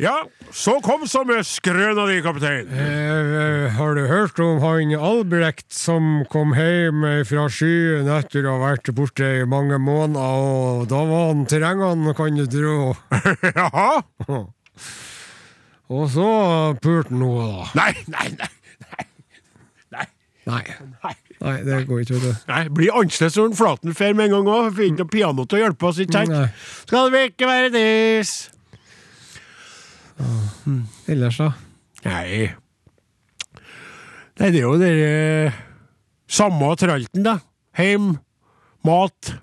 Ja, 0.00 0.14
så 0.50 0.78
kom 0.80 1.04
så 1.08 1.20
med 1.28 1.44
skrøna 1.46 2.06
di, 2.08 2.20
kaptein. 2.24 2.70
Eh, 2.72 3.66
har 3.76 3.94
du 3.98 4.06
hørt 4.08 4.40
om 4.40 4.62
han 4.64 4.94
Albrecht 4.96 5.68
som 5.74 6.22
kom 6.32 6.54
hjem 6.56 7.04
fra 7.28 7.44
skyen 7.52 8.08
etter 8.16 8.48
å 8.48 8.56
ha 8.56 8.70
vært 8.70 8.88
borte 8.96 9.28
i 9.42 9.44
mange 9.48 9.76
måneder, 9.82 10.46
og 10.48 10.86
da 10.92 11.02
var 11.08 11.28
han 11.32 11.44
terrengene, 11.50 12.14
kan 12.16 12.40
du 12.40 12.46
tro. 12.48 12.78
Jaha? 13.58 14.02
Og 15.92 16.08
så 16.14 16.28
pulte 16.80 17.12
han 17.12 17.26
henne, 17.26 17.50
da. 17.52 17.68
Nei, 17.76 17.92
nei, 18.08 18.28
nei. 18.40 18.52
nei. 19.92 20.06
Nei. 20.48 20.62
Nei. 21.42 21.56
Det 21.66 21.82
går 21.88 22.04
ikke, 22.04 22.20
Det. 22.22 22.32
Nei, 22.48 22.62
Blir 22.70 22.94
annerledes 22.96 23.36
når 23.36 23.54
Flaten 23.58 23.94
fer 23.98 24.14
med 24.16 24.30
en 24.30 24.38
gang 24.38 24.50
òg. 24.50 24.72
Får 24.76 24.88
ikke 24.88 25.04
noe 25.04 25.12
piano 25.12 25.44
til 25.44 25.58
å 25.58 25.62
hjelpe 25.66 25.88
oss. 25.90 26.00
ikke 26.02 26.22
sant? 26.22 26.58
Skal 26.86 27.12
vi 27.12 27.22
ikke 27.28 27.50
være 27.50 27.72
dis? 27.74 28.32
Ellers, 31.08 31.38
da? 31.40 31.52
Nei 32.04 32.50
Nei, 34.40 34.48
det 34.50 34.58
er 34.58 34.64
jo 34.64 34.76
det 34.80 34.90
eh, 35.06 35.56
samme 36.32 36.70
tralten, 36.80 37.22
da. 37.26 37.36
Heim, 37.76 38.14
mat, 38.84 39.34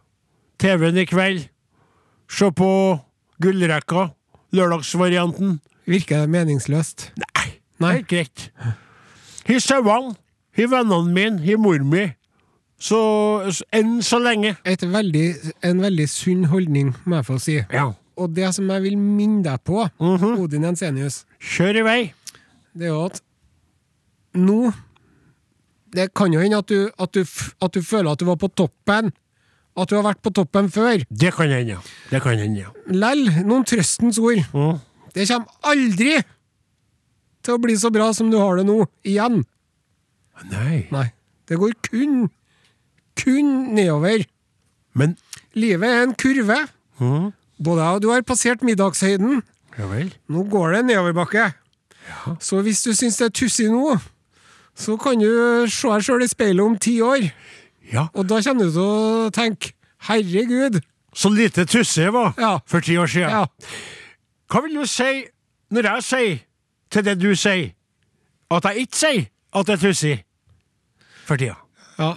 TV-en 0.59 0.97
i 0.97 1.05
kveld. 1.07 1.45
Se 2.29 2.49
på 2.57 2.69
gullrekka. 3.41 4.09
Lørdagsvarianten. 4.57 5.59
Virker 5.89 6.23
det 6.25 6.31
meningsløst? 6.33 7.11
Nei, 7.21 7.45
Nei. 7.79 7.93
helt 7.99 8.09
greit. 8.09 8.47
Har 9.47 9.61
sauene, 9.63 10.15
har 10.57 10.71
vennene 10.73 11.13
mine, 11.13 11.39
har 11.45 11.61
mor 11.61 11.79
mi. 11.85 12.07
Så- 12.79 13.63
enn 13.71 14.01
så 14.01 14.19
lenge. 14.19 14.55
Et 14.65 14.81
veldig, 14.81 15.53
en 15.63 15.81
veldig 15.81 16.09
sunn 16.09 16.45
holdning, 16.49 16.95
må 17.05 17.15
jeg 17.21 17.25
få 17.29 17.39
si. 17.39 17.57
Ja. 17.71 17.91
Og 18.19 18.33
det 18.35 18.49
som 18.55 18.67
jeg 18.73 18.83
vil 18.83 18.97
minne 18.99 19.41
deg 19.45 19.61
på, 19.63 19.85
Odin 20.03 20.65
Jensenius, 20.67 21.21
Kjør 21.39 21.79
i 21.79 21.83
vei. 21.87 21.99
det 22.75 22.89
er 22.89 22.93
jo 22.93 23.05
at 23.07 23.21
nå 24.39 24.57
Det 25.89 26.09
kan 26.13 26.33
jo 26.35 26.41
hende 26.43 26.59
at 26.59 26.67
du, 26.69 26.89
at, 27.01 27.13
du, 27.15 27.23
at 27.65 27.73
du 27.73 27.81
føler 27.81 28.11
at 28.11 28.19
du 28.21 28.25
var 28.27 28.37
på 28.37 28.49
toppen. 28.53 29.07
At 29.79 29.89
du 29.89 29.95
har 29.97 30.03
vært 30.05 30.19
på 30.21 30.29
toppen 30.35 30.67
før. 30.69 31.01
Det 31.09 31.31
kan 31.33 31.49
hende, 31.49 31.77
ja. 31.77 31.79
Det 32.11 32.19
kan 32.21 32.37
hende, 32.37 32.59
ja. 32.67 32.73
Lell, 32.93 33.23
noen 33.47 33.65
trøstens 33.65 34.19
ord. 34.21 34.43
Mm. 34.53 34.77
Det 35.15 35.25
kommer 35.31 35.71
aldri 35.71 36.19
til 37.41 37.55
å 37.55 37.61
bli 37.63 37.77
så 37.79 37.89
bra 37.95 38.11
som 38.13 38.29
du 38.29 38.37
har 38.37 38.59
det 38.59 38.67
nå, 38.67 38.83
igjen. 39.07 39.39
Nei. 40.51 40.83
Nei. 40.93 41.07
Det 41.49 41.57
går 41.57 41.73
kun, 41.89 42.27
kun 43.17 43.49
nedover. 43.73 44.27
Men 44.93 45.17
Livet 45.57 45.89
er 45.89 46.03
en 46.05 46.13
kurve. 46.21 46.59
mm, 47.01 47.31
Både 47.59 47.83
jeg 47.83 47.95
og 47.99 48.01
du 48.01 48.09
har 48.13 48.21
passert 48.27 48.61
middagshøyden. 48.63 49.41
Ja 49.77 49.87
vel. 49.91 50.13
Nå 50.31 50.43
går 50.51 50.73
det 50.77 50.85
nedoverbakke. 50.89 51.49
Så 52.41 52.61
hvis 52.65 52.81
du 52.83 52.93
syns 52.97 53.17
det 53.19 53.25
er 53.29 53.33
tussig 53.35 53.67
nå, 53.71 53.97
så 54.79 54.95
kan 54.99 55.19
du 55.19 55.67
se 55.69 55.87
deg 55.91 56.05
sjøl 56.07 56.23
i 56.25 56.29
speilet 56.31 56.63
om 56.65 56.77
ti 56.81 56.95
år. 57.05 57.27
Ja. 57.91 58.07
Og 58.13 58.25
da 58.29 58.39
kommer 58.45 58.65
du 58.69 58.71
til 58.71 58.81
å 58.85 59.29
tenke 59.35 59.73
herregud. 60.07 60.79
Så 61.13 61.29
lite 61.33 61.65
tussig 61.69 62.05
jeg 62.07 62.13
var 62.13 62.33
Ja. 62.39 62.59
for 62.65 62.79
ti 62.81 62.95
år 62.97 63.07
siden. 63.11 63.29
Ja. 63.29 63.45
Hva 64.49 64.61
vil 64.63 64.75
du 64.79 64.85
si 64.87 65.25
når 65.71 65.83
jeg 65.89 66.03
sier 66.03 66.39
til 66.89 67.03
det 67.05 67.19
du 67.21 67.35
sier, 67.35 67.71
at 68.49 68.63
jeg 68.63 68.87
ikke 68.87 68.95
sier 68.97 69.25
at 69.53 69.65
det 69.67 69.73
er 69.77 69.83
tussig 69.87 70.15
for 71.25 71.35
tida? 71.37 71.55
ja. 71.99 72.15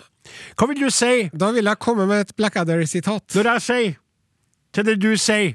Hva 0.57 0.67
vil 0.71 0.79
du 0.81 0.91
si 0.91 1.29
Da 1.37 1.51
vil 1.53 1.65
jeg 1.67 1.79
komme 1.83 2.07
med 2.07 2.21
et 2.29 2.37
Blackadder-sitat. 2.37 3.35
når 3.35 3.49
jeg 3.53 3.61
sier 3.63 3.97
til 4.73 4.87
det 4.89 4.97
du 5.03 5.13
sier, 5.21 5.55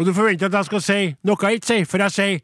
og 0.00 0.06
du 0.08 0.14
forventer 0.16 0.48
at 0.48 0.56
jeg 0.56 0.68
skal 0.70 0.82
si 0.84 1.00
noe 1.28 1.36
jeg 1.44 1.60
ikke 1.60 1.68
sier, 1.68 1.88
for 1.88 2.04
jeg 2.06 2.14
sier 2.14 2.38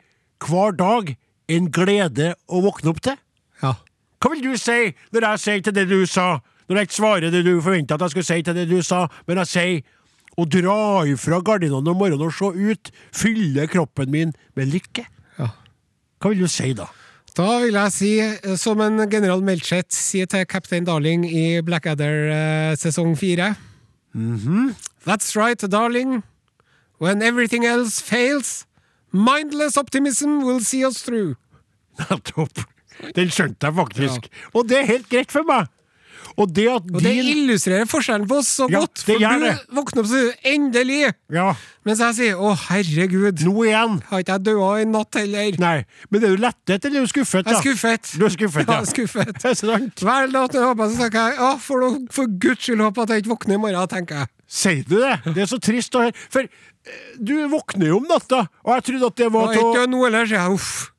hver 0.44 0.74
dag 0.76 1.14
en 1.56 1.70
glede 1.72 2.34
å 2.52 2.60
våkne 2.64 2.92
opp 2.92 3.00
til? 3.06 3.16
Ja. 3.62 3.72
Hva 4.20 4.32
vil 4.32 4.42
du 4.44 4.58
si 4.60 4.92
når 5.14 5.30
jeg 5.30 5.42
sier 5.44 5.62
til 5.64 5.76
det 5.76 5.86
du 5.88 6.02
sa, 6.10 6.42
når 6.68 6.80
jeg 6.80 6.88
ikke 6.88 6.98
svarer 6.98 7.32
det 7.32 7.44
du 7.46 7.54
forventa 7.64 7.96
at 7.96 8.04
jeg 8.04 8.12
skulle 8.12 8.28
si 8.28 8.44
til 8.44 8.58
det 8.58 8.66
du 8.68 8.80
sa, 8.84 9.06
men 9.28 9.40
jeg 9.40 9.52
sier 9.52 10.36
å 10.36 10.44
dra 10.52 10.80
ifra 11.08 11.40
gardinene 11.40 11.94
om 11.94 11.96
morgenen 11.96 12.28
og 12.28 12.34
se 12.36 12.50
ut, 12.52 12.92
fylle 13.16 13.64
kroppen 13.72 14.12
min 14.12 14.34
med 14.58 14.72
lykke? 14.74 15.06
Ja. 15.38 15.48
Hva 16.20 16.32
vil 16.32 16.44
du 16.44 16.52
si 16.52 16.74
da? 16.76 16.90
Da 17.36 17.46
vil 17.60 17.76
jeg 17.76 17.92
si, 17.92 18.10
eh, 18.20 18.56
som 18.60 18.80
en 18.84 19.00
general 19.12 19.40
Melchett 19.44 19.92
sier 19.92 20.28
til 20.28 20.44
Captain 20.48 20.84
Darling 20.84 21.24
i 21.28 21.62
Blackadder 21.64 22.20
eh, 22.32 22.76
sesong 22.80 23.16
fire 23.16 23.54
That's 25.04 25.36
right, 25.36 25.58
darling. 25.58 26.22
When 26.98 27.22
everything 27.22 27.66
else 27.66 28.00
fails, 28.00 28.66
mindless 29.12 29.76
optimism 29.76 30.42
will 30.42 30.60
see 30.60 30.84
us 30.84 31.02
through. 31.02 31.36
Nettopp. 31.98 32.64
Den 33.14 33.30
skjønte 33.30 33.68
jeg 33.68 33.74
faktisk. 33.76 34.28
Og 34.54 34.68
det 34.68 34.78
er 34.78 34.88
helt 34.88 35.08
greit 35.12 35.32
for 35.32 35.44
meg. 35.44 35.68
Og 36.36 36.50
det 36.52 36.66
at 36.68 36.84
Og 36.92 37.00
det 37.00 37.12
illustrerer 37.16 37.86
forskjellen 37.88 38.26
på 38.28 38.36
oss 38.42 38.50
så 38.58 38.66
Ja, 38.68 38.82
godt, 38.84 39.00
for 39.06 39.16
du 39.16 39.76
våkner 39.76 40.02
opp 40.04 40.10
og 40.12 40.34
'endelig', 40.44 41.14
Ja, 41.32 41.54
mens 41.84 41.98
jeg 41.98 42.14
sier 42.14 42.34
'å, 42.36 42.50
herregud', 42.68 43.40
nå 43.46 43.54
igjen. 43.64 44.02
har 44.10 44.20
ikke 44.20 44.32
jeg 44.36 44.42
daua 44.44 44.80
i 44.80 44.84
natt 44.84 45.14
heller? 45.14 45.58
Nei, 45.58 45.84
men 46.10 46.24
er 46.24 46.36
du 46.36 46.42
lettet 46.42 46.84
eller 46.84 47.00
er 47.00 47.06
du 47.06 47.08
skuffet? 47.08 47.46
Jeg 47.46 47.54
er 47.56 47.62
skuffet. 47.62 48.18
Du 48.18 48.24
er 48.26 48.34
skuffet, 48.36 48.66
ja. 48.68 48.78
ja. 48.78 48.84
skuffet. 48.84 49.32
Det 49.42 49.44
er 49.50 49.54
sant. 49.54 49.94
Hver 50.04 50.28
natt 50.30 50.52
når 50.52 50.60
jeg 50.60 50.68
håper, 50.68 50.90
så 50.92 50.96
tenker 51.02 51.20
jeg 51.30 51.38
'å, 51.38 51.50
for, 51.58 51.80
noe- 51.80 52.06
for 52.10 52.26
guds 52.26 52.60
skyld 52.68 52.80
håper 52.84 53.02
at 53.02 53.08
jeg 53.08 53.24
ikke 53.24 53.32
våkner 53.36 53.54
i 53.54 53.62
morgen', 53.64 53.88
tenker 53.88 54.14
jeg. 54.20 54.26
Sier 54.46 54.84
du 54.86 55.00
det? 55.00 55.16
Det 55.34 55.38
er 55.42 55.46
så 55.50 55.58
trist 55.58 55.94
å 55.96 56.04
høre. 56.04 56.14
For 56.30 56.40
eh, 56.40 57.16
du 57.18 57.48
våkner 57.48 57.88
jo 57.88 57.96
om 57.96 58.06
natta, 58.06 58.44
og 58.64 58.74
jeg 58.76 58.84
trodde 58.92 59.06
at 59.06 59.16
det 59.16 59.32
var 59.32 59.52
til 59.52 59.62
ikke 59.64 59.88
nå 59.90 60.04
heller, 60.04 60.26
sier 60.28 60.38
jeg 60.44 60.50
'uff'. 60.52 60.90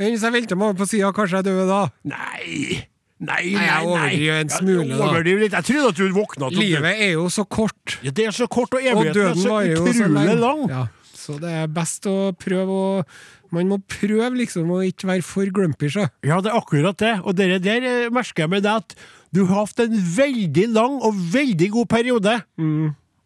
Hvis 0.00 0.22
jeg 0.24 0.32
velter 0.32 0.56
meg 0.56 0.68
over 0.72 0.78
på 0.84 0.88
sida, 0.88 1.12
kanskje 1.12 1.36
jeg 1.36 1.44
dør 1.44 1.66
da. 1.68 1.88
Nei. 2.04 2.86
Nei, 3.16 3.54
Nei, 3.54 3.64
jeg 3.64 3.86
overdriver 3.88 4.42
en 4.42 4.50
smule, 4.52 4.82
Jeg, 4.90 4.98
overdriver 5.00 5.40
litt. 5.46 5.54
Jeg 5.56 5.66
trodde 5.70 5.88
at 5.88 5.96
du 5.96 6.12
våkna 6.12 6.50
til 6.52 6.60
Livet 6.60 7.00
er 7.06 7.14
jo 7.14 7.30
så 7.32 7.46
kort, 7.48 7.96
ja, 8.04 8.12
Det 8.12 8.26
er 8.28 8.34
så 8.36 8.46
kort, 8.46 8.76
og 8.76 8.82
og 8.84 9.06
er 9.08 9.38
så 9.40 9.56
utrolig 9.72 10.36
lang. 10.36 10.66
Ja, 10.68 10.82
så 11.16 11.38
det 11.40 11.54
er 11.62 11.70
best 11.72 12.04
å 12.10 12.34
prøve 12.36 12.76
å 12.76 12.90
Man 13.54 13.70
må 13.70 13.78
prøve 13.88 14.34
liksom 14.36 14.68
å 14.74 14.82
ikke 14.84 15.06
være 15.06 15.22
for 15.24 15.48
grumpy, 15.54 15.88
så. 15.88 16.08
Ja, 16.26 16.40
det 16.42 16.50
er 16.50 16.58
akkurat 16.58 16.98
det. 16.98 17.12
Og 17.22 17.36
det 17.38 17.62
der 17.62 17.84
eh, 17.86 18.08
merker 18.12 18.42
jeg 18.42 18.50
med 18.50 18.64
deg 18.66 18.82
at 18.82 18.96
du 19.32 19.44
har 19.46 19.62
hatt 19.64 19.80
en 19.84 19.94
veldig 19.94 20.64
lang 20.74 20.96
og 20.98 21.14
veldig 21.32 21.68
god 21.70 21.88
periode. 21.88 22.34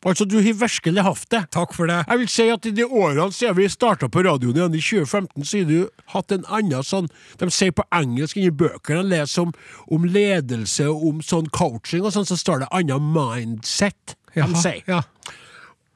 Altså, 0.06 0.24
du 0.24 0.38
har 0.40 0.54
virkelig 0.56 1.02
hatt 1.04 1.26
det. 1.30 1.42
Takk 1.52 1.74
for 1.76 1.90
det. 1.90 1.98
Jeg 2.08 2.20
vil 2.22 2.28
si 2.32 2.46
at 2.48 2.66
i 2.66 2.72
de 2.72 2.86
årene 2.86 3.26
siden 3.36 3.58
vi 3.58 3.66
starta 3.68 4.08
på 4.08 4.22
radioen 4.24 4.56
igjen 4.56 4.76
i 4.78 4.80
2015, 4.80 5.44
så 5.44 5.60
har 5.60 5.66
du 5.68 6.06
hatt 6.14 6.32
en 6.32 6.46
annen 6.48 6.86
sånn 6.86 7.10
De 7.40 7.50
sier 7.52 7.74
på 7.76 7.84
engelsk 7.92 8.38
inni 8.40 8.52
bøkene 8.54 9.02
jeg 9.02 9.10
leser 9.10 9.44
om, 9.44 9.52
om 9.92 10.06
ledelse 10.08 10.88
og 10.88 11.04
om 11.10 11.20
sånn 11.24 11.50
coaching 11.52 12.06
og 12.06 12.14
sånn, 12.16 12.28
så 12.28 12.38
står 12.40 12.64
det 12.64 12.70
annen 12.80 13.12
mindset. 13.12 14.16
De 14.32 14.40
Jaha, 14.40 14.62
sier. 14.62 14.80
ja. 14.88 15.02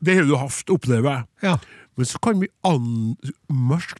Det 0.04 0.18
har 0.18 0.28
du 0.28 0.36
hatt, 0.36 0.68
opplever 0.68 1.10
jeg. 1.14 1.26
Ja. 1.46 1.56
Men 1.96 2.08
så 2.10 2.18
kan 2.18 2.40
vi 2.42 2.48
an 2.66 3.14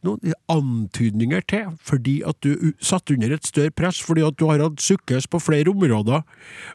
noen 0.03 0.33
antydninger 0.51 1.45
til, 1.47 1.69
fordi 1.79 2.17
at 2.27 2.37
du 2.43 2.73
satt 2.83 3.09
under 3.13 3.31
et 3.33 3.47
større 3.47 3.71
press, 3.71 4.01
fordi 4.03 4.25
at 4.27 4.37
du 4.37 4.45
har 4.49 4.61
hatt 4.61 4.83
sukkes 4.83 5.29
på 5.31 5.39
flere 5.39 5.71
områder, 5.71 6.25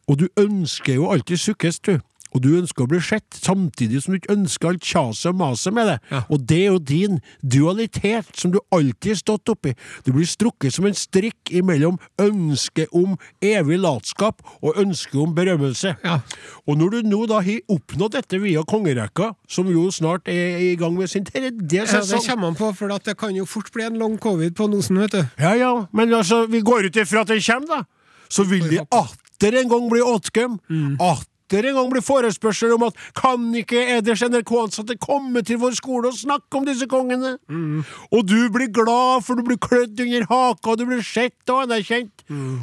og 0.09 0.19
du 0.23 0.27
ønsker 0.41 0.97
jo 0.97 1.11
alltid 1.13 1.43
sukkes, 1.45 1.81
du. 1.85 1.99
Og 2.35 2.43
du 2.45 2.51
ønsker 2.61 2.85
å 2.85 2.91
bli 2.91 3.01
sett, 3.03 3.27
samtidig 3.35 4.03
som 4.05 4.15
du 4.15 4.21
ikke 4.21 4.35
ønsker 4.37 4.71
alt 4.71 4.87
kjaset 4.87 5.31
og 5.33 5.39
maset 5.41 5.75
med 5.75 5.89
det. 5.91 5.97
Ja. 6.13 6.23
Og 6.31 6.45
det 6.51 6.61
er 6.61 6.69
jo 6.71 6.81
din 6.91 7.19
dualitet, 7.43 8.31
som 8.39 8.55
du 8.55 8.61
alltid 8.75 9.15
har 9.15 9.21
stått 9.21 9.53
oppi. 9.53 9.75
Du 10.07 10.13
blir 10.15 10.29
strukket 10.29 10.75
som 10.77 10.87
en 10.89 10.97
strikk 10.97 11.53
imellom 11.55 11.99
ønsket 12.23 12.93
om 12.97 13.17
evig 13.45 13.81
latskap 13.83 14.45
og 14.61 14.79
ønsket 14.81 15.19
om 15.23 15.35
berømmelse. 15.37 15.95
Ja. 16.05 16.21
Og 16.67 16.79
når 16.81 16.97
du 16.97 17.11
nå 17.11 17.25
da 17.31 17.43
har 17.45 17.61
oppnådd 17.71 18.17
dette 18.19 18.41
via 18.43 18.63
kongerekka, 18.69 19.33
som 19.51 19.71
jo 19.71 19.89
snart 19.95 20.29
er 20.31 20.61
i 20.71 20.75
gang 20.81 20.97
med 20.99 21.11
sin 21.11 21.27
tredje 21.27 21.51
Ja, 21.81 22.01
det 22.05 22.23
kommer 22.27 22.51
han 22.51 22.59
på, 22.59 22.71
for 22.77 22.93
det 22.93 23.17
kan 23.19 23.35
jo 23.37 23.47
fort 23.49 23.71
bli 23.75 23.87
en 23.87 23.99
long 24.01 24.19
covid 24.21 24.55
på 24.59 24.69
nosen, 24.71 25.01
vet 25.03 25.17
du. 25.17 25.23
Ja, 25.41 25.55
ja, 25.59 25.73
men 25.93 26.13
altså, 26.15 26.45
vi 26.51 26.63
går 26.65 26.91
ut 26.91 27.01
ifra 27.01 27.25
at 27.25 27.33
den 27.33 27.43
kommer, 27.45 27.81
da. 27.81 27.83
Så 28.31 28.45
vil 28.47 28.69
de 28.71 28.79
atter 28.95 29.57
en 29.59 29.71
gang 29.71 29.89
bli 29.91 30.03
åtgøm. 30.07 30.61
Atter 31.51 31.67
en 31.67 31.75
gang 31.75 31.89
blir 31.91 32.03
forespørsel 32.07 32.77
om 32.77 32.85
at 32.87 32.99
kan 33.19 33.49
ikke 33.59 33.81
eders 33.97 34.23
NRK-ansatte 34.23 34.95
komme 35.03 35.43
til 35.43 35.59
vår 35.59 35.75
skole 35.75 36.13
og 36.13 36.15
snakke 36.15 36.61
om 36.61 36.69
disse 36.69 36.87
kongene? 36.87 37.33
Og 38.15 38.23
du 38.23 38.47
blir 38.55 38.71
glad, 38.71 39.25
for 39.27 39.35
du 39.35 39.43
blir 39.43 39.59
klødd 39.59 39.99
under 39.99 40.29
haka, 40.31 40.71
og 40.71 40.79
du 40.79 40.87
blir 40.87 41.03
sett 41.03 41.51
og 41.51 41.65
anerkjent. 41.65 42.23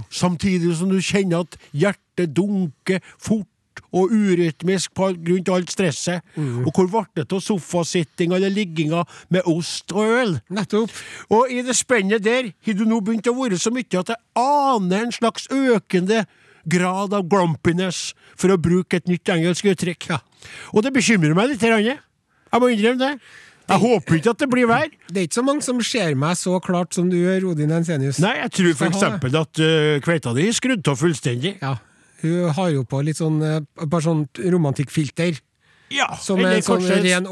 Samtidig 0.10 0.78
som 0.80 0.88
du 0.88 1.02
kjenner 1.04 1.44
at 1.44 1.60
hjertet 1.76 2.32
dunker 2.38 3.04
fort 3.20 3.84
og 3.92 4.10
urytmisk 4.16 4.96
på 4.96 5.12
grunn 5.20 5.44
av 5.50 5.60
alt 5.60 5.76
stresset. 5.76 6.24
Og 6.40 6.72
hvor 6.72 6.88
ble 6.88 7.04
det 7.26 7.28
av 7.28 7.44
sofasittinga 7.44 8.40
eller 8.40 8.56
ligginga 8.56 9.04
med 9.36 9.52
ost 9.52 9.92
og 9.92 10.16
øl? 10.24 10.36
Nettopp. 10.48 10.96
Og 11.30 11.52
i 11.52 11.60
det 11.62 11.76
spennet 11.76 12.24
der 12.24 12.54
har 12.56 12.80
du 12.80 12.88
nå 12.88 13.04
begynt 13.04 13.28
å 13.28 13.36
være 13.36 13.60
så 13.60 13.76
mye 13.76 14.00
at 14.00 14.16
jeg 14.16 14.24
aner 14.40 15.10
en 15.10 15.18
slags 15.20 15.52
økende 15.52 16.24
grad 16.70 17.16
av 17.18 17.26
grumpiness, 17.30 18.12
for 18.38 18.54
å 18.54 18.60
bruke 18.62 19.00
et 19.00 19.10
nytt 19.10 19.34
engelsk 19.34 19.68
uttrykk. 19.74 20.12
Og 20.76 20.84
det 20.86 20.94
bekymrer 20.96 21.36
meg 21.38 21.54
litt. 21.54 21.64
Jeg 21.64 22.62
må 22.62 22.72
innrømme 22.72 23.02
det. 23.02 23.14
Jeg 23.68 23.84
håper 23.84 24.16
ikke 24.16 24.32
at 24.32 24.40
det 24.40 24.48
blir 24.52 24.68
verre. 24.70 24.94
Det 25.12 25.20
er 25.20 25.28
ikke 25.28 25.40
så 25.42 25.44
mange 25.44 25.66
som 25.66 25.80
ser 25.84 26.16
meg 26.20 26.38
så 26.40 26.56
klart 26.64 26.96
som 26.96 27.10
du 27.12 27.18
gjør, 27.20 27.50
Odin 27.52 27.74
Ensenius. 27.76 28.22
Nei, 28.24 28.38
jeg 28.40 28.54
tror 28.56 28.86
eksempel 28.88 29.36
at 29.42 29.60
uh, 29.60 29.98
kveita 30.04 30.32
di 30.38 30.48
er 30.48 30.56
skrudd 30.56 30.88
av 30.88 31.02
fullstendig. 31.02 31.58
Ja. 31.60 31.74
Hun 32.24 32.54
har 32.56 32.72
jo 32.74 32.86
på 32.88 33.02
litt 33.06 33.20
sånn 33.20 33.36
eh, 33.46 33.60
bare 33.84 34.02
sånn 34.02 34.24
romantikkfilter, 34.42 35.36
Ja, 35.90 36.08
som 36.20 36.40
er 36.44 36.58
en 36.58 36.62
sånn 36.62 36.82
kanskje- 36.82 37.04
ren 37.04 37.28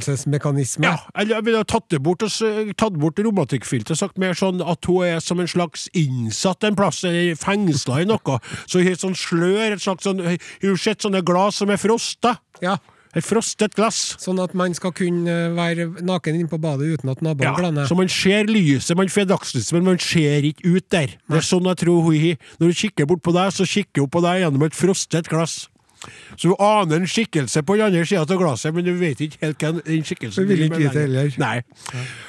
overlevelsesmekanisme. 0.00 0.84
Ja, 0.84 0.98
eller 1.14 1.36
jeg 1.36 1.44
ville 1.46 1.64
tatt 1.64 1.88
det 1.88 2.02
bort 2.04 2.18
tatt 2.20 2.98
bort 3.00 3.18
romantikkfilteret 3.22 3.90
og 3.94 4.00
sagt 4.00 4.18
mer 4.18 4.34
sånn 4.36 4.60
at 4.64 4.84
hun 4.84 5.04
er 5.06 5.20
som 5.24 5.40
en 5.40 5.48
slags 5.50 5.88
innsatt 5.96 6.64
en 6.64 6.76
plass, 6.76 7.02
eller 7.04 7.34
fengsla 7.40 8.02
i 8.02 8.08
noe. 8.08 8.38
Så 8.66 8.80
hun 8.82 8.86
har 8.90 9.00
sånn 9.00 9.16
slør, 9.16 9.72
et 9.72 9.80
slags 9.80 10.04
sånn 10.04 10.20
Hun 10.26 10.70
har 10.70 10.76
sett 10.76 11.00
sånne 11.04 11.22
glass 11.24 11.56
som 11.56 11.70
er 11.70 11.76
frosta. 11.80 12.38
Ja. 12.62 12.76
Et 13.16 13.24
frostet 13.24 13.74
glass. 13.74 14.16
Sånn 14.20 14.38
at 14.42 14.52
man 14.54 14.74
skal 14.74 14.92
kunne 14.92 15.54
være 15.56 16.02
naken 16.04 16.34
inne 16.36 16.48
på 16.50 16.58
badet 16.60 16.98
uten 16.98 17.08
at 17.10 17.22
naboen 17.22 17.44
Ja, 17.48 17.54
glaner. 17.56 17.86
så 17.88 17.96
man 17.96 18.08
ser 18.08 18.44
lyset, 18.44 18.94
man 18.96 19.06
får 19.08 19.26
dagslyset, 19.30 19.72
men 19.72 19.84
man 19.84 19.98
ser 19.98 20.42
ikke 20.42 20.64
ut 20.76 20.88
der. 20.90 21.06
Det 21.28 21.38
er 21.38 21.40
sånn 21.40 21.64
jeg 21.64 21.76
tror 21.78 22.02
hun 22.02 22.20
har. 22.20 22.36
Når 22.60 22.66
hun 22.66 22.72
kikker 22.74 23.06
bort 23.06 23.22
på 23.22 23.32
deg, 23.32 23.52
så 23.52 23.64
kikker 23.64 24.00
hun 24.04 24.10
på 24.10 24.20
deg 24.20 24.42
gjennom 24.44 24.66
et 24.66 24.72
frostet 24.76 25.28
glass. 25.28 25.68
Så 26.36 26.50
du 26.50 26.54
aner 26.62 27.00
en 27.00 27.08
skikkelse 27.08 27.62
på 27.66 27.76
den 27.78 27.86
andre 27.88 28.04
sida 28.06 28.22
av 28.22 28.40
glasset, 28.40 28.74
men 28.76 28.84
du 28.86 28.92
vet 29.00 29.22
ikke 29.24 29.40
helt 29.42 29.62
hvem 29.62 29.80
den 29.86 30.04
skikkelsen 30.06 30.46
Du 30.46 30.52
vil 30.52 30.66
ikke 30.68 30.82
vite 30.84 31.02
heller. 31.06 31.32
Nei. 31.40 31.56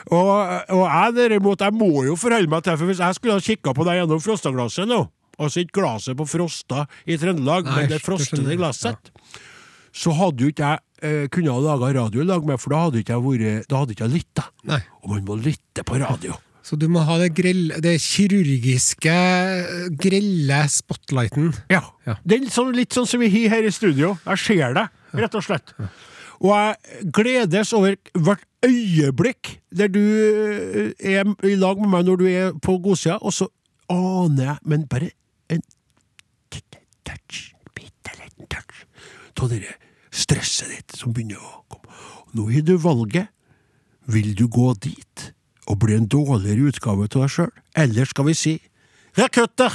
Og, 0.08 0.32
og 0.78 0.84
jeg 0.86 1.18
derimot, 1.18 1.66
jeg 1.66 1.76
må 1.76 1.92
jo 2.08 2.16
forholde 2.20 2.52
meg 2.52 2.66
til 2.66 2.80
for 2.80 2.90
hvis 2.90 3.04
jeg 3.04 3.20
skulle 3.20 3.38
ha 3.38 3.44
kikka 3.44 3.76
på 3.78 3.88
deg 3.88 4.02
gjennom 4.02 4.24
frostaglasset 4.24 4.90
nå, 4.90 5.04
altså 5.38 5.64
ikke 5.64 5.82
glasset 5.82 6.18
på 6.18 6.26
Frosta 6.30 6.88
i 7.06 7.20
Trøndelag, 7.20 7.68
Nei, 7.68 7.76
men 7.84 7.94
det 7.94 8.02
frostede 8.06 8.58
glasset, 8.58 9.12
ja. 9.12 9.46
så 9.94 10.16
hadde 10.18 10.48
jo 10.48 10.56
ikke 10.56 10.74
jeg 10.74 10.84
eh, 11.04 11.30
kunnet 11.34 11.54
ha 11.54 11.62
laga 11.68 11.94
radio 12.00 12.24
i 12.24 12.28
lag 12.32 12.48
med, 12.48 12.62
for 12.62 12.74
da 12.74 12.84
hadde 12.88 13.04
ikke 13.04 13.18
jeg 13.18 13.28
vært 13.28 13.70
Da 13.70 13.84
hadde 13.84 13.98
ikke 13.98 14.08
jeg 14.08 14.16
lytta. 14.18 14.50
Og 15.04 15.14
man 15.14 15.26
må 15.28 15.38
lytte 15.42 15.86
på 15.86 16.00
radio. 16.02 16.40
Så 16.68 16.76
du 16.76 16.90
må 16.92 17.00
ha 17.08 17.16
det, 17.22 17.30
grell, 17.38 17.70
det 17.84 17.94
kirurgiske, 18.04 19.14
eh, 19.14 19.86
grelle 20.04 20.60
spotlighten. 20.68 21.54
Ja. 21.72 21.80
Ja. 22.04 22.18
Det 22.28 22.36
er 22.36 22.42
litt 22.44 22.56
sånn, 22.56 22.74
litt 22.76 22.96
sånn 22.96 23.08
som 23.08 23.24
vi 23.24 23.30
har 23.32 23.56
her 23.56 23.68
i 23.70 23.72
studio. 23.72 24.18
Jeg 24.26 24.42
ser 24.44 24.76
det, 24.76 24.84
rett 25.16 25.38
og 25.40 25.46
slett. 25.46 25.72
Og 26.44 26.52
jeg 26.52 27.12
gledes 27.16 27.72
over 27.74 27.96
hvert 28.14 28.44
øyeblikk 28.68 29.54
der 29.80 29.94
du 29.94 30.02
eh, 30.02 30.92
er 31.00 31.32
i 31.48 31.56
lag 31.56 31.80
med 31.80 31.94
meg 31.94 32.10
når 32.10 32.20
du 32.20 32.28
er 32.34 32.60
på 32.60 32.76
godsida, 32.84 33.16
og 33.22 33.32
så 33.38 33.48
aner 33.88 34.52
jeg, 34.52 34.58
men 34.68 34.84
bare 34.92 35.14
en 35.54 35.64
touch, 36.52 37.40
bitte 37.78 38.20
liten 38.20 38.52
touch, 38.52 38.84
av 39.40 39.54
det 39.54 39.64
stresset 40.12 40.74
ditt 40.74 41.00
som 41.00 41.16
begynner 41.16 41.40
å 41.40 41.64
komme. 41.72 41.96
Nå 42.36 42.52
har 42.52 42.68
du 42.68 42.76
valget. 42.82 43.32
Vil 44.08 44.34
du 44.40 44.46
gå 44.52 44.72
dit 44.84 45.32
og 45.68 45.80
bli 45.84 45.98
en 45.98 46.08
dårligere 46.10 46.72
utgave 46.72 47.08
av 47.08 47.12
deg 47.14 47.32
sjøl, 47.34 47.52
eller 47.76 48.10
skal 48.10 48.28
vi 48.30 48.36
si 48.38 48.56
Rekutter! 49.18 49.74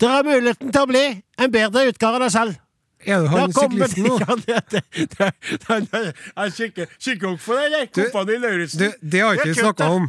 Dere 0.00 0.16
har 0.18 0.26
muligheten 0.26 0.72
til 0.74 0.82
å 0.82 0.90
bli 0.90 1.02
en 1.38 1.52
bedre 1.54 1.84
utgave 1.92 2.18
av 2.18 2.24
deg 2.24 2.32
selv. 2.34 2.56
Er 3.04 3.20
Det 3.22 3.30
han 3.30 3.52
syklisten 3.54 4.06
nå? 4.08 4.16
Ja, 4.24 4.36
det, 4.40 4.60
det, 4.72 4.82
det, 5.14 5.30
det, 5.92 6.02
jeg 6.34 6.54
kikker, 6.98 7.28
opp 7.30 7.42
for 7.44 7.60
deg, 7.60 7.90
Kompani 7.94 8.38
Lauritzen. 8.40 8.94
Det 9.00 9.20
har 9.22 9.38
ikke 9.38 9.52
vi 9.52 9.58
snakka 9.60 9.90
om. 10.00 10.08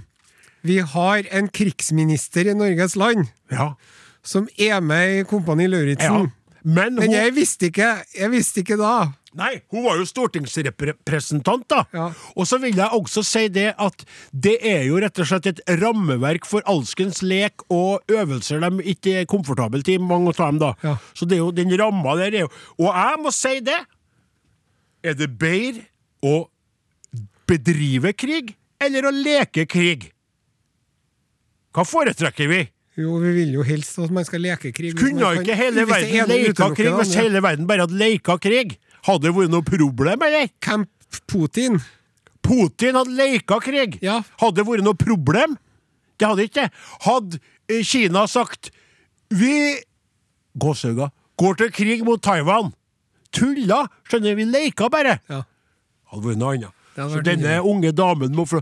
Vi 0.66 0.80
har 0.96 1.28
en 1.38 1.52
krigsminister 1.54 2.50
i 2.50 2.56
Norges 2.58 2.96
land 2.98 3.28
Ja. 3.54 3.74
som 4.26 4.48
er 4.58 4.80
med 4.82 5.20
i 5.20 5.24
Kompani 5.30 5.68
ja. 5.68 5.74
Lauritzen. 5.76 6.32
Men 6.32 6.32
Men 6.66 6.98
hun, 6.98 7.12
jeg 7.14 7.34
visste 7.36 7.68
ikke 7.70 7.92
Jeg 8.18 8.32
visste 8.34 8.64
ikke 8.64 8.78
da. 8.80 9.12
nei, 9.38 9.60
hun 9.70 9.84
var 9.86 10.00
jo 10.00 10.06
stortingsrepresentant, 10.08 11.66
da. 11.70 11.84
Ja. 11.94 12.06
Og 12.40 12.48
så 12.48 12.58
vil 12.64 12.78
jeg 12.80 12.88
også 12.96 13.22
si 13.28 13.44
det 13.54 13.68
at 13.78 14.06
det 14.32 14.56
er 14.66 14.86
jo 14.88 14.98
rett 15.04 15.20
og 15.22 15.28
slett 15.30 15.50
et 15.52 15.62
rammeverk 15.82 16.48
for 16.48 16.66
alskens 16.72 17.20
lek 17.22 17.66
og 17.70 18.02
øvelser 18.10 18.64
de 18.64 18.86
ikke 18.96 19.18
er 19.22 19.28
komfortable 19.30 19.84
i, 19.86 19.98
mange 20.00 20.32
av 20.34 20.40
dem, 20.40 20.62
da. 20.64 20.72
Ja. 20.82 20.96
Så 21.14 21.28
det 21.28 21.38
er 21.38 21.44
jo 21.44 21.52
den 21.54 21.76
ramma 21.78 22.16
der 22.18 22.32
er 22.32 22.46
jo 22.48 22.52
Og 22.80 22.90
jeg 22.90 23.22
må 23.22 23.36
si 23.36 23.60
det! 23.60 23.82
Er 25.06 25.14
det 25.14 25.30
bedre 25.38 25.86
å 26.26 26.48
bedrive 27.46 28.16
krig 28.18 28.56
eller 28.82 29.06
å 29.06 29.14
leke 29.14 29.68
krig? 29.70 30.10
Hva 31.76 31.84
foretrekker 31.86 32.50
vi? 32.50 32.64
Jo, 32.98 33.18
vi 33.20 33.32
vil 33.36 33.54
jo 33.58 33.64
helst 33.68 33.98
at 34.00 34.12
man 34.16 34.24
skal 34.28 34.40
leke 34.40 34.72
krig. 34.72 34.94
Kunne 34.96 35.20
kan- 35.20 35.42
ikke 35.44 35.56
hele 35.60 35.84
verden 35.88 36.30
leka 36.32 36.70
krig 36.76 36.92
hvis 36.96 37.10
andre. 37.12 37.22
hele 37.24 37.42
verden 37.44 37.68
bare 37.68 37.84
hadde 37.84 37.98
leka 38.00 38.38
krig? 38.40 38.78
Hadde 39.04 39.22
det 39.28 39.34
vært 39.36 39.52
noe 39.52 39.62
problem, 39.68 40.22
eller? 40.24 40.48
Camp 40.62 40.90
Putin. 41.28 41.82
Putin 42.42 42.96
hadde 42.96 43.16
leka 43.18 43.60
krig. 43.60 44.00
Ja. 44.02 44.22
Hadde 44.40 44.56
det 44.62 44.66
vært 44.70 44.84
noe 44.86 44.96
problem? 44.96 45.58
Det 46.18 46.28
hadde 46.30 46.48
ikke 46.48 46.62
det. 46.64 46.72
Hadde 47.04 47.40
eh, 47.70 47.84
Kina 47.84 48.26
sagt 48.32 48.72
Vi 49.30 49.76
Gåsehauga 50.58 51.10
går 51.38 51.58
til 51.60 51.72
krig 51.76 52.04
mot 52.08 52.22
Taiwan. 52.24 52.72
Tulla! 53.36 53.82
Skjønner, 54.08 54.36
vi 54.40 54.46
leka 54.48 54.88
bare. 54.90 55.18
Ja. 55.28 55.42
Hadde 56.14 56.30
vært 56.30 56.40
noe 56.40 56.54
annet. 56.56 56.72
Så 56.96 57.20
denne 57.28 57.58
unge 57.68 57.92
damen 57.92 58.32
må 58.32 58.46
få 58.48 58.62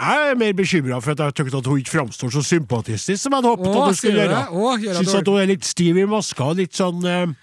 Jeg 0.00 0.30
er 0.32 0.38
mer 0.40 0.56
bekymra 0.56 0.98
for 1.04 1.12
at 1.12 1.20
jeg 1.20 1.36
tykker 1.36 1.58
at 1.58 1.68
hun 1.68 1.80
ikke 1.82 1.92
framstår 1.92 2.32
så 2.32 2.42
sympatistisk 2.46 3.20
som 3.20 3.34
jeg 3.34 3.42
hadde 3.42 3.52
håpet 3.52 3.68
Åh, 3.68 3.76
at 3.76 3.90
hun 3.90 3.98
skulle 3.98 4.22
gjøre. 4.22 4.40
Jeg 4.80 4.96
Syns 4.96 5.16
at 5.18 5.28
hun 5.28 5.40
er 5.42 5.50
litt 5.50 5.66
stiv 5.68 6.00
i 6.00 6.08
maska, 6.08 6.50
litt 6.56 6.76
sånn 6.78 7.06
eh, 7.08 7.38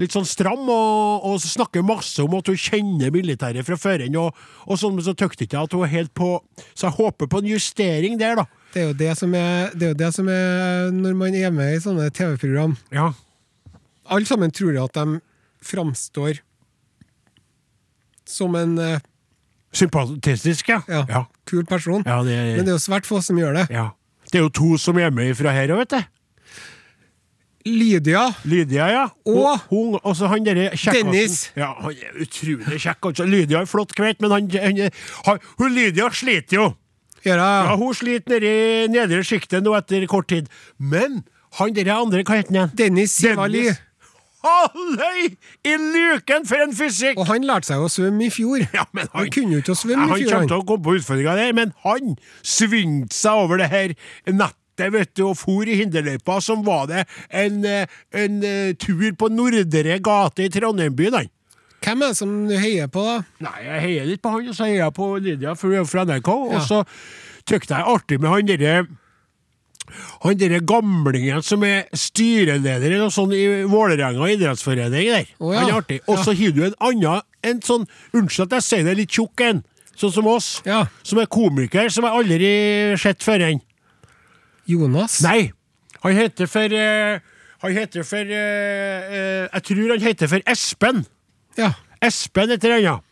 Litt 0.00 0.14
sånn 0.16 0.24
stram, 0.26 0.62
og, 0.72 1.26
og 1.28 1.34
snakker 1.44 1.84
masse 1.84 2.16
om 2.24 2.32
at 2.38 2.48
hun 2.48 2.56
kjenner 2.58 3.12
militæret 3.12 3.62
fra 3.66 3.76
før 3.78 4.02
og, 4.18 4.38
og 4.64 4.78
sånn, 4.80 4.96
men 4.96 5.04
så 5.04 5.12
tykte 5.14 5.44
ikke 5.44 5.58
jeg 5.58 5.68
at 5.68 5.76
hun 5.76 5.84
er 5.84 5.92
helt 5.92 6.10
på 6.16 6.30
Så 6.72 6.88
jeg 6.88 6.96
håper 6.96 7.28
på 7.30 7.42
en 7.42 7.50
justering 7.52 8.16
der, 8.18 8.40
da. 8.40 8.46
Det 8.72 8.80
er 8.80 8.88
jo 8.88 8.96
det 9.02 9.12
som 9.20 9.36
er, 9.36 9.68
det 9.76 9.84
er, 9.86 9.92
jo 9.92 9.98
det 10.00 10.08
som 10.16 10.30
er 10.32 10.88
når 10.96 11.18
man 11.20 11.36
er 11.36 11.52
med 11.54 11.76
i 11.76 11.82
sånne 11.84 12.08
TV-program. 12.16 12.74
Ja. 12.90 13.10
Alle 14.08 14.26
sammen 14.26 14.50
tror 14.50 14.80
at 14.80 14.96
de 14.96 15.20
framstår 15.62 16.40
som 18.26 18.56
en 18.58 18.78
eh, 18.80 19.04
Sympatisk, 19.72 20.68
ja. 20.68 20.80
ja, 20.88 21.04
Ja, 21.08 21.24
kul 21.48 21.64
person. 21.64 22.02
ja, 22.06 22.18
det, 22.22 22.36
Men 22.56 22.64
det 22.66 22.72
er 22.74 22.76
jo 22.78 22.82
svært 22.82 23.06
få 23.08 23.22
som 23.24 23.36
gjør 23.40 23.54
det. 23.62 23.66
ja. 23.70 23.88
det 24.32 24.38
er 24.40 24.44
jo 24.44 24.48
to 24.48 24.76
som 24.80 24.98
er 24.98 25.10
med 25.10 25.34
fra 25.36 25.50
her 25.52 25.68
òg, 25.74 25.78
vet 25.84 25.90
du. 25.90 26.02
Lydia 27.64 28.22
Lydia, 28.44 28.86
ja. 28.90 29.02
Og- 29.26 29.58
hun, 29.70 29.98
hun 30.04 30.14
så 30.14 30.26
han 30.26 30.44
derre. 30.44 30.70
Dennis. 30.92 31.52
Ja, 31.56 31.72
han 31.78 31.92
er 31.92 32.22
utrolig 32.24 32.80
kjekk. 32.82 32.98
Også. 33.12 33.24
Lydia 33.28 33.60
er 33.60 33.66
flott 33.70 33.94
kveit, 33.94 34.20
men 34.20 34.30
han, 34.34 34.48
han, 34.50 34.90
han, 35.26 35.38
hun 35.58 35.70
Lydia 35.74 36.08
sliter 36.10 36.56
jo. 36.58 36.72
Ja, 37.24 37.36
Ja. 37.36 37.76
Hun 37.76 37.94
sliter 37.94 38.40
nede 38.40 38.50
i 38.50 38.88
nedre 38.90 39.22
sjiktet 39.22 39.62
nå 39.62 39.76
etter 39.78 40.04
kort 40.10 40.26
tid. 40.32 40.48
Men 40.78 41.22
han 41.60 41.72
derre 41.76 41.94
andre, 42.02 42.24
hva 42.26 42.40
heter 42.40 42.50
han 42.50 42.56
igjen? 42.56 42.76
Dennis 42.76 43.12
Sivali. 43.14 43.62
Dennis. 43.68 43.80
Halløy! 44.42 45.36
I 45.64 45.74
luken 45.78 46.46
for 46.48 46.62
en 46.64 46.74
fysikk! 46.76 47.20
Og 47.20 47.28
han 47.30 47.46
lærte 47.46 47.70
seg 47.70 47.82
å 47.82 47.90
svømme 47.92 48.26
i 48.26 48.30
fjor. 48.34 48.64
Ja, 48.74 48.86
men 48.96 49.10
han, 49.12 49.28
kunne 49.34 49.56
jo 49.56 49.62
ikke 49.62 49.76
å 49.76 49.78
svømme 49.78 50.08
ja, 50.08 50.16
i 50.16 50.24
fjor. 50.24 50.32
kommer 50.32 50.40
Han. 50.40 50.50
til 50.50 50.58
å 50.62 50.66
komme 50.72 50.86
på 50.86 50.96
utfordringa 50.98 51.36
der, 51.38 51.54
men 51.56 51.76
han 51.84 52.16
svingte 52.42 53.16
seg 53.16 53.44
over 53.44 53.62
det 53.62 53.70
her 53.72 53.94
nettet 54.30 54.58
vet 54.92 55.12
du, 55.14 55.26
og 55.28 55.36
for 55.38 55.68
i 55.68 55.76
hinderløypa, 55.78 56.40
som 56.42 56.64
var 56.66 56.88
det 56.90 57.04
en, 57.28 57.60
eh, 57.68 57.98
en 58.18 58.42
eh, 58.42 58.72
tur 58.74 59.04
på 59.18 59.28
Nordre 59.30 59.98
gate 60.00 60.46
i 60.46 60.50
Trondheim 60.50 60.96
by, 60.96 61.10
han. 61.12 61.30
Hvem 61.82 62.02
er 62.02 62.12
det 62.12 62.16
som 62.16 62.32
du 62.48 62.54
heier 62.56 62.88
på, 62.90 63.02
da? 63.04 63.20
Nei, 63.42 63.58
jeg 63.66 63.82
heier 63.84 64.08
litt 64.08 64.22
på 64.22 64.32
han, 64.32 64.48
og 64.48 64.56
så 64.56 64.66
heier 64.68 64.84
jeg 64.84 64.94
på 64.96 65.08
Lydia 65.18 65.54
fra 65.58 65.84
NRK. 66.06 66.08
NRK, 66.08 66.32
og 66.54 66.66
så 66.66 66.82
tykte 67.48 67.74
jeg 67.74 67.94
artig 67.94 68.20
med 68.22 68.30
han 68.30 68.50
derre 68.50 68.74
han 70.22 70.38
derre 70.40 70.60
gamlingen 70.66 71.42
som 71.46 71.64
er 71.66 71.88
styreleder 71.96 72.88
eller 72.90 73.04
noe 73.04 73.14
sånt 73.14 73.34
i 73.36 73.44
Vålerenga 73.70 74.28
idrettsforening 74.34 75.10
der. 75.12 75.28
Oh, 75.38 75.52
ja. 75.52 75.60
Han 75.62 75.70
er 75.72 75.78
artig. 75.80 76.00
Og 76.06 76.20
så 76.24 76.34
har 76.38 76.54
du 76.56 76.62
en 76.68 76.78
annen, 76.88 77.26
en 77.42 77.62
sånn, 77.66 77.86
unnskyld 78.14 78.48
at 78.48 78.58
jeg 78.60 78.68
sier 78.68 78.86
det, 78.88 78.96
litt 79.00 79.12
tjukk 79.14 79.42
en, 79.48 79.62
sånn 79.98 80.14
som 80.14 80.28
oss, 80.30 80.54
Ja. 80.68 80.84
som 81.02 81.20
er 81.22 81.26
komiker, 81.30 81.90
som 81.92 82.06
jeg 82.06 82.18
aldri 82.22 82.52
sett 83.00 83.22
før 83.24 83.44
en. 83.48 83.62
Jonas? 84.70 85.20
Nei, 85.24 85.50
han 86.02 86.16
heter 86.18 86.46
for 86.50 86.70
uh, 86.70 87.18
Han 87.62 87.74
heter 87.74 88.02
for 88.06 88.26
uh, 88.26 89.48
Jeg 89.48 89.62
tror 89.66 89.90
han 89.90 90.02
heter 90.02 90.30
for 90.30 90.42
Espen. 90.50 91.04
Ja. 91.58 91.72
Espen 92.02 92.50
et 92.50 92.64
eller 92.64 92.78
annet. 92.78 93.08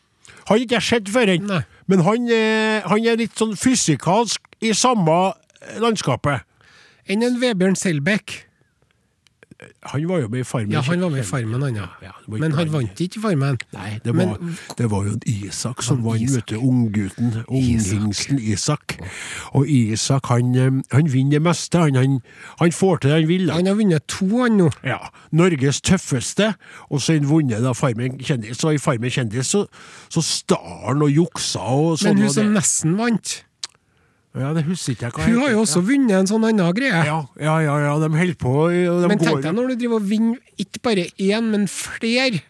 Han 0.46 0.56
har 0.56 0.62
ikke 0.64 0.78
jeg 0.78 0.86
sett 0.88 1.10
før 1.10 1.30
en 1.34 1.50
men 1.90 2.04
han, 2.06 2.28
han 2.86 3.06
er 3.06 3.18
litt 3.18 3.34
sånn 3.34 3.56
fysikalsk 3.58 4.44
i 4.62 4.70
samme 4.78 5.14
landskapet. 5.82 6.44
Enn 7.10 7.26
en 7.26 7.40
Vebjørn 7.42 7.76
Selbekk. 7.78 8.38
Han 9.92 10.06
var 10.08 10.22
jo 10.22 10.28
med 10.32 10.40
i 10.40 10.44
Farmen. 10.48 10.72
Ja, 10.72 10.80
han 10.80 11.02
var 11.02 11.10
med 11.12 11.20
i 11.20 11.22
Farmen, 11.28 11.60
han, 11.60 11.74
ja. 11.76 12.12
Men 12.32 12.54
han 12.56 12.70
vant 12.72 13.00
ikke 13.04 13.20
Farmen. 13.20 13.58
Nei, 13.74 13.98
det 14.04 14.14
var, 14.16 14.38
Men- 14.40 14.54
det 14.78 14.86
var 14.90 15.04
jo 15.04 15.18
Isak 15.28 15.82
som 15.84 16.00
vant, 16.04 16.30
vet 16.32 16.46
du. 16.48 16.54
Unggutten. 16.56 17.34
Unghingsten 17.48 18.38
Isak. 18.40 18.96
Og 19.52 19.68
Isak, 19.68 20.30
han, 20.32 20.54
eh, 20.54 20.70
han 20.96 21.12
vinner 21.12 21.30
det 21.36 21.42
meste. 21.42 21.78
Han, 21.78 21.94
han, 21.94 22.20
han 22.60 22.72
får 22.72 22.96
til 23.02 23.10
det 23.10 23.18
han 23.18 23.28
vil. 23.28 23.50
Han 23.52 23.66
har 23.66 23.74
vunnet 23.74 24.06
to, 24.08 24.30
han 24.42 24.56
nå. 24.56 24.70
Ja, 24.84 24.96
Norges 25.32 25.80
tøffeste, 25.84 26.54
og 26.88 27.00
så 27.02 27.12
har 27.12 27.20
han 27.20 27.28
vunnet 27.28 27.60
da 27.62 27.72
Farmen 27.76 28.16
kjendis. 28.18 28.56
Så 28.56 28.72
i 28.72 28.78
Farmen 28.80 29.10
kjendis 29.12 29.52
så, 29.52 29.66
så 30.08 30.24
stal 30.24 30.86
han 30.86 31.02
og 31.04 31.10
juksa 31.12 31.60
og 31.60 31.98
sånn. 32.00 32.14
Men 32.16 32.22
hun 32.30 32.32
som 32.32 32.54
nesten 32.56 32.96
vant, 32.96 33.42
Ja, 34.38 34.52
det 34.54 34.62
husker 34.68 34.94
ikke 34.94 35.08
jeg 35.08 35.14
hva 35.16 35.26
hun 35.26 35.40
har 35.42 35.50
jo 35.50 35.62
også 35.64 35.80
vunnet 35.82 36.14
en 36.20 36.28
sånn 36.30 36.44
annen 36.46 36.74
greie. 36.76 37.02
ja, 37.08 37.18
ja, 37.34 37.56
ja, 37.64 37.76
ja, 37.82 37.94
de 37.98 38.10
holder 38.14 38.38
på. 38.38 38.54
De 38.70 39.08
Men 39.10 39.18
går, 39.18 39.26
tenk 39.26 39.42
deg 39.48 39.56
når 39.56 39.72
du 39.72 39.80
driver 39.82 39.98
og 39.98 40.06
vinner 40.06 40.62
ikke 40.62 40.82
bare 40.86 41.06
én, 41.18 41.50
men 41.50 41.66
flere 41.70 42.44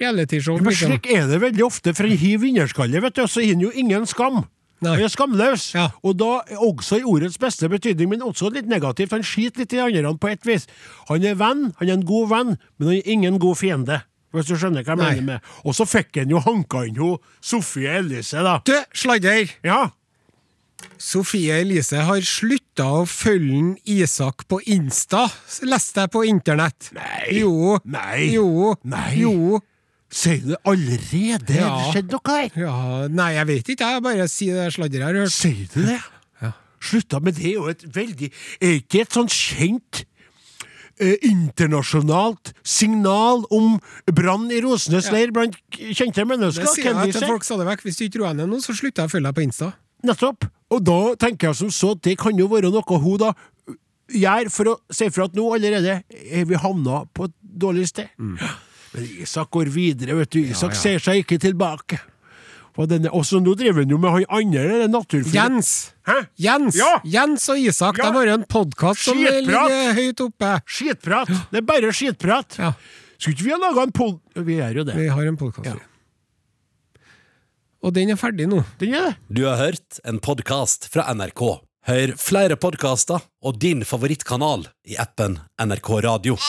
realityshow. 0.00 0.56
Men 0.56 0.72
liksom. 0.72 0.94
slik 0.94 1.10
er 1.12 1.28
det 1.28 1.40
veldig 1.44 1.64
ofte, 1.66 1.92
for 1.96 2.08
han 2.08 2.20
har 2.22 2.40
vinnerskalle, 2.40 3.02
vet 3.04 3.18
du, 3.18 3.26
så 3.28 3.44
har 3.44 3.52
han 3.52 3.66
jo 3.66 3.72
ingen 3.76 4.08
skam. 4.08 4.44
Han 4.84 5.00
er 5.00 5.12
skamløs. 5.12 5.70
Ja. 5.74 5.86
Og 6.04 6.18
da 6.20 6.42
også 6.60 7.00
i 7.00 7.06
ordets 7.08 7.38
beste 7.40 7.68
betydning, 7.72 8.10
men 8.12 8.24
også 8.24 8.50
litt 8.52 8.68
negativt. 8.68 9.14
Han 9.16 9.24
skiter 9.24 9.64
litt 9.64 9.72
i 9.72 9.80
andre 9.80 10.12
på 10.20 10.32
et 10.32 10.44
vis. 10.46 10.68
Han 11.08 11.24
er 11.24 11.38
venn, 11.40 11.70
han 11.78 11.88
er 11.88 11.96
en 11.96 12.04
god 12.06 12.28
venn, 12.32 12.56
men 12.76 12.90
han 12.90 12.98
er 12.98 13.08
ingen 13.16 13.40
god 13.42 13.60
fiende. 13.60 14.02
Hvis 14.36 14.50
du 14.50 14.56
skjønner 14.58 14.84
hva 14.84 14.92
jeg 14.92 15.00
Nei. 15.00 15.10
mener 15.14 15.26
med 15.38 15.68
Og 15.70 15.76
så 15.78 15.86
fikk 15.88 16.18
han 16.18 16.32
jo 16.32 16.42
hanka 16.44 16.82
inn 16.84 16.98
jo 16.98 17.14
Sofie 17.40 17.94
Elise, 18.02 18.42
da. 18.44 18.58
Du, 18.66 18.74
sladder! 18.92 19.48
Ja. 19.64 19.86
Sofie 20.98 21.60
Elise 21.60 22.00
har 22.08 22.24
slutta 22.26 22.86
å 23.00 23.04
følge 23.08 23.76
Isak 23.96 24.46
på 24.50 24.60
Insta, 24.72 25.26
leste 25.66 26.04
jeg 26.04 26.12
på 26.14 26.24
internett. 26.28 26.90
Nei. 26.96 27.38
Jo. 27.40 27.78
Nei. 27.84 28.32
Jo. 28.34 28.74
Nei. 28.88 29.08
Jo. 29.20 29.60
Sier 30.16 30.42
du 30.42 30.52
det 30.54 30.60
allerede? 30.70 31.56
Ja. 31.56 31.70
Det 31.76 31.94
skjedde 31.94 32.14
noe 32.14 32.36
her? 32.36 32.60
Ja, 32.62 32.76
nei, 33.10 33.30
jeg 33.36 33.48
vet 33.50 33.72
ikke, 33.74 33.88
jeg 33.96 34.04
bare 34.06 34.28
sier 34.30 34.60
det 34.62 34.68
sladderet 34.76 35.02
jeg 35.02 35.08
har 35.08 35.24
hørt. 35.24 35.34
Sier 35.34 35.72
du 35.74 35.80
det? 35.90 36.02
Slutta 36.86 37.18
med 37.24 37.34
det 37.38 37.48
er 37.48 37.56
jo 37.56 37.70
et 37.72 37.82
veldig 37.88 38.28
Er 38.60 38.74
ikke 38.78 39.00
et 39.02 39.14
sånt 39.16 39.32
kjent 39.32 40.02
eh, 41.00 41.16
internasjonalt 41.24 42.52
signal 42.62 43.42
om 43.54 43.78
brann 44.12 44.44
i 44.52 44.60
Rosenes 44.62 45.08
leir 45.10 45.32
blant 45.34 45.56
kjente 45.72 46.26
mennesker? 46.28 46.68
Det 46.68 46.74
sier 46.76 46.92
jeg 46.92 47.16
til 47.16 47.26
folk 47.32 47.48
stadig 47.48 47.66
vekk. 47.72 47.86
Hvis 47.88 47.98
du 47.98 48.06
ikke 48.06 48.18
tror 48.18 48.30
henne 48.30 48.46
nå, 48.50 48.60
så 48.62 48.76
slutter 48.76 49.02
jeg 49.02 49.10
å 49.10 49.14
følge 49.16 49.28
deg 49.30 49.38
på 49.40 49.46
Insta. 49.48 49.72
Nettopp. 50.04 50.48
Og 50.74 50.82
da 50.82 51.14
tenker 51.20 51.48
jeg 51.50 51.60
som 51.60 51.70
så 51.70 51.92
at 51.94 52.02
det 52.02 52.16
kan 52.18 52.36
jo 52.38 52.48
være 52.50 52.72
noe 52.74 53.00
hun 53.02 53.20
da 53.22 53.32
gjør 54.12 54.50
for 54.54 54.72
å 54.72 54.74
si 54.94 55.08
fra 55.10 55.26
at 55.26 55.36
nå 55.38 55.46
allerede 55.56 56.00
er 56.06 56.44
vi 56.46 56.58
havna 56.62 57.04
på 57.14 57.28
et 57.30 57.34
dårlig 57.40 57.88
sted. 57.90 58.10
Men 58.18 59.08
Isak 59.22 59.50
går 59.54 59.70
videre, 59.74 60.14
vet 60.18 60.30
du. 60.34 60.42
Isak 60.44 60.74
ja, 60.74 60.76
ja. 60.76 60.82
ser 60.82 61.02
seg 61.02 61.24
ikke 61.24 61.38
tilbake. 61.42 61.98
Og 62.76 62.90
denne, 62.90 63.08
også 63.08 63.40
nå 63.40 63.54
driver 63.56 63.84
han 63.86 63.92
jo 63.94 63.98
med 64.00 64.12
han 64.12 64.26
andre 64.36 64.80
det 64.82 64.90
naturfuglen. 64.92 65.36
Jens! 65.36 65.70
Hæ? 66.06 66.18
Jens 66.36 66.76
Ja. 66.76 66.92
Jens 67.08 67.48
og 67.48 67.58
Isak 67.58 67.98
Ja. 67.98 68.10
det 68.10 68.14
har 68.18 68.26
jo 68.26 68.34
en 68.36 68.44
podkast 68.44 69.00
som 69.06 69.16
ligger 69.16 69.94
høyt 69.96 70.20
oppe. 70.20 70.52
Skitprat! 70.68 71.32
Det 71.50 71.62
er 71.62 71.66
bare 71.66 71.92
skitprat. 71.92 72.58
Ja. 72.60 72.74
Skulle 73.16 73.32
ikke 73.32 73.46
vi 73.48 73.54
ha 73.54 73.60
laga 73.62 73.86
en 73.86 73.92
pod... 73.96 74.20
Vi 74.36 74.58
gjør 74.58 74.82
jo 74.82 74.84
det. 74.90 74.96
Vi 75.00 75.08
har 75.08 75.30
en 75.30 75.38
podkast. 75.40 75.70
Ja. 75.72 75.95
Og 77.84 77.94
den 77.96 78.12
er 78.12 78.20
ferdig 78.20 78.48
nå. 78.50 78.62
Den 78.80 78.94
er 78.96 79.10
det. 79.10 79.16
Du 79.28 79.44
har 79.46 79.60
hørt 79.60 80.00
en 80.04 80.20
podkast 80.22 80.88
fra 80.92 81.08
NRK. 81.14 81.44
Hør 81.86 82.16
flere 82.18 82.56
podkaster 82.58 83.22
og 83.46 83.60
din 83.62 83.84
favorittkanal 83.86 84.66
i 84.88 84.98
appen 84.98 85.38
NRK 85.62 85.92
Radio. 86.08 86.40